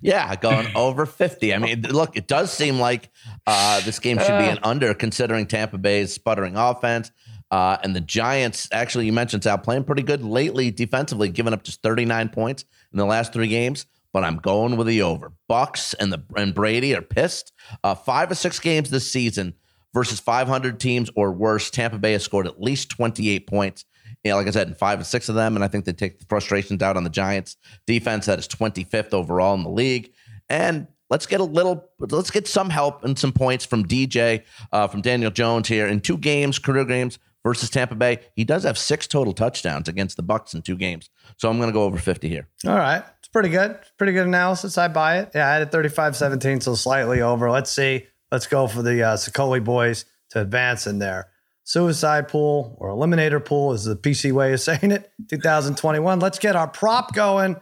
Yeah, 0.00 0.36
going 0.36 0.68
over 0.74 1.06
50. 1.06 1.54
I 1.54 1.58
mean, 1.58 1.82
look, 1.82 2.16
it 2.16 2.28
does 2.28 2.52
seem 2.52 2.78
like 2.78 3.10
uh, 3.46 3.80
this 3.80 3.98
game 3.98 4.18
should 4.18 4.38
be 4.38 4.44
an 4.44 4.58
under 4.62 4.94
considering 4.94 5.46
Tampa 5.46 5.78
Bay's 5.78 6.12
sputtering 6.12 6.56
offense. 6.56 7.10
Uh, 7.50 7.76
and 7.82 7.94
the 7.94 8.00
Giants, 8.00 8.68
actually, 8.72 9.06
you 9.06 9.12
mentioned 9.12 9.42
Sal 9.42 9.58
playing 9.58 9.84
pretty 9.84 10.02
good 10.02 10.22
lately 10.22 10.70
defensively, 10.70 11.28
giving 11.28 11.52
up 11.52 11.62
just 11.62 11.82
39 11.82 12.28
points 12.30 12.64
in 12.92 12.98
the 12.98 13.04
last 13.04 13.32
three 13.32 13.48
games. 13.48 13.86
But 14.12 14.22
I'm 14.22 14.36
going 14.36 14.76
with 14.76 14.86
the 14.86 15.02
over. 15.02 15.32
Bucks 15.48 15.92
and 15.94 16.12
the 16.12 16.22
and 16.36 16.54
Brady 16.54 16.94
are 16.94 17.02
pissed. 17.02 17.52
Uh, 17.82 17.96
five 17.96 18.30
or 18.30 18.36
six 18.36 18.60
games 18.60 18.90
this 18.90 19.10
season 19.10 19.54
versus 19.94 20.20
500 20.20 20.78
teams 20.78 21.08
or 21.16 21.32
worse. 21.32 21.70
Tampa 21.70 21.98
Bay 21.98 22.12
has 22.12 22.24
scored 22.24 22.46
at 22.46 22.60
least 22.60 22.90
28 22.90 23.46
points. 23.46 23.84
You 24.24 24.32
know, 24.32 24.36
like 24.36 24.48
I 24.48 24.50
said, 24.50 24.68
in 24.68 24.74
five 24.74 24.98
and 24.98 25.06
six 25.06 25.28
of 25.28 25.34
them, 25.34 25.54
and 25.54 25.64
I 25.64 25.68
think 25.68 25.84
they 25.84 25.92
take 25.92 26.18
the 26.18 26.26
frustrations 26.26 26.82
out 26.82 26.96
on 26.96 27.04
the 27.04 27.10
Giants 27.10 27.56
defense 27.86 28.26
that 28.26 28.38
is 28.38 28.48
25th 28.48 29.14
overall 29.14 29.54
in 29.54 29.62
the 29.62 29.70
league. 29.70 30.12
And 30.48 30.88
let's 31.10 31.26
get 31.26 31.40
a 31.40 31.44
little, 31.44 31.88
let's 31.98 32.30
get 32.30 32.48
some 32.48 32.70
help 32.70 33.04
and 33.04 33.18
some 33.18 33.32
points 33.32 33.64
from 33.64 33.86
DJ, 33.86 34.42
uh, 34.72 34.88
from 34.88 35.00
Daniel 35.00 35.30
Jones 35.30 35.68
here 35.68 35.86
in 35.86 36.00
two 36.00 36.18
games, 36.18 36.58
career 36.58 36.84
games 36.84 37.18
versus 37.44 37.68
Tampa 37.70 37.94
Bay. 37.94 38.20
He 38.34 38.44
does 38.44 38.64
have 38.64 38.78
six 38.78 39.06
total 39.06 39.32
touchdowns 39.32 39.88
against 39.88 40.16
the 40.16 40.22
Bucks 40.22 40.54
in 40.54 40.62
two 40.62 40.76
games, 40.76 41.10
so 41.36 41.48
I'm 41.48 41.58
going 41.58 41.68
to 41.68 41.74
go 41.74 41.84
over 41.84 41.98
50 41.98 42.28
here. 42.28 42.48
all 42.66 42.76
right, 42.76 43.04
it's 43.18 43.28
pretty 43.28 43.50
good. 43.50 43.78
Pretty 43.98 44.12
good 44.14 44.26
analysis. 44.26 44.78
I 44.78 44.88
buy 44.88 45.18
it. 45.18 45.30
Yeah, 45.34 45.48
I 45.48 45.52
had 45.54 45.62
it 45.62 45.70
35-17, 45.70 46.62
so 46.62 46.74
slightly 46.74 47.20
over. 47.20 47.50
Let's 47.50 47.70
see. 47.70 48.06
Let's 48.34 48.48
go 48.48 48.66
for 48.66 48.82
the 48.82 49.00
uh, 49.00 49.60
boys 49.60 50.06
to 50.30 50.40
advance 50.40 50.88
in 50.88 50.98
there. 50.98 51.28
Suicide 51.62 52.26
pool 52.26 52.76
or 52.80 52.88
eliminator 52.88 53.42
pool 53.42 53.72
is 53.74 53.84
the 53.84 53.94
PC 53.94 54.32
way 54.32 54.52
of 54.52 54.58
saying 54.68 54.90
it. 54.90 55.08
2021. 55.30 56.18
Let's 56.18 56.40
get 56.40 56.56
our 56.56 56.66
prop 56.66 57.14
going. 57.14 57.54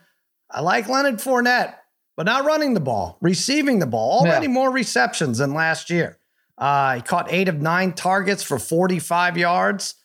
I 0.51 0.63
like 0.63 0.89
Leonard 0.89 1.17
Fournette, 1.17 1.75
but 2.17 2.25
not 2.25 2.47
running 2.47 2.73
the 2.73 2.81
ball, 2.81 3.19
receiving 3.21 3.81
the 3.81 3.87
ball. 3.87 4.21
Already 4.21 4.47
Yeah. 4.47 4.53
more 4.53 4.71
receptions 4.71 5.37
than 5.37 5.53
last 5.53 5.91
year. 5.91 6.17
Uh, 6.57 6.95
he 6.95 7.03
caught 7.03 7.31
eight 7.31 7.49
of 7.49 7.61
nine 7.61 7.93
targets 7.93 8.43
for 8.43 8.59
45 8.59 9.37
yards. 9.37 9.97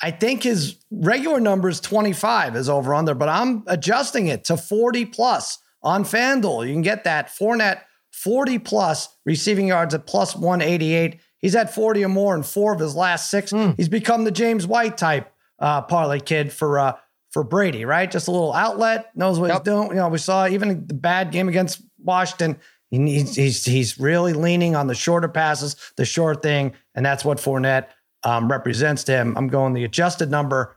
I 0.00 0.10
think 0.10 0.42
his 0.42 0.78
regular 0.90 1.38
number 1.38 1.68
is 1.68 1.80
25 1.80 2.56
is 2.56 2.70
over 2.70 2.94
under, 2.94 3.12
but 3.14 3.28
I'm 3.28 3.62
adjusting 3.66 4.28
it 4.28 4.44
to 4.44 4.56
40 4.56 5.04
plus 5.04 5.58
on 5.82 6.02
FanDuel. 6.02 6.66
You 6.66 6.72
can 6.72 6.80
get 6.80 7.04
that 7.04 7.28
Fournette 7.28 7.80
40 8.24 8.58
plus 8.60 9.08
receiving 9.26 9.68
yards 9.68 9.94
at 9.94 10.06
plus 10.06 10.34
188. 10.34 11.20
He's 11.38 11.52
had 11.52 11.68
40 11.72 12.04
or 12.04 12.08
more 12.08 12.34
in 12.34 12.42
four 12.42 12.72
of 12.72 12.80
his 12.80 12.96
last 12.96 13.30
six. 13.30 13.52
He's 13.76 13.88
become 13.90 14.24
the 14.24 14.30
James 14.30 14.66
White 14.66 14.96
type 14.96 15.30
uh, 15.58 15.82
parlay 15.82 16.18
kid 16.20 16.52
for 16.52 16.78
uh, 16.78 16.96
for 17.30 17.44
Brady, 17.44 17.84
right? 17.84 18.10
Just 18.10 18.28
a 18.28 18.30
little 18.30 18.52
outlet, 18.54 19.10
knows 19.14 19.38
what 19.38 19.48
Yep. 19.48 19.58
he's 19.58 19.64
doing. 19.64 19.88
You 19.90 19.94
know, 19.96 20.08
we 20.08 20.18
saw 20.18 20.46
even 20.46 20.86
the 20.86 20.94
bad 20.94 21.30
game 21.32 21.48
against 21.48 21.82
Washington. 22.02 22.58
He 22.90 22.98
needs, 22.98 23.34
he's 23.36 23.64
he's 23.64 23.98
really 23.98 24.32
leaning 24.32 24.74
on 24.76 24.86
the 24.86 24.94
shorter 24.94 25.28
passes, 25.28 25.76
the 25.96 26.04
short 26.04 26.42
thing, 26.42 26.72
and 26.94 27.04
that's 27.04 27.24
what 27.24 27.38
Fournette 27.38 27.88
um, 28.22 28.48
represents 28.50 29.04
to 29.04 29.12
him. 29.12 29.36
I'm 29.36 29.48
going 29.48 29.74
the 29.74 29.84
adjusted 29.84 30.30
number 30.30 30.76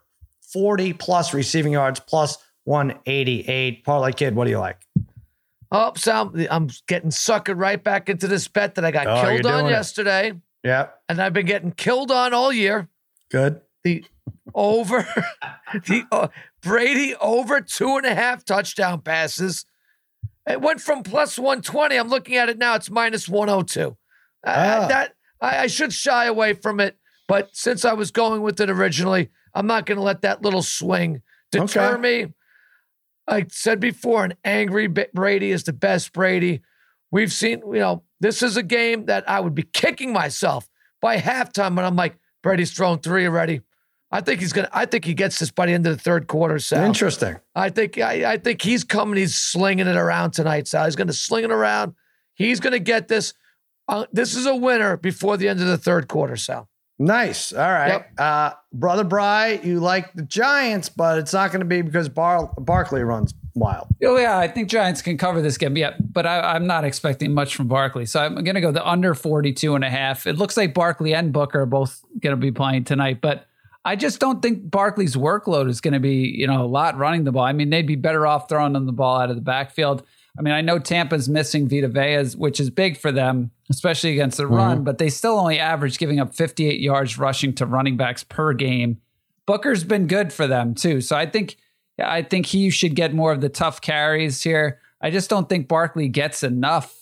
40 0.52 0.94
plus 0.94 1.34
receiving 1.34 1.74
yards 1.74 2.00
plus 2.00 2.38
188. 2.64 3.84
Parlay 3.86 4.12
kid, 4.12 4.36
what 4.36 4.46
do 4.46 4.50
you 4.52 4.60
like? 4.60 4.78
Oh, 5.72 5.92
Sal, 5.96 6.34
I'm 6.50 6.70
getting 6.88 7.10
suckered 7.10 7.60
right 7.60 7.84
back 7.84 8.10
into 8.10 8.28
this 8.28 8.48
bet 8.48 8.76
that 8.76 8.86
I 8.86 8.92
got 8.92 9.08
Oh, 9.08 9.22
killed 9.22 9.46
on 9.46 9.52
doing 9.64 9.66
it. 9.68 9.72
yesterday, 9.72 10.34
Yeah, 10.64 10.88
and 11.10 11.22
I've 11.22 11.34
been 11.34 11.46
getting 11.46 11.72
killed 11.72 12.12
on 12.12 12.34
all 12.34 12.52
year. 12.54 12.88
good. 13.30 13.62
the 13.84 14.06
over 14.56 15.06
the 15.88 16.06
uh, 16.12 16.28
Brady 16.62 17.16
over 17.16 17.62
two 17.62 17.98
and 17.98 18.06
a 18.06 18.16
half 18.16 18.44
touchdown 18.46 19.02
passes. 19.02 19.66
It 20.50 20.62
went 20.62 20.80
from 20.80 21.04
plus 21.04 21.38
120. 21.38 21.98
I'm 21.98 22.08
looking 22.08 22.38
at 22.38 22.48
it 22.50 22.58
now. 22.58 22.76
It's 22.76 22.90
minus 22.90 23.28
102. 23.28 23.90
Uh, 23.90 23.94
Ah. 24.46 24.88
that 24.88 25.14
I, 25.42 25.64
I 25.64 25.68
should 25.68 25.92
shy 25.92 26.26
away 26.26 26.54
from 26.54 26.80
it, 26.80 26.98
but 27.28 27.50
since 27.54 27.84
I 27.84 27.92
was 27.94 28.12
going 28.12 28.42
with 28.42 28.60
it 28.62 28.70
originally, 28.70 29.30
I'm 29.54 29.68
not 29.68 29.86
going 29.86 29.98
to 29.98 30.04
let 30.04 30.22
that 30.22 30.42
little 30.42 30.62
swing 30.64 31.22
deter 31.52 31.94
Okay. 31.96 32.02
me. 32.02 32.34
I 33.28 33.46
said 33.50 33.80
before, 33.80 34.24
an 34.24 34.36
angry 34.44 34.88
Brady 34.88 35.52
is 35.52 35.64
the 35.64 35.74
best 35.74 36.14
Brady. 36.14 36.62
We've 37.12 37.32
seen, 37.32 37.62
you 37.66 37.80
know, 37.80 38.04
this 38.20 38.42
is 38.42 38.58
a 38.58 38.64
game 38.64 39.06
that 39.06 39.30
I 39.30 39.40
would 39.40 39.56
be 39.56 39.64
kicking 39.64 40.14
myself 40.14 40.70
by 41.02 41.18
halftime, 41.18 41.70
and 41.70 41.82
I'm 41.82 41.96
like, 41.96 42.18
Brady's 42.42 42.72
thrown 42.72 43.00
three 43.00 43.26
already. 43.26 43.62
I 44.10 44.22
think 44.22 44.40
he's 44.40 44.54
gonna. 44.54 44.70
I 44.72 44.86
think 44.86 45.04
he 45.04 45.14
gets 45.14 45.40
this 45.40 45.52
by 45.52 45.66
the 45.66 45.74
end 45.74 45.86
of 45.86 45.98
the 45.98 46.02
third 46.02 46.28
quarter. 46.28 46.60
Sal. 46.60 46.86
Interesting. 46.86 47.38
I 47.54 47.70
think. 47.70 47.98
I, 47.98 48.34
I 48.34 48.38
think 48.38 48.62
he's 48.62 48.86
coming. 48.86 49.18
He's 49.18 49.36
slinging 49.36 49.88
it 49.88 49.98
around 49.98 50.32
tonight. 50.32 50.68
Sal. 50.68 50.86
He's 50.86 50.96
gonna 50.96 51.12
sling 51.12 51.44
it 51.44 51.52
around. 51.52 51.94
He's 52.34 52.62
gonna 52.62 52.80
get 52.80 53.10
this. 53.10 53.34
Uh, 53.90 54.06
this 54.14 54.36
is 54.36 54.46
a 54.46 54.56
winner 54.56 54.96
before 54.96 55.36
the 55.36 55.50
end 55.50 55.60
of 55.60 55.68
the 55.68 55.78
third 55.78 56.08
quarter. 56.08 56.38
Sal. 56.38 56.70
Nice. 57.00 57.54
All 57.54 57.60
right. 57.60 57.90
Yep. 57.90 58.12
Uh, 58.18 58.52
Brother 58.74 59.04
Bry, 59.04 59.60
you 59.64 59.80
like 59.80 60.14
the 60.14 60.24
Giants, 60.24 60.90
but 60.90 61.20
it's 61.20 61.34
not 61.34 61.52
going 61.52 61.60
to 61.60 61.66
be 61.66 61.82
because 61.82 62.10
Bar- 62.10 62.52
Barkley 62.58 63.04
runs 63.04 63.34
wild. 63.54 63.88
Oh 64.04 64.18
yeah, 64.18 64.38
I 64.38 64.48
think 64.48 64.70
Giants 64.70 65.02
can 65.02 65.18
cover 65.18 65.42
this 65.42 65.58
game. 65.58 65.78
Yeah, 65.78 65.94
but 66.00 66.26
I, 66.26 66.56
am 66.56 66.66
not 66.66 66.86
expecting 66.86 67.34
much 67.34 67.56
from 67.56 67.68
Barkley. 67.68 68.06
So 68.06 68.20
I'm 68.20 68.36
going 68.36 68.56
to 68.56 68.62
go 68.62 68.72
the 68.72 68.88
under 68.88 69.14
42 69.14 69.76
and 69.76 69.84
a 69.84 69.90
half. 69.90 70.26
It 70.26 70.38
looks 70.38 70.58
like 70.58 70.74
Barkley 70.74 71.14
and 71.14 71.32
Booker 71.32 71.62
are 71.62 71.66
both 71.66 72.02
going 72.20 72.36
to 72.36 72.42
be 72.42 72.52
playing 72.52 72.86
tonight, 72.86 73.22
but 73.22 73.46
I 73.86 73.96
just 73.96 74.20
don't 74.20 74.42
think 74.42 74.70
Barkley's 74.70 75.16
workload 75.16 75.70
is 75.70 75.82
going 75.82 75.94
to 75.94 76.00
be, 76.00 76.34
you 76.38 76.48
know, 76.48 76.64
a 76.64 76.68
lot 76.68 76.98
running 76.98 77.24
the 77.24 77.32
ball. 77.32 77.44
I 77.44 77.54
mean, 77.54 77.70
they'd 77.70 77.88
be 77.88 77.96
better 77.96 78.28
off 78.28 78.50
throwing 78.50 78.74
them 78.74 78.86
the 78.86 78.92
ball 78.92 79.20
out 79.20 79.30
of 79.30 79.36
the 79.36 79.42
backfield. 79.42 80.04
I 80.38 80.42
mean, 80.42 80.54
I 80.54 80.62
know 80.62 80.78
Tampa's 80.78 81.28
missing 81.28 81.68
Vita 81.68 81.88
Vea, 81.88 82.38
which 82.38 82.60
is 82.60 82.70
big 82.70 82.98
for 82.98 83.12
them, 83.12 83.52
especially 83.70 84.12
against 84.12 84.38
the 84.38 84.44
mm-hmm. 84.44 84.54
run, 84.54 84.84
but 84.84 84.98
they 84.98 85.10
still 85.10 85.40
only 85.40 85.60
average 85.60 85.98
giving 85.98 86.20
up 86.20 86.36
58 86.36 86.80
yards 86.80 87.18
rushing 87.18 87.54
to 87.56 87.66
running 87.66 87.98
backs 87.98 88.24
per 88.24 88.54
game. 88.54 89.02
Booker's 89.46 89.84
been 89.84 90.08
good 90.08 90.32
for 90.32 90.46
them 90.46 90.76
too. 90.76 91.02
So 91.02 91.16
I 91.16 91.26
think 91.26 91.58
I 92.00 92.22
think 92.22 92.46
he 92.46 92.70
should 92.70 92.96
get 92.96 93.14
more 93.14 93.32
of 93.32 93.42
the 93.42 93.50
tough 93.50 93.82
carries 93.82 94.44
here. 94.44 94.80
I 95.02 95.10
just 95.10 95.30
don't 95.30 95.50
think 95.50 95.68
Barkley 95.68 96.08
gets 96.10 96.44
enough 96.44 96.94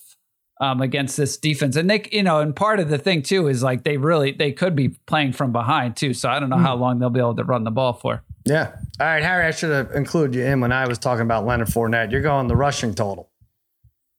um, 0.62 0.82
against 0.82 1.18
this 1.18 1.38
defense. 1.38 1.76
And 1.76 1.90
they, 1.90 2.08
you 2.12 2.24
know, 2.24 2.40
and 2.40 2.56
part 2.56 2.80
of 2.80 2.90
the 2.90 2.98
thing 2.98 3.22
too 3.22 3.48
is 3.48 3.64
like 3.64 3.84
they 3.84 3.98
really 3.98 4.32
they 4.32 4.52
could 4.52 4.76
be 4.76 4.90
playing 4.90 5.34
from 5.34 5.52
behind 5.52 5.98
too. 5.98 6.14
So 6.14 6.30
I 6.30 6.40
don't 6.40 6.50
know 6.50 6.56
mm. 6.58 6.62
how 6.64 6.76
long 6.76 7.00
they'll 7.00 7.10
be 7.10 7.20
able 7.20 7.36
to 7.36 7.44
run 7.44 7.64
the 7.64 7.72
ball 7.72 7.94
for. 7.94 8.24
Yeah. 8.46 8.76
All 9.00 9.08
right, 9.08 9.24
Harry. 9.24 9.46
I 9.46 9.52
should 9.52 9.72
have 9.72 9.92
included 9.92 10.36
you 10.36 10.46
in 10.46 10.62
when 10.62 10.72
I 10.72 10.88
was 10.88 11.00
talking 11.00 11.24
about 11.24 11.46
Leonard 11.46 11.68
Fournette. 11.68 12.12
You're 12.12 12.22
going 12.22 12.48
the 12.48 12.56
rushing 12.56 12.94
total. 12.94 13.30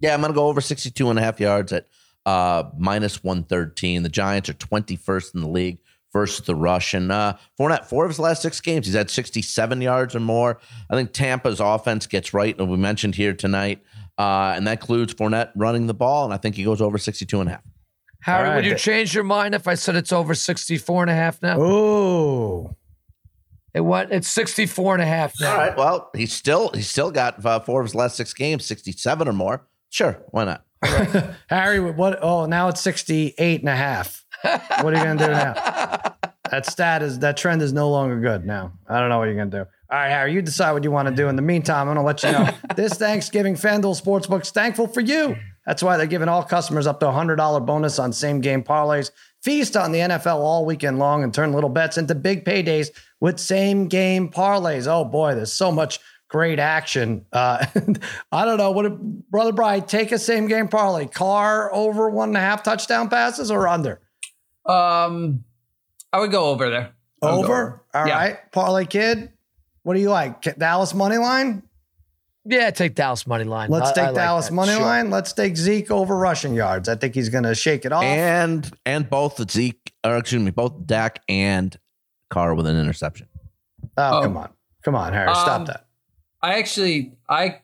Yeah, 0.01 0.15
I'm 0.15 0.21
going 0.21 0.33
to 0.33 0.37
go 0.37 0.49
over 0.49 0.61
62 0.61 1.09
and 1.09 1.19
a 1.19 1.23
half 1.23 1.41
yards 1.41 1.73
at 1.73 1.87
uh, 2.27 2.65
minus 2.77 3.23
113. 3.23 4.03
The 4.03 4.09
Giants 4.09 4.49
are 4.49 4.55
21st 4.55 5.35
in 5.35 5.41
the 5.43 5.49
league 5.49 5.79
versus 6.13 6.45
the 6.45 6.55
rush. 6.55 6.93
And 6.93 7.13
uh, 7.13 7.37
Fournette, 7.59 7.87
four 7.87 8.05
of 8.05 8.11
his 8.11 8.19
last 8.19 8.43
six 8.43 8.61
games, 8.61 8.87
he's 8.87 8.95
had 8.95 9.11
67 9.11 9.81
yards 9.81 10.15
or 10.15 10.21
more. 10.21 10.59
I 10.91 10.97
think 10.97 11.13
Tampa's 11.13 11.61
offense 11.61 12.07
gets 12.07 12.35
right, 12.35 12.59
and 12.59 12.71
we 12.71 12.77
mentioned 12.77 13.15
here 13.15 13.33
tonight, 13.33 13.83
uh, 14.19 14.55
and 14.57 14.67
that 14.67 14.81
includes 14.81 15.15
Fournette 15.15 15.53
running 15.55 15.87
the 15.87 15.95
ball, 15.95 16.25
and 16.25 16.35
I 16.35 16.37
think 16.37 16.57
he 16.57 16.65
goes 16.65 16.81
over 16.81 16.99
62 16.99 17.41
and 17.41 17.49
a 17.49 17.53
half. 17.53 17.63
Harry, 18.23 18.49
right. 18.49 18.57
would 18.57 18.65
you 18.65 18.75
change 18.75 19.15
your 19.15 19.25
mind 19.25 19.55
if 19.55 19.69
I 19.69 19.75
said 19.75 19.95
it's 19.95 20.13
over 20.13 20.35
64 20.35 21.03
and 21.03 21.11
a 21.11 21.15
half 21.15 21.41
now? 21.43 21.61
Oh. 21.61 22.77
It 23.77 23.85
what? 23.85 24.11
It's 24.11 24.29
64 24.29 24.95
and 24.95 25.03
a 25.03 25.07
half 25.07 25.39
now. 25.39 25.53
All 25.53 25.59
right. 25.59 25.77
Well, 25.77 26.11
he's 26.17 26.33
still 26.33 26.71
he's 26.71 26.89
still 26.89 27.11
got 27.11 27.45
uh, 27.45 27.61
four 27.61 27.83
of 27.83 27.85
his 27.85 27.95
last 27.95 28.17
six 28.17 28.33
games, 28.33 28.65
67 28.65 29.29
or 29.29 29.35
more. 29.35 29.67
Sure, 29.91 30.19
why 30.31 30.47
not? 30.47 30.65
Harry, 31.49 31.79
what? 31.81 32.19
Oh, 32.23 32.47
now 32.47 32.69
it's 32.69 32.81
68 32.81 33.61
and 33.61 33.69
a 33.69 33.77
half. 33.77 34.25
What 34.81 34.95
are 34.95 34.97
you 34.97 35.05
going 35.05 35.19
to 35.19 35.27
do 35.27 35.31
now? 35.31 36.13
That 36.51 36.65
stat 36.65 37.03
is 37.03 37.19
that 37.19 37.37
trend 37.37 37.61
is 37.61 37.73
no 37.73 37.91
longer 37.91 38.21
good 38.21 38.47
now. 38.47 38.73
I 38.89 39.01
don't 39.01 39.09
know 39.09 39.19
what 39.19 39.25
you're 39.25 39.35
going 39.35 39.51
to 39.51 39.65
do. 39.65 39.67
All 39.91 39.99
right, 39.99 40.09
Harry, 40.11 40.33
you 40.33 40.41
decide 40.41 40.71
what 40.73 40.85
you 40.85 40.93
want 40.93 41.09
to 41.09 41.15
do. 41.15 41.29
In 41.29 41.35
the 41.35 41.43
meantime, 41.43 41.89
I'm 41.89 41.95
going 41.95 41.97
to 41.97 42.03
let 42.03 42.23
you 42.23 42.31
know 42.31 42.49
this 42.77 42.93
Thanksgiving 42.95 43.57
FanDuel 43.57 44.01
Sportsbook's 44.01 44.53
thankful 44.53 44.87
for 44.87 45.01
you. 45.01 45.37
That's 45.67 45.83
why 45.83 45.97
they're 45.97 46.07
giving 46.07 46.29
all 46.29 46.45
customers 46.45 46.87
up 46.87 47.01
to 47.01 47.09
a 47.09 47.13
$100 47.13 47.67
bonus 47.67 47.99
on 47.99 48.13
same 48.13 48.41
game 48.41 48.63
parlays. 48.63 49.11
Feast 49.43 49.77
on 49.77 49.91
the 49.91 49.99
NFL 49.99 50.37
all 50.37 50.65
weekend 50.65 51.01
long 51.01 51.25
and 51.25 51.35
turn 51.35 51.53
little 51.53 51.69
bets 51.69 51.99
into 51.99 52.15
big 52.15 52.45
paydays 52.45 52.91
with 53.21 53.39
same 53.39 53.89
game 53.89 54.31
parlays. 54.31 54.87
Oh 54.87 55.05
boy, 55.05 55.35
there's 55.35 55.53
so 55.53 55.73
much 55.73 56.01
great 56.29 56.59
action. 56.59 57.25
Uh, 57.33 57.65
I 58.33 58.45
don't 58.45 58.59
know. 58.59 58.71
What 58.71 59.01
Brother 59.31 59.53
Brian 59.53 59.83
take 59.83 60.13
a 60.13 60.19
same 60.19 60.49
game 60.49 60.69
parlay? 60.69 61.07
Carr 61.07 61.73
over 61.73 62.11
one 62.11 62.31
and 62.31 62.37
a 62.37 62.41
half 62.41 62.63
touchdown 62.63 63.09
passes 63.09 63.51
or 63.51 63.69
under? 63.69 64.01
Um, 64.67 65.45
I 66.13 66.21
would 66.21 66.31
go 66.31 66.47
over 66.47 66.69
there. 66.71 66.93
Over? 67.23 67.83
All 67.95 68.07
yeah. 68.07 68.19
right, 68.19 68.53
Parlay 68.53 68.85
kid. 68.85 69.33
What 69.83 69.95
do 69.95 70.01
you 70.01 70.11
like? 70.11 70.43
Dallas 70.59 70.95
money 70.95 71.17
line? 71.17 71.63
Yeah, 72.45 72.71
take 72.71 72.95
Dallas 72.95 73.27
money 73.27 73.45
line. 73.45 73.71
Let's 73.71 73.91
I, 73.91 73.95
take 73.95 74.09
I 74.09 74.13
Dallas 74.13 74.47
like 74.47 74.53
money 74.55 74.73
sure. 74.73 74.83
line. 74.83 75.11
Let's 75.11 75.33
take 75.33 75.57
Zeke 75.57 75.91
over 75.91 76.17
rushing 76.17 76.55
yards. 76.55 76.89
I 76.89 76.95
think 76.95 77.15
he's 77.15 77.29
going 77.29 77.45
to 77.45 77.55
shake 77.55 77.85
it 77.85 77.93
off. 77.93 78.05
And 78.05 78.71
and 78.85 79.09
both 79.09 79.37
the 79.37 79.47
Zeke, 79.49 79.93
or 80.05 80.17
excuse 80.19 80.43
me, 80.43 80.51
both 80.51 80.87
Dak 80.87 81.23
and 81.29 81.77
Carr 82.31 82.55
with 82.55 82.67
an 82.67 82.79
interception. 82.79 83.29
Oh, 83.97 84.19
oh. 84.19 84.23
come 84.23 84.37
on, 84.37 84.51
come 84.83 84.95
on, 84.95 85.13
Harry, 85.13 85.33
stop 85.35 85.61
um, 85.61 85.65
that. 85.67 85.87
I 86.43 86.59
actually, 86.59 87.15
I, 87.29 87.61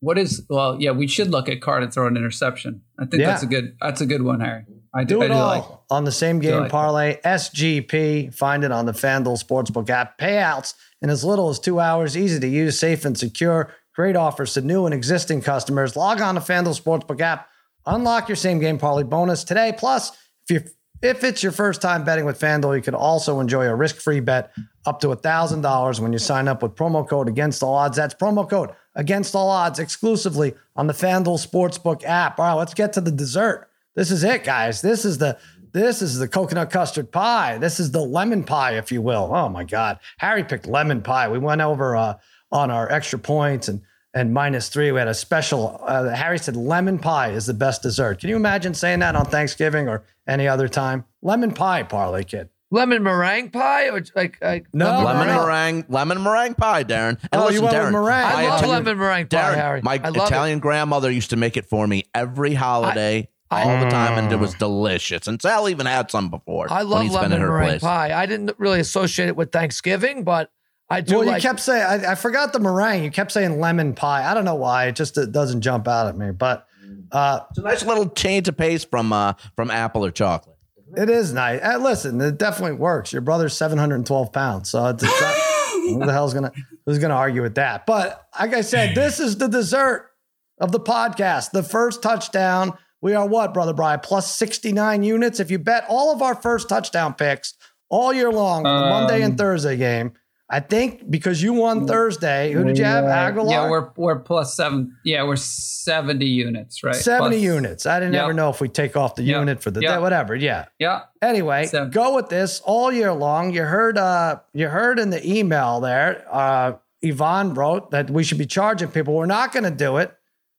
what 0.00 0.18
is? 0.18 0.46
Well, 0.48 0.80
yeah, 0.80 0.92
we 0.92 1.06
should 1.06 1.30
look 1.30 1.48
at 1.48 1.60
Carr 1.60 1.80
to 1.80 1.90
throw 1.90 2.06
an 2.06 2.16
interception. 2.16 2.82
I 2.98 3.06
think 3.06 3.20
yeah. 3.20 3.30
that's 3.30 3.42
a 3.42 3.46
good. 3.46 3.76
That's 3.80 4.00
a 4.00 4.06
good 4.06 4.22
one, 4.22 4.40
Harry. 4.40 4.64
I 4.94 5.04
do, 5.04 5.16
do 5.16 5.22
it 5.22 5.24
I 5.26 5.28
do 5.28 5.34
all 5.34 5.48
like 5.48 5.64
on 5.90 6.04
the 6.04 6.12
same 6.12 6.38
game 6.38 6.60
like 6.60 6.70
parlay. 6.70 7.20
SGP. 7.24 8.34
Find 8.34 8.64
it 8.64 8.72
on 8.72 8.86
the 8.86 8.92
FanDuel 8.92 9.42
Sportsbook 9.42 9.90
app. 9.90 10.18
Payouts 10.18 10.74
in 11.02 11.10
as 11.10 11.24
little 11.24 11.48
as 11.48 11.58
two 11.58 11.80
hours. 11.80 12.16
Easy 12.16 12.40
to 12.40 12.48
use, 12.48 12.78
safe 12.78 13.04
and 13.04 13.18
secure. 13.18 13.72
Great 13.94 14.16
offers 14.16 14.54
to 14.54 14.60
new 14.60 14.86
and 14.86 14.94
existing 14.94 15.42
customers. 15.42 15.96
Log 15.96 16.20
on 16.20 16.36
to 16.36 16.40
FanDuel 16.40 16.80
Sportsbook 16.80 17.20
app. 17.20 17.48
Unlock 17.86 18.28
your 18.28 18.36
same 18.36 18.58
game 18.58 18.78
parlay 18.78 19.02
bonus 19.02 19.44
today. 19.44 19.74
Plus, 19.76 20.12
if 20.48 20.50
you 20.50 20.70
if 21.02 21.22
it's 21.22 21.42
your 21.42 21.52
first 21.52 21.80
time 21.80 22.04
betting 22.04 22.24
with 22.24 22.40
FanDuel, 22.40 22.76
you 22.76 22.82
can 22.82 22.94
also 22.94 23.40
enjoy 23.40 23.66
a 23.66 23.74
risk-free 23.74 24.20
bet 24.20 24.52
up 24.84 25.00
to 25.00 25.08
$1,000 25.08 26.00
when 26.00 26.12
you 26.12 26.18
sign 26.18 26.48
up 26.48 26.62
with 26.62 26.74
promo 26.74 27.08
code 27.08 27.28
against 27.28 27.62
all 27.62 27.74
odds. 27.74 27.96
That's 27.96 28.14
promo 28.14 28.48
code 28.48 28.70
against 28.94 29.34
all 29.34 29.48
odds 29.48 29.78
exclusively 29.78 30.54
on 30.74 30.86
the 30.86 30.92
FanDuel 30.92 31.46
Sportsbook 31.46 32.04
app. 32.04 32.40
All 32.40 32.46
right, 32.46 32.54
let's 32.54 32.74
get 32.74 32.92
to 32.94 33.00
the 33.00 33.12
dessert. 33.12 33.68
This 33.94 34.10
is 34.10 34.24
it, 34.24 34.44
guys. 34.44 34.82
This 34.82 35.04
is 35.04 35.18
the 35.18 35.38
this 35.72 36.00
is 36.00 36.18
the 36.18 36.26
coconut 36.26 36.70
custard 36.70 37.12
pie. 37.12 37.58
This 37.58 37.78
is 37.78 37.90
the 37.90 38.00
lemon 38.00 38.42
pie, 38.42 38.78
if 38.78 38.90
you 38.90 39.02
will. 39.02 39.30
Oh 39.32 39.48
my 39.48 39.64
God, 39.64 39.98
Harry 40.16 40.42
picked 40.42 40.66
lemon 40.66 41.02
pie. 41.02 41.28
We 41.28 41.38
went 41.38 41.60
over 41.60 41.94
uh, 41.94 42.14
on 42.50 42.70
our 42.70 42.90
extra 42.90 43.18
points 43.18 43.68
and 43.68 43.82
and 44.18 44.34
minus 44.34 44.68
three. 44.68 44.90
We 44.90 44.98
had 44.98 45.08
a 45.08 45.14
special. 45.14 45.80
Uh, 45.86 46.10
Harry 46.10 46.38
said 46.38 46.56
lemon 46.56 46.98
pie 46.98 47.30
is 47.30 47.46
the 47.46 47.54
best 47.54 47.82
dessert. 47.82 48.20
Can 48.20 48.28
you 48.28 48.36
imagine 48.36 48.74
saying 48.74 48.98
that 49.00 49.14
on 49.14 49.24
Thanksgiving 49.26 49.88
or 49.88 50.02
any 50.26 50.48
other 50.48 50.68
time? 50.68 51.04
Lemon 51.22 51.52
pie, 51.52 51.84
parlay 51.84 52.24
kid. 52.24 52.48
Lemon 52.70 53.02
meringue 53.02 53.50
pie 53.50 53.88
or 53.88 54.02
like, 54.14 54.36
like 54.42 54.66
no 54.74 55.02
lemon 55.02 55.26
meringue. 55.26 55.46
meringue 55.46 55.84
lemon 55.88 56.22
meringue 56.22 56.54
pie, 56.54 56.84
Darren. 56.84 57.18
And 57.32 57.40
oh, 57.40 57.46
listen, 57.46 57.54
you 57.54 57.62
went 57.62 57.74
Darren, 57.74 57.84
with 57.84 57.92
meringue. 57.92 58.24
I, 58.24 58.44
I 58.44 58.48
love 58.48 58.66
lemon 58.66 58.98
meringue 58.98 59.26
pie, 59.28 59.36
Darren, 59.36 59.54
Harry. 59.54 59.80
My 59.82 59.94
Italian 59.94 60.58
it. 60.58 60.62
grandmother 60.62 61.10
used 61.10 61.30
to 61.30 61.36
make 61.36 61.56
it 61.56 61.64
for 61.64 61.86
me 61.86 62.04
every 62.14 62.54
holiday. 62.54 63.28
I, 63.50 63.62
all 63.62 63.82
the 63.82 63.88
time, 63.88 64.18
and 64.18 64.30
it 64.30 64.36
was 64.36 64.52
delicious. 64.52 65.26
And 65.26 65.40
Sal 65.40 65.70
even 65.70 65.86
had 65.86 66.10
some 66.10 66.28
before. 66.28 66.70
I 66.70 66.82
love 66.82 67.08
lemon 67.08 67.40
meringue 67.40 67.68
place. 67.68 67.80
pie. 67.80 68.12
I 68.12 68.26
didn't 68.26 68.54
really 68.58 68.80
associate 68.80 69.28
it 69.28 69.36
with 69.36 69.52
Thanksgiving, 69.52 70.22
but 70.22 70.50
I 70.90 71.00
do. 71.00 71.18
Well, 71.18 71.26
like- 71.26 71.42
you 71.42 71.48
kept 71.48 71.60
saying 71.60 71.82
I, 71.82 72.12
I, 72.12 72.14
forgot 72.14 72.52
the 72.52 72.60
meringue. 72.60 73.04
You 73.04 73.10
kept 73.10 73.32
saying 73.32 73.60
lemon 73.60 73.94
pie. 73.94 74.28
I 74.28 74.34
don't 74.34 74.44
know 74.44 74.54
why. 74.54 74.86
It 74.86 74.96
just 74.96 75.18
it 75.18 75.32
doesn't 75.32 75.60
jump 75.60 75.86
out 75.86 76.06
at 76.06 76.16
me. 76.16 76.30
But 76.30 76.66
uh, 77.12 77.40
it's 77.50 77.58
a 77.58 77.62
nice 77.62 77.84
little 77.84 78.08
change 78.08 78.48
of 78.48 78.56
pace 78.56 78.84
from 78.84 79.12
uh, 79.12 79.34
from 79.56 79.70
apple 79.70 80.04
or 80.04 80.10
chocolate. 80.10 80.56
It 80.96 81.10
is 81.10 81.32
nice. 81.32 81.60
Uh, 81.62 81.78
listen, 81.78 82.20
it 82.20 82.38
definitely 82.38 82.76
works. 82.76 83.12
Your 83.12 83.20
brother's 83.20 83.54
seven 83.56 83.78
hundred 83.78 83.96
and 83.96 84.06
twelve 84.06 84.32
pounds, 84.32 84.70
so 84.70 84.86
it's, 84.86 85.02
it's 85.02 85.20
not, 85.20 85.34
who 85.72 86.06
the 86.06 86.12
hell's 86.12 86.32
gonna 86.32 86.52
who's 86.86 86.98
gonna 86.98 87.14
argue 87.14 87.42
with 87.42 87.56
that? 87.56 87.84
But 87.84 88.26
like 88.38 88.54
I 88.54 88.62
said, 88.62 88.94
this 88.94 89.20
is 89.20 89.36
the 89.36 89.48
dessert 89.48 90.10
of 90.58 90.72
the 90.72 90.80
podcast. 90.80 91.50
The 91.50 91.62
first 91.62 92.02
touchdown 92.02 92.72
we 93.00 93.14
are 93.14 93.26
what, 93.26 93.54
Brother 93.54 93.72
Brian? 93.72 94.00
Plus 94.00 94.34
69 94.34 95.02
units. 95.02 95.40
If 95.40 95.50
you 95.50 95.58
bet 95.58 95.84
all 95.88 96.12
of 96.12 96.22
our 96.22 96.34
first 96.34 96.68
touchdown 96.68 97.14
picks 97.14 97.54
all 97.88 98.12
year 98.12 98.30
long, 98.32 98.66
um, 98.66 98.82
the 98.82 98.88
Monday 98.90 99.22
and 99.22 99.32
um, 99.32 99.36
Thursday 99.36 99.76
game, 99.76 100.12
I 100.50 100.60
think 100.60 101.10
because 101.10 101.42
you 101.42 101.52
won 101.52 101.86
Thursday, 101.86 102.52
who 102.52 102.64
did 102.64 102.78
you 102.78 102.84
have? 102.84 103.04
Aguilar? 103.04 103.50
Yeah, 103.50 103.70
we're 103.70 103.90
we're 103.96 104.18
plus 104.18 104.54
seven. 104.54 104.96
Yeah, 105.04 105.24
we're 105.24 105.36
70 105.36 106.24
units, 106.24 106.82
right? 106.82 106.94
70 106.94 107.36
plus, 107.36 107.42
units. 107.42 107.86
I 107.86 108.00
didn't 108.00 108.14
yep. 108.14 108.24
ever 108.24 108.32
know 108.32 108.48
if 108.48 108.60
we 108.60 108.68
take 108.68 108.96
off 108.96 109.14
the 109.14 109.24
yep. 109.24 109.40
unit 109.40 109.62
for 109.62 109.70
the 109.70 109.82
yep. 109.82 109.96
day, 109.96 109.98
whatever. 110.00 110.34
Yeah. 110.34 110.66
Yeah. 110.78 111.02
Anyway, 111.20 111.66
so. 111.66 111.86
go 111.86 112.14
with 112.14 112.30
this 112.30 112.60
all 112.64 112.90
year 112.90 113.12
long. 113.12 113.52
You 113.52 113.64
heard 113.64 113.98
uh 113.98 114.40
you 114.54 114.68
heard 114.68 114.98
in 114.98 115.10
the 115.10 115.26
email 115.30 115.80
there, 115.80 116.24
uh 116.30 116.74
Yvonne 117.02 117.52
wrote 117.52 117.90
that 117.90 118.08
we 118.08 118.24
should 118.24 118.38
be 118.38 118.46
charging 118.46 118.88
people. 118.88 119.14
We're 119.14 119.26
not 119.26 119.52
gonna 119.52 119.70
do 119.70 119.98
it, 119.98 120.16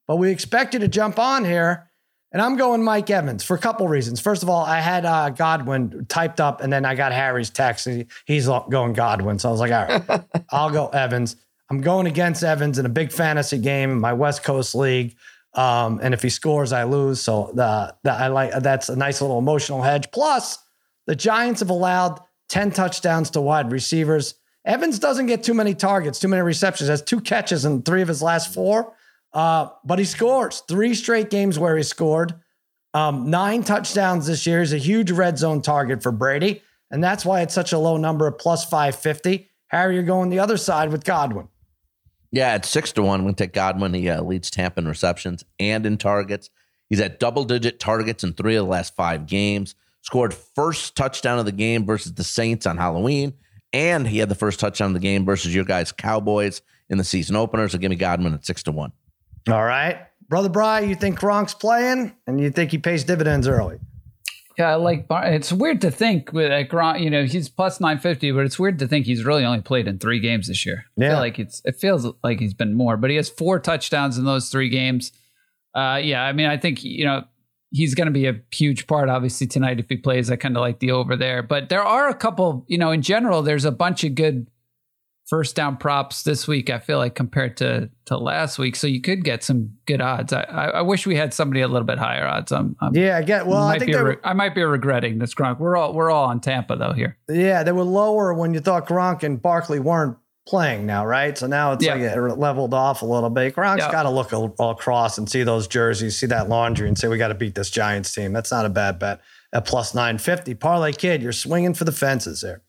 but 0.08 0.18
we 0.18 0.30
expect 0.30 0.76
you 0.76 0.80
to 0.82 0.88
jump 0.88 1.18
on 1.18 1.46
here 1.46 1.89
and 2.32 2.42
I'm 2.42 2.58
going 2.58 2.84
Mike 2.84 3.10
Evans 3.10 3.44
for 3.44 3.56
a 3.56 3.60
couple 3.60 3.88
reasons. 3.88 4.20
First 4.20 4.44
of 4.44 4.50
all, 4.50 4.64
I 4.64 4.80
had 4.80 5.06
uh, 5.06 5.30
Godwin 5.30 6.06
typed 6.08 6.40
up, 6.40 6.62
and 6.62 6.72
then 6.72 6.86
I 6.86 6.96
got 6.96 7.12
Harry's 7.12 7.50
text. 7.50 7.88
he's 8.26 8.48
going 8.48 8.94
Godwin, 8.94 9.40
so 9.40 9.50
I 9.50 9.52
was 9.52 9.60
like, 9.60 9.72
all 9.72 9.88
right, 9.88 10.24
I'll 10.52 10.70
go 10.70 10.88
Evans. 10.90 11.36
I'm 11.70 11.82
going 11.82 12.08
against 12.08 12.44
Evans 12.44 12.80
in 12.80 12.86
a 12.86 12.90
big 12.90 13.12
fantasy 13.12 13.58
game 13.58 13.92
in 13.92 14.00
my 14.00 14.14
West 14.14 14.44
Coast 14.44 14.74
league. 14.76 15.16
Um, 15.54 16.00
and 16.02 16.14
if 16.14 16.22
he 16.22 16.30
scores, 16.30 16.72
I 16.72 16.84
lose. 16.84 17.22
So 17.22 17.52
the, 17.54 17.96
the, 18.04 18.12
I 18.12 18.28
like 18.28 18.52
that's 18.62 18.90
a 18.90 18.96
nice 18.96 19.22
little 19.22 19.40
emotional 19.40 19.82
hedge. 19.82 20.12
Plus, 20.12 20.58
the 21.06 21.16
Giants 21.16 21.60
have 21.62 21.70
allowed 21.70 22.22
10 22.50 22.72
touchdowns 22.72 23.32
to 23.32 23.42
wide 23.42 23.72
receivers. 23.72 24.36
Evans 24.66 25.00
doesn't 25.00 25.28
get 25.28 25.44
too 25.44 25.54
many 25.54 25.74
targets, 25.74 26.20
too 26.20 26.28
many 26.28 26.42
receptions. 26.42 26.90
Has 26.90 27.02
two 27.02 27.22
catches 27.22 27.66
in 27.66 27.82
three 27.82 28.02
of 28.02 28.08
his 28.08 28.22
last 28.22 28.54
four. 28.54 28.94
Uh, 29.34 29.70
but 29.84 30.00
he 30.00 30.06
scores 30.06 30.62
three 30.68 30.94
straight 30.96 31.30
games 31.30 31.60
where 31.60 31.78
he 31.78 31.84
scored. 31.84 32.36
Um, 32.94 33.30
nine 33.30 33.64
touchdowns 33.64 34.28
this 34.28 34.48
year 34.48 34.62
is 34.62 34.74
a 34.74 34.78
huge 34.78 35.12
red 35.12 35.38
zone 35.38 35.62
target 35.62 36.02
for 36.02 36.12
Brady. 36.12 36.64
And 36.92 37.04
that's 37.04 37.24
why 37.24 37.42
it's 37.42 37.54
such 37.54 37.72
a 37.72 37.78
low 37.78 37.98
number 37.98 38.26
of 38.26 38.38
plus 38.38 38.66
550. 38.66 39.50
Harry, 39.68 39.94
you're 39.94 40.04
going 40.04 40.30
the 40.30 40.40
other 40.40 40.58
side 40.58 40.92
with 40.92 41.04
Godwin. 41.04 41.48
Yeah, 42.32 42.56
it's 42.56 42.70
six 42.70 42.92
to 42.94 43.02
one. 43.02 43.26
To 43.26 43.34
take 43.34 43.54
Godwin. 43.54 43.94
He 43.94 44.10
uh, 44.10 44.22
leads 44.22 44.50
Tampa 44.50 44.80
in 44.80 44.88
receptions 44.88 45.46
and 45.60 45.86
in 45.86 45.98
targets. 45.98 46.50
He's 46.90 47.00
at 47.00 47.20
double 47.20 47.44
digit 47.44 47.80
targets 47.80 48.24
in 48.24 48.34
three 48.34 48.56
of 48.56 48.66
the 48.66 48.72
last 48.72 48.96
five 48.96 49.28
games. 49.28 49.76
Scored 50.02 50.34
first 50.34 50.96
touchdown 50.96 51.40
of 51.40 51.46
the 51.46 51.52
game 51.52 51.86
versus 51.86 52.14
the 52.14 52.24
Saints 52.24 52.66
on 52.66 52.78
Halloween, 52.78 53.34
and 53.74 54.08
he 54.08 54.20
had 54.20 54.30
the 54.30 54.36
first 54.36 54.60
touchdown 54.60 54.88
of 54.88 54.94
the 54.94 55.00
game 55.00 55.26
versus 55.26 55.54
your 55.54 55.66
guys 55.66 55.92
Cowboys 55.92 56.62
in 56.90 56.98
the 56.98 57.04
season 57.04 57.36
opener. 57.36 57.68
So 57.68 57.78
give 57.78 57.90
me 57.90 57.96
Godwin 57.96 58.34
at 58.34 58.46
six 58.46 58.64
to 58.64 58.72
one. 58.72 58.92
All 59.48 59.64
right. 59.64 59.98
Brother 60.28 60.50
Bry, 60.50 60.82
you 60.82 60.96
think 60.96 61.20
Gronk's 61.20 61.54
playing 61.54 62.16
and 62.28 62.40
you 62.40 62.52
think 62.52 62.72
he 62.72 62.78
pays 62.78 63.04
dividends 63.04 63.48
early? 63.48 63.80
Yeah, 64.58 64.76
like 64.76 65.06
it's 65.10 65.54
weird 65.54 65.80
to 65.82 65.90
think 65.92 66.34
with 66.34 66.52
uh, 66.52 66.64
Gronk, 66.70 67.02
you 67.02 67.10
know, 67.10 67.24
he's 67.24 67.48
plus 67.48 67.80
950, 67.80 68.32
but 68.34 68.46
it's 68.46 68.60
weird 68.60 68.78
to 68.80 68.88
think 68.88 69.06
he's 69.06 69.24
really 69.24 69.46
only 69.46 69.62
played 69.62 69.88
in 69.88 69.98
three 70.00 70.20
games 70.20 70.48
this 70.50 70.66
year. 70.66 70.84
I 70.98 71.02
Yeah. 71.02 71.10
feel 71.12 71.20
like 71.20 71.40
it's 71.40 71.62
it 71.64 71.78
feels 71.78 72.06
like 72.24 72.40
he's 72.40 72.54
been 72.54 72.74
more, 72.76 72.98
but 72.98 73.10
he 73.10 73.16
has 73.16 73.30
four 73.30 73.60
touchdowns 73.60 74.18
in 74.18 74.26
those 74.26 74.50
three 74.50 74.68
games. 74.70 75.14
Uh, 75.74 76.02
yeah, 76.04 76.24
I 76.24 76.34
mean, 76.34 76.48
I 76.48 76.58
think 76.58 76.84
you 76.84 77.06
know 77.06 77.24
he's 77.72 77.96
going 77.96 78.08
to 78.08 78.12
be 78.12 78.28
a 78.28 78.42
huge 78.52 78.86
part, 78.86 79.08
obviously 79.10 79.48
tonight 79.48 79.80
if 79.80 79.88
he 79.88 79.96
plays. 79.96 80.30
I 80.30 80.36
kind 80.36 80.58
of 80.58 80.62
like 80.62 80.80
the 80.80 80.92
over 80.92 81.16
there, 81.16 81.42
but 81.42 81.70
there 81.70 81.84
are 81.84 82.10
a 82.10 82.14
couple, 82.16 82.66
you 82.68 82.78
know, 82.78 82.92
in 82.92 83.02
general, 83.02 83.42
there's 83.42 83.66
a 83.66 83.72
bunch 83.72 84.04
of 84.04 84.14
good 84.14 84.48
first 85.30 85.56
down 85.56 85.78
props 85.78 86.24
this 86.24 86.48
week. 86.48 86.70
I 86.70 86.80
feel 86.80 86.98
like 86.98 87.16
compared 87.16 87.58
to 87.58 87.90
to 88.06 88.18
last 88.18 88.58
week, 88.60 88.76
so 88.76 88.88
you 88.88 89.00
could 89.02 89.24
get 89.24 89.44
some 89.44 89.72
good 89.86 90.02
odds. 90.02 90.34
I 90.34 90.42
I, 90.42 90.66
I 90.66 90.82
wish 90.82 91.06
we 91.06 91.16
had 91.16 91.34
somebody 91.34 91.62
a 91.62 91.68
little 91.68 91.86
bit 91.86 92.00
higher 92.00 92.26
odds. 92.28 92.52
I'm, 92.52 92.76
I'm 92.82 92.96
Yeah, 92.96 93.18
I 93.18 93.22
get. 93.22 93.46
Well, 93.48 93.64
I 93.64 93.78
think 93.80 93.96
re- 93.96 94.18
I 94.24 94.34
might 94.34 94.56
be 94.56 94.64
regretting 94.64 95.20
this 95.20 95.34
Gronk. 95.36 95.60
We're 95.60 95.78
all 95.78 95.94
we're 95.94 96.10
all 96.12 96.26
on 96.26 96.40
Tampa 96.42 96.76
though 96.76 96.94
here. 96.94 97.18
yeah 97.30 97.64
they 97.64 97.72
were 97.72 97.84
lower 97.84 98.34
when 98.34 98.54
you 98.54 98.60
thought 98.60 98.88
Gronk 98.88 99.24
and 99.24 99.42
Barkley 99.42 99.80
weren't 99.80 100.18
playing 100.48 100.88
now, 100.88 101.06
right? 101.06 101.38
So 101.38 101.46
now 101.46 101.74
it's 101.74 101.86
Yeah. 101.86 101.94
like 101.94 102.02
it 102.02 102.20
leveled 102.40 102.74
off 102.74 103.04
a 103.04 103.06
little 103.06 103.30
bit. 103.30 103.56
Gronk's 103.56 103.80
Yeah. 103.84 103.92
got 103.92 104.04
to 104.04 104.10
look 104.10 104.32
across 104.60 105.20
and 105.20 105.30
see 105.30 105.44
those 105.44 105.68
jerseys, 105.68 106.18
see 106.18 106.26
that 106.26 106.50
laundry, 106.50 106.88
and 106.88 106.98
say 106.98 107.08
we 107.08 107.20
got 107.20 107.28
to 107.28 107.36
beat 107.36 107.54
this 107.54 107.70
Giants 107.70 108.12
team. 108.12 108.34
That's 108.34 108.50
not 108.52 108.66
a 108.66 108.70
bad 108.70 108.98
bet. 108.98 109.22
At 109.54 109.66
plus 109.66 109.94
nine 109.94 110.18
fifty, 110.18 110.56
parlay 110.56 110.92
kid, 110.94 111.22
you're 111.22 111.32
swinging 111.34 111.76
for 111.76 111.84
the 111.84 111.92
fences 111.92 112.42
there. 112.42 112.62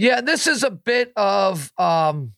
Yeah, 0.00 0.22
this 0.22 0.46
is 0.46 0.62
a 0.62 0.70
bit 0.70 1.12
of 1.14 1.70
um 1.76 2.32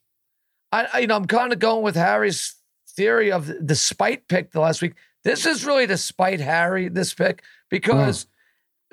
I, 0.72 1.00
you 1.00 1.06
know, 1.06 1.14
I'm 1.14 1.26
kind 1.26 1.52
of 1.52 1.60
going 1.60 1.84
with 1.84 1.94
Harry's 1.94 2.56
theory 2.88 3.30
of 3.30 3.46
the 3.60 3.76
spite 3.76 4.26
pick 4.26 4.50
the 4.50 4.60
last 4.60 4.82
week. 4.82 4.94
This 5.22 5.46
is 5.46 5.64
really 5.64 5.86
to 5.86 5.96
spite 5.96 6.40
Harry, 6.40 6.88
this 6.88 7.14
pick, 7.14 7.44
because 7.70 8.26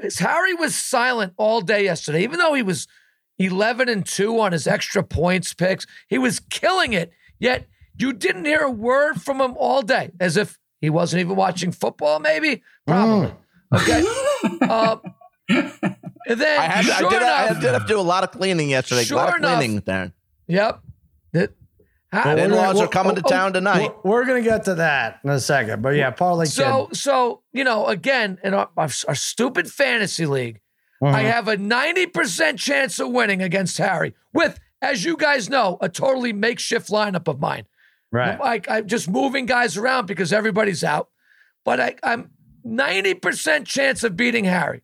as 0.03 0.19
Harry 0.19 0.53
was 0.53 0.75
silent 0.75 1.33
all 1.37 1.61
day 1.61 1.85
yesterday, 1.85 2.21
even 2.21 2.37
though 2.37 2.53
he 2.53 2.61
was 2.61 2.87
11 3.39 3.89
and 3.89 4.05
2 4.05 4.39
on 4.39 4.51
his 4.51 4.67
extra 4.67 5.03
points 5.03 5.51
picks, 5.53 5.87
he 6.07 6.19
was 6.19 6.39
killing 6.39 6.93
it. 6.93 7.11
Yet 7.39 7.65
you 7.97 8.13
didn't 8.13 8.45
hear 8.45 8.61
a 8.61 8.69
word 8.69 9.19
from 9.19 9.41
him 9.41 9.55
all 9.57 9.81
day, 9.81 10.11
as 10.19 10.37
if 10.37 10.59
he 10.79 10.91
wasn't 10.91 11.21
even 11.21 11.35
watching 11.35 11.71
football, 11.71 12.19
maybe? 12.19 12.61
Probably. 12.85 13.33
Okay. 13.73 14.05
um, 14.69 15.01
and 16.29 16.39
then 16.39 16.59
I, 16.59 16.63
had, 16.63 16.85
sure 16.85 17.07
I, 17.07 17.09
did, 17.09 17.23
I 17.23 17.59
did 17.59 17.73
have 17.73 17.81
to 17.81 17.87
do 17.87 17.99
a 17.99 18.01
lot 18.01 18.23
of 18.23 18.31
cleaning 18.31 18.69
yesterday. 18.69 19.03
a 19.09 19.15
lot 19.15 19.29
of 19.29 19.35
enough. 19.35 19.57
cleaning, 19.57 19.81
Darren. 19.81 20.13
Yep. 20.47 20.81
That, 21.33 21.51
Ha- 22.11 22.23
The 22.23 22.35
we're 22.35 22.45
in-laws 22.45 22.73
gonna- 22.73 22.85
are 22.85 22.89
coming 22.89 23.15
to 23.15 23.21
oh, 23.21 23.27
oh, 23.27 23.29
town 23.29 23.53
tonight. 23.53 23.91
We're, 24.03 24.11
we're 24.11 24.25
gonna 24.25 24.41
get 24.41 24.65
to 24.65 24.75
that 24.75 25.19
in 25.23 25.29
a 25.29 25.39
second, 25.39 25.81
but 25.81 25.89
yeah, 25.89 26.09
parlay 26.09 26.45
so, 26.45 26.87
kid. 26.87 26.97
so 26.97 27.41
you 27.53 27.63
know, 27.63 27.85
again, 27.85 28.39
in 28.43 28.53
our, 28.53 28.69
our, 28.77 28.89
our 29.07 29.15
stupid 29.15 29.71
fantasy 29.71 30.25
league, 30.25 30.59
I 31.01 31.05
mm-hmm. 31.05 31.15
have 31.27 31.47
a 31.47 31.55
90% 31.55 32.57
chance 32.57 32.99
of 32.99 33.09
winning 33.09 33.41
against 33.41 33.77
Harry 33.77 34.15
with, 34.33 34.59
as 34.81 35.05
you 35.05 35.17
guys 35.17 35.49
know, 35.49 35.77
a 35.81 35.87
totally 35.87 36.33
makeshift 36.33 36.89
lineup 36.89 37.27
of 37.27 37.39
mine. 37.39 37.65
right. 38.11 38.39
Like 38.39 38.69
I'm 38.69 38.87
just 38.87 39.09
moving 39.09 39.45
guys 39.45 39.77
around 39.77 40.07
because 40.07 40.33
everybody's 40.33 40.83
out. 40.83 41.09
But 41.63 41.79
I, 41.79 41.95
I'm 42.03 42.31
90% 42.65 43.65
chance 43.65 44.03
of 44.03 44.17
beating 44.17 44.45
Harry. 44.45 44.81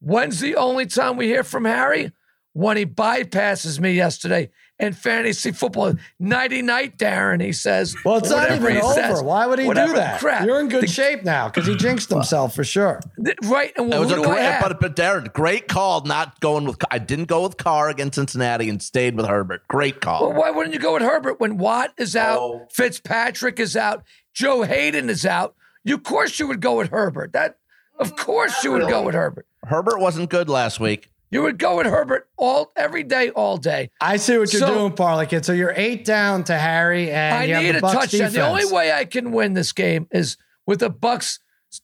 When's 0.00 0.40
the 0.40 0.56
only 0.56 0.86
time 0.86 1.16
we 1.16 1.26
hear 1.26 1.44
from 1.44 1.64
Harry? 1.64 2.12
When 2.52 2.76
he 2.76 2.84
bypasses 2.84 3.78
me 3.78 3.92
yesterday 3.92 4.50
in 4.80 4.92
fantasy 4.92 5.52
football. 5.52 5.94
Nighty 6.18 6.62
night, 6.62 6.98
Darren, 6.98 7.40
he 7.40 7.52
says. 7.52 7.94
Well, 8.04 8.16
it's 8.16 8.28
not 8.28 8.40
Whatever 8.48 8.70
even 8.70 8.76
he 8.76 8.82
over. 8.82 8.94
says. 8.94 9.22
Why 9.22 9.46
would 9.46 9.60
he 9.60 9.66
Whatever 9.66 9.92
do 9.92 9.98
that? 10.00 10.18
Crap. 10.18 10.44
You're 10.44 10.58
in 10.58 10.68
good 10.68 10.82
The- 10.82 10.88
shape 10.88 11.22
now 11.22 11.48
because 11.48 11.68
he 11.68 11.76
jinxed 11.76 12.10
himself 12.10 12.56
for 12.56 12.64
sure. 12.64 12.98
th- 13.24 13.36
Right. 13.44 13.72
And 13.76 13.94
It 13.94 14.00
was 14.00 14.10
a 14.10 14.16
great, 14.16 14.58
but, 14.60 14.80
but 14.80 14.96
Darren, 14.96 15.32
great 15.32 15.68
call. 15.68 16.00
Not 16.02 16.40
going 16.40 16.64
with. 16.64 16.78
I 16.90 16.98
didn't 16.98 17.26
go 17.26 17.44
with 17.44 17.56
Carr 17.56 17.88
against 17.88 18.16
Cincinnati 18.16 18.68
and 18.68 18.82
stayed 18.82 19.16
with 19.16 19.26
Herbert. 19.26 19.68
Great 19.68 20.00
call. 20.00 20.30
Well, 20.30 20.36
why 20.40 20.50
wouldn't 20.50 20.74
you 20.74 20.80
go 20.80 20.94
with 20.94 21.02
Herbert 21.02 21.38
when 21.38 21.56
Watt 21.56 21.92
is 21.98 22.16
out, 22.16 22.38
Oh. 22.40 22.66
Fitzpatrick 22.72 23.60
is 23.60 23.76
out, 23.76 24.02
Joe 24.34 24.62
Haden 24.62 25.08
is 25.08 25.24
out? 25.24 25.54
You, 25.84 25.94
of 25.94 26.02
course, 26.02 26.40
you 26.40 26.48
would 26.48 26.60
go 26.60 26.78
with 26.78 26.90
Herbert. 26.90 27.32
That, 27.32 27.58
of 28.00 28.12
mm, 28.14 28.18
course, 28.18 28.64
you 28.64 28.72
would 28.72 28.88
go 28.88 29.02
with 29.02 29.14
Herbert. 29.14 29.46
Herbert 29.64 29.98
wasn't 29.98 30.30
good 30.30 30.48
last 30.48 30.80
week. 30.80 31.10
You 31.30 31.42
would 31.42 31.58
go 31.58 31.76
with 31.76 31.86
Herbert 31.86 32.28
all 32.36 32.72
every 32.76 33.04
day, 33.04 33.30
all 33.30 33.56
day. 33.56 33.90
I 34.00 34.16
see 34.16 34.36
what 34.36 34.52
you're 34.52 34.60
So- 34.60 34.74
doing, 34.74 34.92
Parlay 34.92 35.26
Kid. 35.26 35.44
So 35.44 35.52
you're 35.52 35.72
eight 35.76 36.04
down 36.04 36.42
to 36.44 36.58
Harry, 36.58 37.10
and 37.12 37.34
I 37.36 37.44
you 37.44 37.54
have 37.54 37.62
need 37.62 37.74
the 37.76 37.78
a 37.78 37.82
Bucs 37.82 37.92
touchdown. 37.92 38.32
The 38.32 38.40
only 38.46 38.64
way 38.66 38.92
I 38.92 39.04
can 39.04 39.30
win 39.30 39.54
this 39.54 39.72
game 39.72 40.08
is 40.10 40.36
with 40.66 40.80
the 40.80 40.90
Bucs 40.90 41.38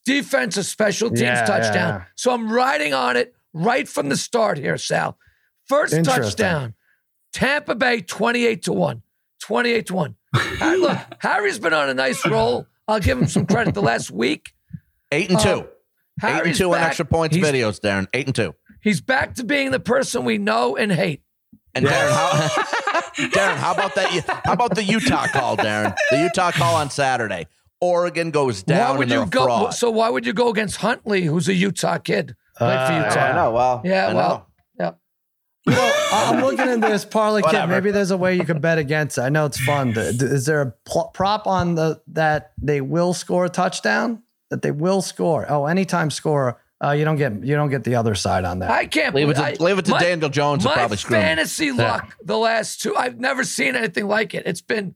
defensive 0.05 0.66
special 0.66 1.11
teams 1.11 1.20
Yeah, 1.20 1.45
touchdown. 1.45 2.01
yeah. 2.01 2.05
So 2.16 2.33
I'm 2.33 2.51
riding 2.53 2.93
on 2.93 3.16
it 3.16 3.35
right 3.53 3.89
from 3.89 4.09
the 4.09 4.16
start 4.16 4.59
here, 4.59 4.77
Sal. 4.79 5.16
First 5.68 6.03
touchdown, 6.05 6.74
Tampa 7.33 7.74
Bay 7.77 8.01
28 8.01 8.62
to 8.64 8.72
1. 8.72 9.03
28 9.41 9.87
to 9.87 9.95
1. 9.95 10.16
Ha- 10.35 10.72
Look, 10.81 10.99
Harry's 11.20 11.59
been 11.61 11.72
on 11.72 11.89
a 11.89 11.95
nice 11.95 12.27
roll. 12.27 12.66
I'll 12.89 12.99
give 13.01 13.16
him 13.18 13.27
some 13.29 13.47
credit 13.47 13.74
the 13.74 13.83
last 13.83 14.11
week. 14.11 14.53
Eight 15.12 15.31
and 15.31 15.39
Uh, 15.39 15.43
two. 15.43 15.68
Eight 16.23 16.29
and 16.29 16.35
Harry's 16.37 16.59
two 16.59 16.75
on 16.75 16.81
extra 16.81 17.05
points 17.05 17.37
He's- 17.37 17.47
videos, 17.49 17.81
Darren. 17.81 18.07
Eight 18.14 18.27
and 18.27 18.35
two. 18.35 18.55
He's 18.81 19.01
back 19.01 19.35
to 19.37 19.45
being 19.45 19.71
the 19.71 19.81
person 19.81 20.25
we 20.25 20.39
know 20.39 20.77
and 20.77 20.93
hate. 20.93 21.23
And 21.75 21.85
Darren, 21.87 22.11
how, 22.11 22.31
Darren, 23.17 23.57
how 23.57 23.75
about 23.75 23.95
that? 23.97 24.43
How 24.45 24.53
about 24.53 24.75
the 24.75 24.83
Utah 24.85 25.27
call, 25.27 25.57
Darren? 25.57 25.95
The 26.11 26.23
Utah 26.23 26.53
call 26.53 26.77
on 26.77 26.89
Saturday. 26.91 27.49
Oregon 27.81 28.31
goes 28.31 28.62
down. 28.62 28.79
Why 28.79 28.85
down 28.87 28.99
would 28.99 29.12
and 29.12 29.21
you 29.25 29.27
go? 29.31 29.45
fraud. 29.45 29.75
So 29.75 29.91
why 29.91 30.09
would 30.09 30.25
you 30.25 30.33
go 30.33 30.49
against 30.49 30.77
Huntley, 30.77 31.23
who's 31.25 31.49
a 31.49 31.55
Utah 31.55 31.99
kid? 31.99 32.35
Played 32.57 32.87
for 32.87 32.93
Uh, 32.95 33.05
Utah. 33.09 33.21
I 33.21 33.33
know. 33.35 33.51
Well, 33.51 33.83
Yeah, 33.85 34.07
I 34.09 34.14
well, 34.14 34.29
know. 34.79 34.95
yeah. 35.69 35.93
I'm 36.12 36.41
looking 36.43 36.69
into 36.69 36.89
this 36.89 37.05
parlay 37.05 37.43
kid. 37.43 37.67
Maybe 37.67 37.91
there's 37.91 38.11
a 38.12 38.17
way 38.17 38.37
you 38.37 38.45
can 38.45 38.61
bet 38.61 38.79
against 38.79 39.19
it. 39.19 39.23
I 39.23 39.29
know 39.29 39.47
it's 39.47 39.61
fun. 39.61 39.93
D- 39.93 40.12
d- 40.17 40.25
Is 40.25 40.47
there 40.47 40.62
a 40.62 40.73
pl- 40.87 41.11
prop 41.12 41.47
on 41.47 41.75
the 41.75 42.01
that 42.12 42.53
they 42.62 42.81
will 42.81 43.12
score 43.12 43.45
a 43.45 43.49
touchdown? 43.51 44.23
That 44.51 44.63
they 44.63 44.71
will 44.71 45.03
score? 45.03 45.45
Oh, 45.49 45.67
anytime 45.67 46.11
score. 46.11 46.61
Uh, 46.85 46.91
you 46.91 47.05
don't 47.05 47.17
get 47.17 47.43
you 47.43 47.57
don't 47.57 47.71
get 47.71 47.85
the 47.85 47.95
other 47.95 48.15
side 48.15 48.45
on 48.45 48.59
that. 48.61 48.71
I 48.71 48.87
can't 48.87 49.15
Leave 49.15 49.31
it 49.31 49.35
to, 49.35 49.43
I- 49.45 49.57
leave 49.59 49.79
it 49.79 49.87
to 49.87 49.93
my- 49.93 49.99
Daniel 49.99 50.29
Jones 50.29 50.63
to 50.63 50.69
My 50.69 50.75
probably 50.75 50.99
screw 50.99 51.17
me. 51.17 51.23
fantasy 51.23 51.73
luck 51.73 52.15
the 52.23 52.37
last 52.37 52.81
two, 52.83 52.95
I've 52.95 53.19
never 53.19 53.45
seen 53.45 53.75
anything 53.75 54.07
like 54.07 54.35
it. 54.35 54.43
It's 54.47 54.61
been 54.61 54.95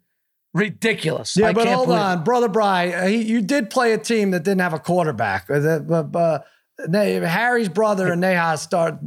ridiculous. 0.55 1.37
yeah, 1.37 1.49
I 1.49 1.53
but 1.53 1.65
can't 1.65 1.75
hold 1.77 1.89
believe 1.89 2.01
it. 2.01 2.05
on, 2.05 2.25
brother 2.25 2.49
Bry. 2.49 2.93
Uh, 2.93 3.07
he, 3.07 3.23
you 3.23 3.41
did 3.41 3.71
play 3.71 3.93
a 3.93 3.99
team 3.99 4.31
that 4.33 4.43
didn't 4.43 4.61
have 4.61 4.73
a 4.75 4.79
quarterback. 4.79 5.49
Uh, 5.51 5.59
the- 5.59 5.81
But, 5.87 6.13
but 6.13 6.47
Harry's 6.93 7.69
brother 7.69 8.13
and 8.13 8.21
Neha 8.21 8.57
start 8.59 8.99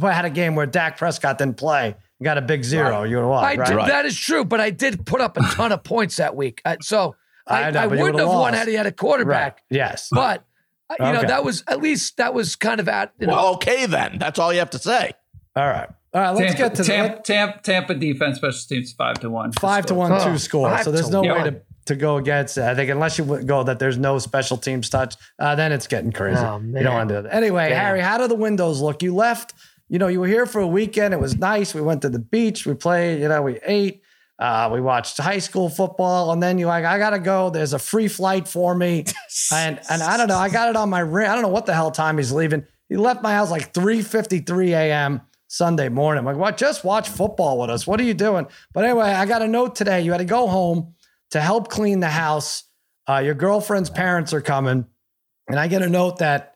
had 0.00 0.24
a 0.24 0.30
game 0.30 0.54
where 0.54 0.66
Dak 0.66 0.96
Prescott 0.96 1.38
didn't 1.38 1.56
play. 1.56 1.94
Got 2.22 2.36
a 2.38 2.42
big 2.42 2.64
zero. 2.64 3.04
You 3.04 3.18
were 3.18 3.28
what? 3.28 3.42
Right? 3.56 3.64
did, 3.66 3.76
Right. 3.76 3.88
That 3.88 4.04
is 4.06 4.18
true, 4.18 4.44
but 4.44 4.60
I 4.60 4.70
did 4.70 5.06
put 5.06 5.20
up 5.20 5.36
a 5.36 5.40
ton 5.52 5.70
of 5.72 5.84
points 5.84 6.16
that 6.16 6.34
week. 6.34 6.60
Uh, 6.64 6.76
so 6.82 7.14
I, 7.48 7.62
I 7.64 7.70
know, 7.70 7.80
I 7.80 7.86
wouldn't 7.86 8.02
would've 8.14 8.20
have 8.20 8.28
won 8.28 8.52
had 8.54 8.68
he 8.68 8.74
had 8.74 8.86
a 8.86 8.88
Right. 8.88 8.96
quarterback. 8.96 9.62
Yes. 9.70 10.08
But 10.12 10.44
uh, 10.90 10.94
you 11.06 11.12
know 11.12 11.22
that 11.22 11.44
was 11.44 11.64
at 11.68 11.80
least 11.80 12.16
that 12.18 12.34
was 12.34 12.56
kind 12.56 12.80
of 12.80 12.88
at 12.88 13.12
you 13.18 13.26
know. 13.26 13.34
Well, 13.34 13.54
okay 13.54 13.86
then. 13.86 14.18
That's 14.18 14.38
all 14.38 14.52
you 14.52 14.58
have 14.60 14.70
to 14.70 14.78
say. 14.78 15.12
All 15.56 15.66
right. 15.66 15.88
All 16.14 16.20
right. 16.22 16.30
Let's 16.30 16.54
Tampa, 16.54 16.58
get 16.58 16.74
to 16.76 16.84
Tampa, 16.84 17.16
the 17.16 17.22
Tampa, 17.22 17.60
Tampa 17.62 17.94
defense 17.94 18.36
special 18.38 18.60
teams 18.68 18.92
five 18.92 19.18
to 19.20 19.30
one. 19.30 19.52
five 19.52 19.86
to 19.86 19.94
one, 19.94 20.12
Oh, 20.12 20.24
two 20.24 20.38
score. 20.38 20.70
five 20.70 20.84
So 20.84 20.90
there's 20.92 21.06
to 21.06 21.12
no 21.12 21.22
way 21.22 21.42
to, 21.44 21.60
to 21.86 21.96
go 21.96 22.16
against 22.16 22.56
it. 22.58 22.64
I 22.64 22.74
think 22.74 22.90
unless 22.90 23.18
you 23.18 23.24
go 23.44 23.62
that 23.64 23.78
there's 23.78 23.98
no 23.98 24.18
special 24.18 24.56
teams 24.56 24.88
touch, 24.88 25.16
uh, 25.38 25.54
then 25.54 25.72
it's 25.72 25.86
getting 25.86 26.12
crazy. 26.12 26.38
Oh, 26.40 26.60
You 26.60 26.82
don't 26.82 26.94
want 26.94 27.08
to 27.10 27.16
do 27.16 27.22
that. 27.22 27.34
Anyway, 27.34 27.68
Damn. 27.70 27.78
Harry, 27.84 28.00
how 28.00 28.16
do 28.18 28.26
the 28.28 28.34
windows 28.34 28.80
look? 28.80 29.02
You 29.02 29.14
left. 29.14 29.52
You 29.90 29.98
know, 29.98 30.08
you 30.08 30.20
were 30.20 30.26
here 30.26 30.44
for 30.46 30.60
a 30.60 30.66
weekend. 30.66 31.14
It 31.14 31.20
was 31.20 31.36
nice. 31.36 31.74
We 31.74 31.80
went 31.80 32.02
to 32.02 32.08
the 32.10 32.18
beach. 32.18 32.66
We 32.66 32.74
played. 32.74 33.20
You 33.20 33.28
know, 33.28 33.40
we 33.42 33.58
ate. 33.64 34.02
Uh, 34.38 34.70
we 34.72 34.80
watched 34.80 35.18
high 35.18 35.38
school 35.38 35.68
football, 35.68 36.30
and 36.32 36.40
then 36.40 36.58
you 36.58 36.66
like, 36.66 36.84
I 36.84 36.98
gotta 36.98 37.18
go. 37.18 37.50
There's 37.50 37.72
a 37.72 37.78
free 37.78 38.06
flight 38.06 38.46
for 38.46 38.74
me, 38.74 39.04
and 39.52 39.80
and 39.90 40.02
I 40.02 40.16
don't 40.16 40.28
know. 40.28 40.38
I 40.38 40.48
got 40.48 40.68
it 40.68 40.76
on 40.76 40.88
my 40.88 41.00
ring. 41.00 41.28
I 41.28 41.34
don't 41.34 41.42
know 41.42 41.48
what 41.48 41.66
the 41.66 41.74
hell 41.74 41.90
time 41.90 42.18
he's 42.18 42.30
leaving. 42.30 42.64
He 42.88 42.96
left 42.96 43.22
my 43.22 43.32
house 43.32 43.50
like 43.50 43.72
3:53 43.72 44.68
a.m. 44.70 45.22
Sunday 45.48 45.88
morning. 45.88 46.20
I'm 46.20 46.24
like, 46.24 46.36
what? 46.36 46.56
Just 46.56 46.84
watch 46.84 47.08
football 47.08 47.58
with 47.58 47.70
us. 47.70 47.86
What 47.86 47.98
are 48.00 48.04
you 48.04 48.14
doing? 48.14 48.46
But 48.72 48.84
anyway, 48.84 49.06
I 49.06 49.26
got 49.26 49.42
a 49.42 49.48
note 49.48 49.74
today. 49.74 50.02
You 50.02 50.12
had 50.12 50.18
to 50.18 50.24
go 50.24 50.46
home 50.46 50.94
to 51.30 51.40
help 51.40 51.68
clean 51.68 52.00
the 52.00 52.08
house. 52.08 52.64
Uh, 53.08 53.18
your 53.18 53.34
girlfriend's 53.34 53.90
parents 53.90 54.32
are 54.32 54.40
coming, 54.40 54.86
and 55.48 55.58
I 55.58 55.66
get 55.66 55.82
a 55.82 55.88
note 55.88 56.18
that 56.18 56.54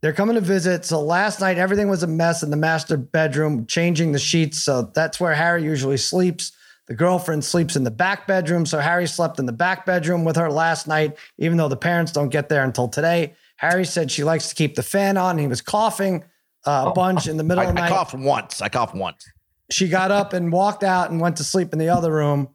they're 0.00 0.12
coming 0.12 0.34
to 0.34 0.40
visit. 0.40 0.84
So 0.84 1.00
last 1.00 1.40
night 1.40 1.58
everything 1.58 1.88
was 1.88 2.02
a 2.02 2.06
mess 2.06 2.42
in 2.42 2.50
the 2.50 2.56
master 2.56 2.96
bedroom, 2.96 3.66
changing 3.66 4.12
the 4.12 4.18
sheets. 4.18 4.62
So 4.62 4.90
that's 4.94 5.20
where 5.20 5.34
Harry 5.34 5.62
usually 5.62 5.96
sleeps. 5.96 6.52
The 6.88 6.94
girlfriend 6.94 7.44
sleeps 7.44 7.74
in 7.74 7.84
the 7.84 7.90
back 7.90 8.26
bedroom. 8.26 8.64
So 8.64 8.78
Harry 8.78 9.06
slept 9.06 9.38
in 9.38 9.46
the 9.46 9.52
back 9.52 9.84
bedroom 9.86 10.24
with 10.24 10.36
her 10.36 10.50
last 10.50 10.86
night, 10.86 11.16
even 11.38 11.56
though 11.58 11.68
the 11.68 11.76
parents 11.76 12.12
don't 12.12 12.28
get 12.28 12.48
there 12.48 12.62
until 12.62 12.88
today. 12.88 13.34
Harry 13.56 13.84
said 13.84 14.10
she 14.10 14.22
likes 14.22 14.48
to 14.50 14.54
keep 14.54 14.76
the 14.76 14.82
fan 14.82 15.16
on. 15.16 15.38
He 15.38 15.46
was 15.46 15.60
coughing 15.60 16.24
uh, 16.64 16.86
a 16.88 16.92
bunch 16.92 17.26
in 17.26 17.36
the 17.36 17.42
middle 17.44 17.62
I, 17.62 17.66
of 17.66 17.74
the 17.74 17.80
night. 17.80 17.90
I 17.90 17.94
coughed 17.94 18.14
once. 18.14 18.62
I 18.62 18.68
coughed 18.68 18.94
once. 18.94 19.26
She 19.70 19.88
got 19.88 20.12
up 20.12 20.32
and 20.32 20.52
walked 20.52 20.84
out 20.84 21.10
and 21.10 21.20
went 21.20 21.38
to 21.38 21.44
sleep 21.44 21.72
in 21.72 21.78
the 21.78 21.88
other 21.88 22.12
room 22.12 22.50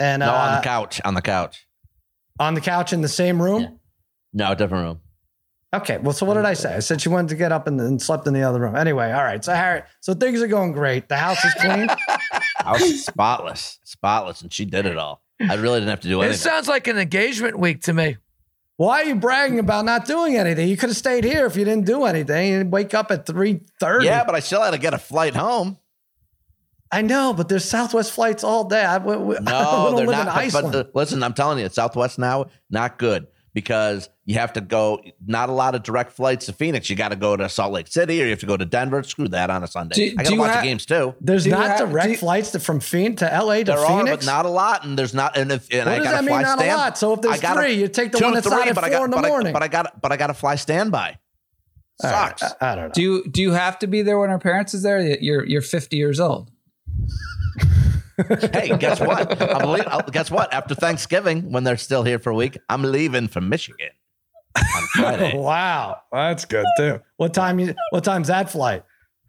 and 0.00 0.20
No, 0.20 0.32
on 0.32 0.48
uh, 0.54 0.56
the 0.56 0.64
couch. 0.64 1.00
On 1.04 1.14
the 1.14 1.22
couch. 1.22 1.66
on 2.40 2.54
the 2.54 2.60
couch 2.60 2.92
in 2.92 3.02
the 3.02 3.08
same 3.08 3.40
room. 3.40 3.62
Yeah. 3.62 3.68
No, 4.32 4.54
different 4.54 4.84
room. 4.84 5.00
Okay. 5.74 5.98
Well, 5.98 6.12
so 6.12 6.26
what 6.26 6.34
did 6.34 6.44
I 6.44 6.54
say? 6.54 6.74
I 6.74 6.80
said 6.80 7.00
she 7.00 7.08
wanted 7.08 7.28
to 7.28 7.36
get 7.36 7.52
up 7.52 7.66
and, 7.66 7.80
and 7.80 8.00
slept 8.00 8.26
in 8.26 8.34
the 8.34 8.42
other 8.42 8.60
room. 8.60 8.76
Anyway, 8.76 9.12
all 9.12 9.22
right. 9.22 9.44
So 9.44 9.54
Harry, 9.54 9.82
so 10.00 10.14
things 10.14 10.42
are 10.42 10.46
going 10.46 10.72
great. 10.72 11.08
The 11.08 11.16
house 11.16 11.44
is 11.44 11.54
clean. 11.54 11.88
House 12.58 12.80
was 12.80 13.04
spotless, 13.04 13.78
spotless, 13.84 14.42
and 14.42 14.52
she 14.52 14.64
did 14.64 14.86
it 14.86 14.96
all. 14.98 15.22
I 15.40 15.54
really 15.54 15.80
didn't 15.80 15.90
have 15.90 16.00
to 16.00 16.08
do 16.08 16.22
anything. 16.22 16.34
It 16.34 16.38
sounds 16.38 16.66
like 16.68 16.86
an 16.86 16.98
engagement 16.98 17.58
week 17.58 17.82
to 17.82 17.92
me. 17.92 18.16
Why 18.78 19.02
are 19.02 19.04
you 19.04 19.14
bragging 19.16 19.58
about 19.58 19.84
not 19.84 20.04
doing 20.06 20.36
anything? 20.36 20.68
You 20.68 20.76
could 20.76 20.88
have 20.90 20.96
stayed 20.96 21.24
here 21.24 21.46
if 21.46 21.56
you 21.56 21.64
didn't 21.64 21.86
do 21.86 22.04
anything. 22.04 22.52
You'd 22.52 22.70
wake 22.72 22.92
up 22.94 23.10
at 23.10 23.24
three 23.26 23.60
thirty. 23.80 24.04
yeah, 24.06 24.24
but 24.24 24.34
I 24.34 24.40
still 24.40 24.62
had 24.62 24.72
to 24.72 24.78
get 24.78 24.92
a 24.94 24.98
flight 24.98 25.34
home. 25.34 25.78
I 26.92 27.02
know, 27.02 27.32
but 27.34 27.48
there's 27.48 27.64
Southwest 27.64 28.12
flights 28.12 28.44
all 28.44 28.64
day. 28.64 28.84
I, 28.84 28.98
we, 28.98 29.16
we, 29.16 29.24
we 29.26 29.34
No, 29.34 29.40
don't 29.42 29.96
they're 29.96 30.06
live 30.06 30.16
not. 30.16 30.20
in 30.20 30.26
But, 30.26 30.36
Iceland. 30.36 30.72
but, 30.72 30.86
uh, 30.86 30.90
listen, 30.94 31.22
I'm 31.22 31.34
telling 31.34 31.58
you, 31.58 31.68
Southwest 31.68 32.18
now 32.18 32.46
not 32.70 32.96
good 32.98 33.26
because 33.54 34.08
you 34.26 34.34
have 34.34 34.52
to 34.54 34.60
go. 34.60 35.00
Not 35.24 35.48
a 35.48 35.52
lot 35.52 35.74
of 35.74 35.82
direct 35.84 36.12
flights 36.12 36.46
to 36.46 36.52
Phoenix. 36.52 36.90
You 36.90 36.96
got 36.96 37.08
to 37.10 37.16
go 37.16 37.36
to 37.36 37.48
Salt 37.48 37.72
Lake 37.72 37.86
City 37.86 38.20
or 38.20 38.24
you 38.24 38.30
have 38.30 38.40
to 38.40 38.46
go 38.46 38.56
to 38.56 38.64
Denver. 38.64 39.02
Screw 39.04 39.28
that 39.28 39.48
on 39.50 39.62
a 39.62 39.66
Sunday. 39.68 39.94
Do- 39.94 40.02
I 40.04 40.14
got 40.16 40.18
do 40.24 40.28
to 40.30 40.34
you 40.34 40.40
watch 40.40 40.50
ha- 40.50 40.60
the 40.60 40.66
games 40.66 40.84
too. 40.84 41.14
there's 41.20 41.44
do 41.44 41.50
not 41.50 41.66
have- 41.78 41.88
direct 41.90 42.10
you- 42.10 42.16
flights 42.18 42.50
to, 42.50 42.58
from 42.60 42.80
Phoenix 42.80 43.20
to 43.20 43.26
LA 43.26 43.58
to 43.58 43.64
There 43.64 43.78
are, 43.78 43.86
Phoenix. 44.04 44.26
but 44.26 44.30
not 44.30 44.44
a 44.44 44.48
lot, 44.50 44.84
and 44.84 44.98
there's 44.98 45.14
not. 45.14 45.36
And 45.36 45.50
if 45.52 45.68
and 45.72 45.86
What 45.86 45.88
I 45.88 45.96
does 45.98 46.04
got 46.04 46.10
that 46.10 46.16
to 46.16 46.22
mean? 46.22 46.28
fly 46.30 46.42
Not 46.42 46.60
a 46.62 46.76
lot. 46.76 46.98
So 46.98 47.12
if 47.14 47.20
there's 47.22 47.34
I 47.34 47.38
gotta- 47.40 47.60
three, 47.60 47.72
you 47.74 47.88
take 47.88 48.12
the 48.12 48.18
two, 48.18 48.24
one 48.24 48.34
that's 48.34 48.46
three, 48.46 48.56
out 48.60 48.68
at 48.68 48.74
but 48.74 48.84
I 48.84 48.88
four 48.88 48.98
got, 48.98 49.04
in 49.04 49.10
the 49.12 49.16
but 49.16 49.24
I- 49.24 49.28
morning. 49.28 49.52
but 49.52 49.62
I 49.62 49.68
got, 49.68 50.02
but 50.02 50.12
I 50.12 50.16
got 50.16 50.26
to 50.26 50.34
fly 50.34 50.56
standby. 50.56 51.18
All 52.04 52.10
right, 52.10 52.38
Sucks. 52.38 52.54
I, 52.60 52.72
I 52.72 52.74
don't 52.74 52.84
know. 52.88 52.92
Do 52.94 53.00
you 53.02 53.24
do 53.30 53.40
you 53.40 53.52
have 53.52 53.78
to 53.78 53.86
be 53.86 54.02
there 54.02 54.18
when 54.18 54.28
our 54.30 54.38
parents 54.38 54.74
is 54.74 54.82
there? 54.82 55.00
You're 55.00 55.46
you're 55.46 55.62
50 55.62 55.96
years 55.96 56.20
old. 56.20 56.50
hey, 58.52 58.76
guess 58.78 59.00
what? 59.00 59.40
I'm 59.42 59.66
le- 59.68 60.04
guess 60.10 60.30
what? 60.30 60.52
After 60.52 60.74
Thanksgiving, 60.74 61.52
when 61.52 61.64
they're 61.64 61.76
still 61.76 62.02
here 62.02 62.18
for 62.18 62.30
a 62.30 62.34
week, 62.34 62.58
I'm 62.68 62.82
leaving 62.82 63.28
for 63.28 63.40
Michigan 63.40 63.90
on 63.90 63.90
Friday. 63.90 64.05
wow, 65.34 65.98
that's 66.12 66.44
good 66.44 66.66
too. 66.78 67.00
What 67.16 67.34
time? 67.34 67.58
You, 67.58 67.74
what 67.90 68.04
time's 68.04 68.28
that 68.28 68.50
flight? 68.50 68.82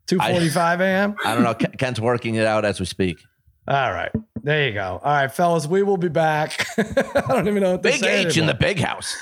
Two 0.07 0.19
forty-five 0.19 0.79
a.m. 0.81 1.15
I 1.25 1.33
don't 1.35 1.43
know. 1.43 1.53
Kent's 1.53 1.99
working 1.99 2.35
it 2.35 2.45
out 2.45 2.63
as 2.65 2.79
we 2.79 2.85
speak. 2.85 3.17
All 3.67 3.91
right, 3.91 4.11
there 4.43 4.67
you 4.67 4.73
go. 4.73 5.01
All 5.03 5.11
right, 5.13 5.31
fellas, 5.31 5.67
we 5.67 5.83
will 5.83 5.97
be 5.97 6.07
back. 6.07 6.65
I 6.77 7.23
don't 7.27 7.47
even 7.47 7.61
know 7.61 7.71
what 7.73 7.83
to 7.83 7.89
Big 7.89 7.99
say 7.99 8.25
H 8.25 8.37
in 8.37 8.45
the 8.45 8.53
big 8.53 8.79
house. 8.79 9.13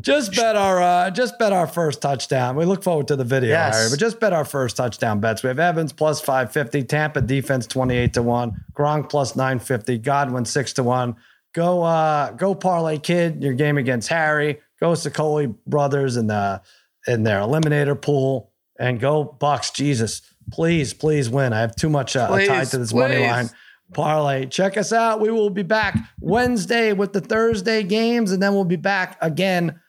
Just 0.00 0.34
bet 0.34 0.56
our 0.56 0.80
uh, 0.80 1.10
just 1.10 1.38
bet 1.38 1.52
our 1.52 1.66
first 1.66 2.00
touchdown. 2.00 2.56
We 2.56 2.64
look 2.64 2.82
forward 2.82 3.08
to 3.08 3.16
the 3.16 3.24
video, 3.24 3.50
Yes. 3.50 3.76
Harry, 3.76 3.90
but 3.90 3.98
just 3.98 4.18
bet 4.18 4.32
our 4.32 4.46
first 4.46 4.76
touchdown 4.78 5.20
bets. 5.20 5.42
We 5.42 5.48
have 5.48 5.58
Evans 5.58 5.92
plus 5.92 6.22
five 6.22 6.50
fifty, 6.50 6.82
Tampa 6.82 7.20
defense 7.20 7.66
twenty 7.66 7.96
eight 7.98 8.14
to 8.14 8.22
one, 8.22 8.64
Gronk 8.72 9.10
plus 9.10 9.36
nine 9.36 9.58
fifty, 9.58 9.98
Godwin 9.98 10.46
six 10.46 10.72
to 10.74 10.82
one. 10.82 11.16
Go 11.52 11.82
uh 11.82 12.30
go 12.30 12.54
parlay 12.54 12.96
kid 12.96 13.42
your 13.42 13.52
game 13.52 13.76
against 13.76 14.08
Harry. 14.08 14.60
Go 14.80 14.92
Sicoli 14.92 15.54
brothers 15.66 16.16
in 16.16 16.26
the 16.26 16.62
in 17.06 17.22
their 17.22 17.40
eliminator 17.40 18.00
pool 18.00 18.52
and 18.78 19.00
go 19.00 19.36
Bucs. 19.40 19.72
Jesus, 19.74 20.22
please 20.50 20.94
please 20.94 21.28
win. 21.28 21.52
I 21.52 21.60
have 21.60 21.76
too 21.76 21.90
much 21.90 22.16
uh, 22.16 22.28
Please, 22.28 22.48
tied 22.48 22.66
to 22.68 22.78
this 22.78 22.94
money 22.94 23.18
line 23.18 23.50
parlay. 23.92 24.46
Check 24.46 24.76
us 24.76 24.92
out. 24.92 25.20
We 25.20 25.30
will 25.30 25.50
be 25.50 25.62
back 25.62 25.96
Wednesday 26.20 26.92
with 26.92 27.12
the 27.12 27.20
Thursday 27.20 27.82
games, 27.82 28.32
and 28.32 28.42
then 28.42 28.54
we'll 28.54 28.64
be 28.64 28.76
back 28.76 29.18
again 29.20 29.80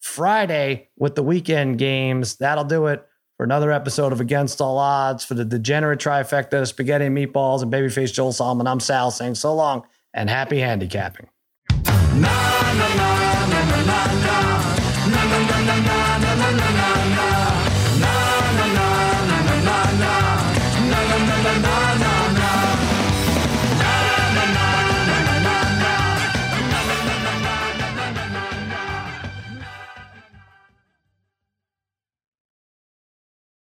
Friday 0.00 0.88
with 0.96 1.14
the 1.14 1.22
weekend 1.22 1.78
games. 1.78 2.36
That'll 2.36 2.64
do 2.64 2.86
it 2.86 3.06
for 3.36 3.44
another 3.44 3.70
episode 3.70 4.12
of 4.12 4.20
Against 4.20 4.60
All 4.60 4.78
Odds 4.78 5.24
for 5.24 5.34
the 5.34 5.44
degenerate 5.44 6.00
trifecta, 6.00 6.66
spaghetti 6.66 7.06
and 7.06 7.16
meatballs, 7.16 7.62
and 7.62 7.72
babyface 7.72 8.12
Joel 8.12 8.32
Solomon. 8.32 8.66
I'm 8.66 8.80
Sal 8.80 9.10
saying 9.10 9.36
so 9.36 9.54
long 9.54 9.86
and 10.12 10.28
happy 10.28 10.58
handicapping. 10.58 11.28
Now 12.14 13.19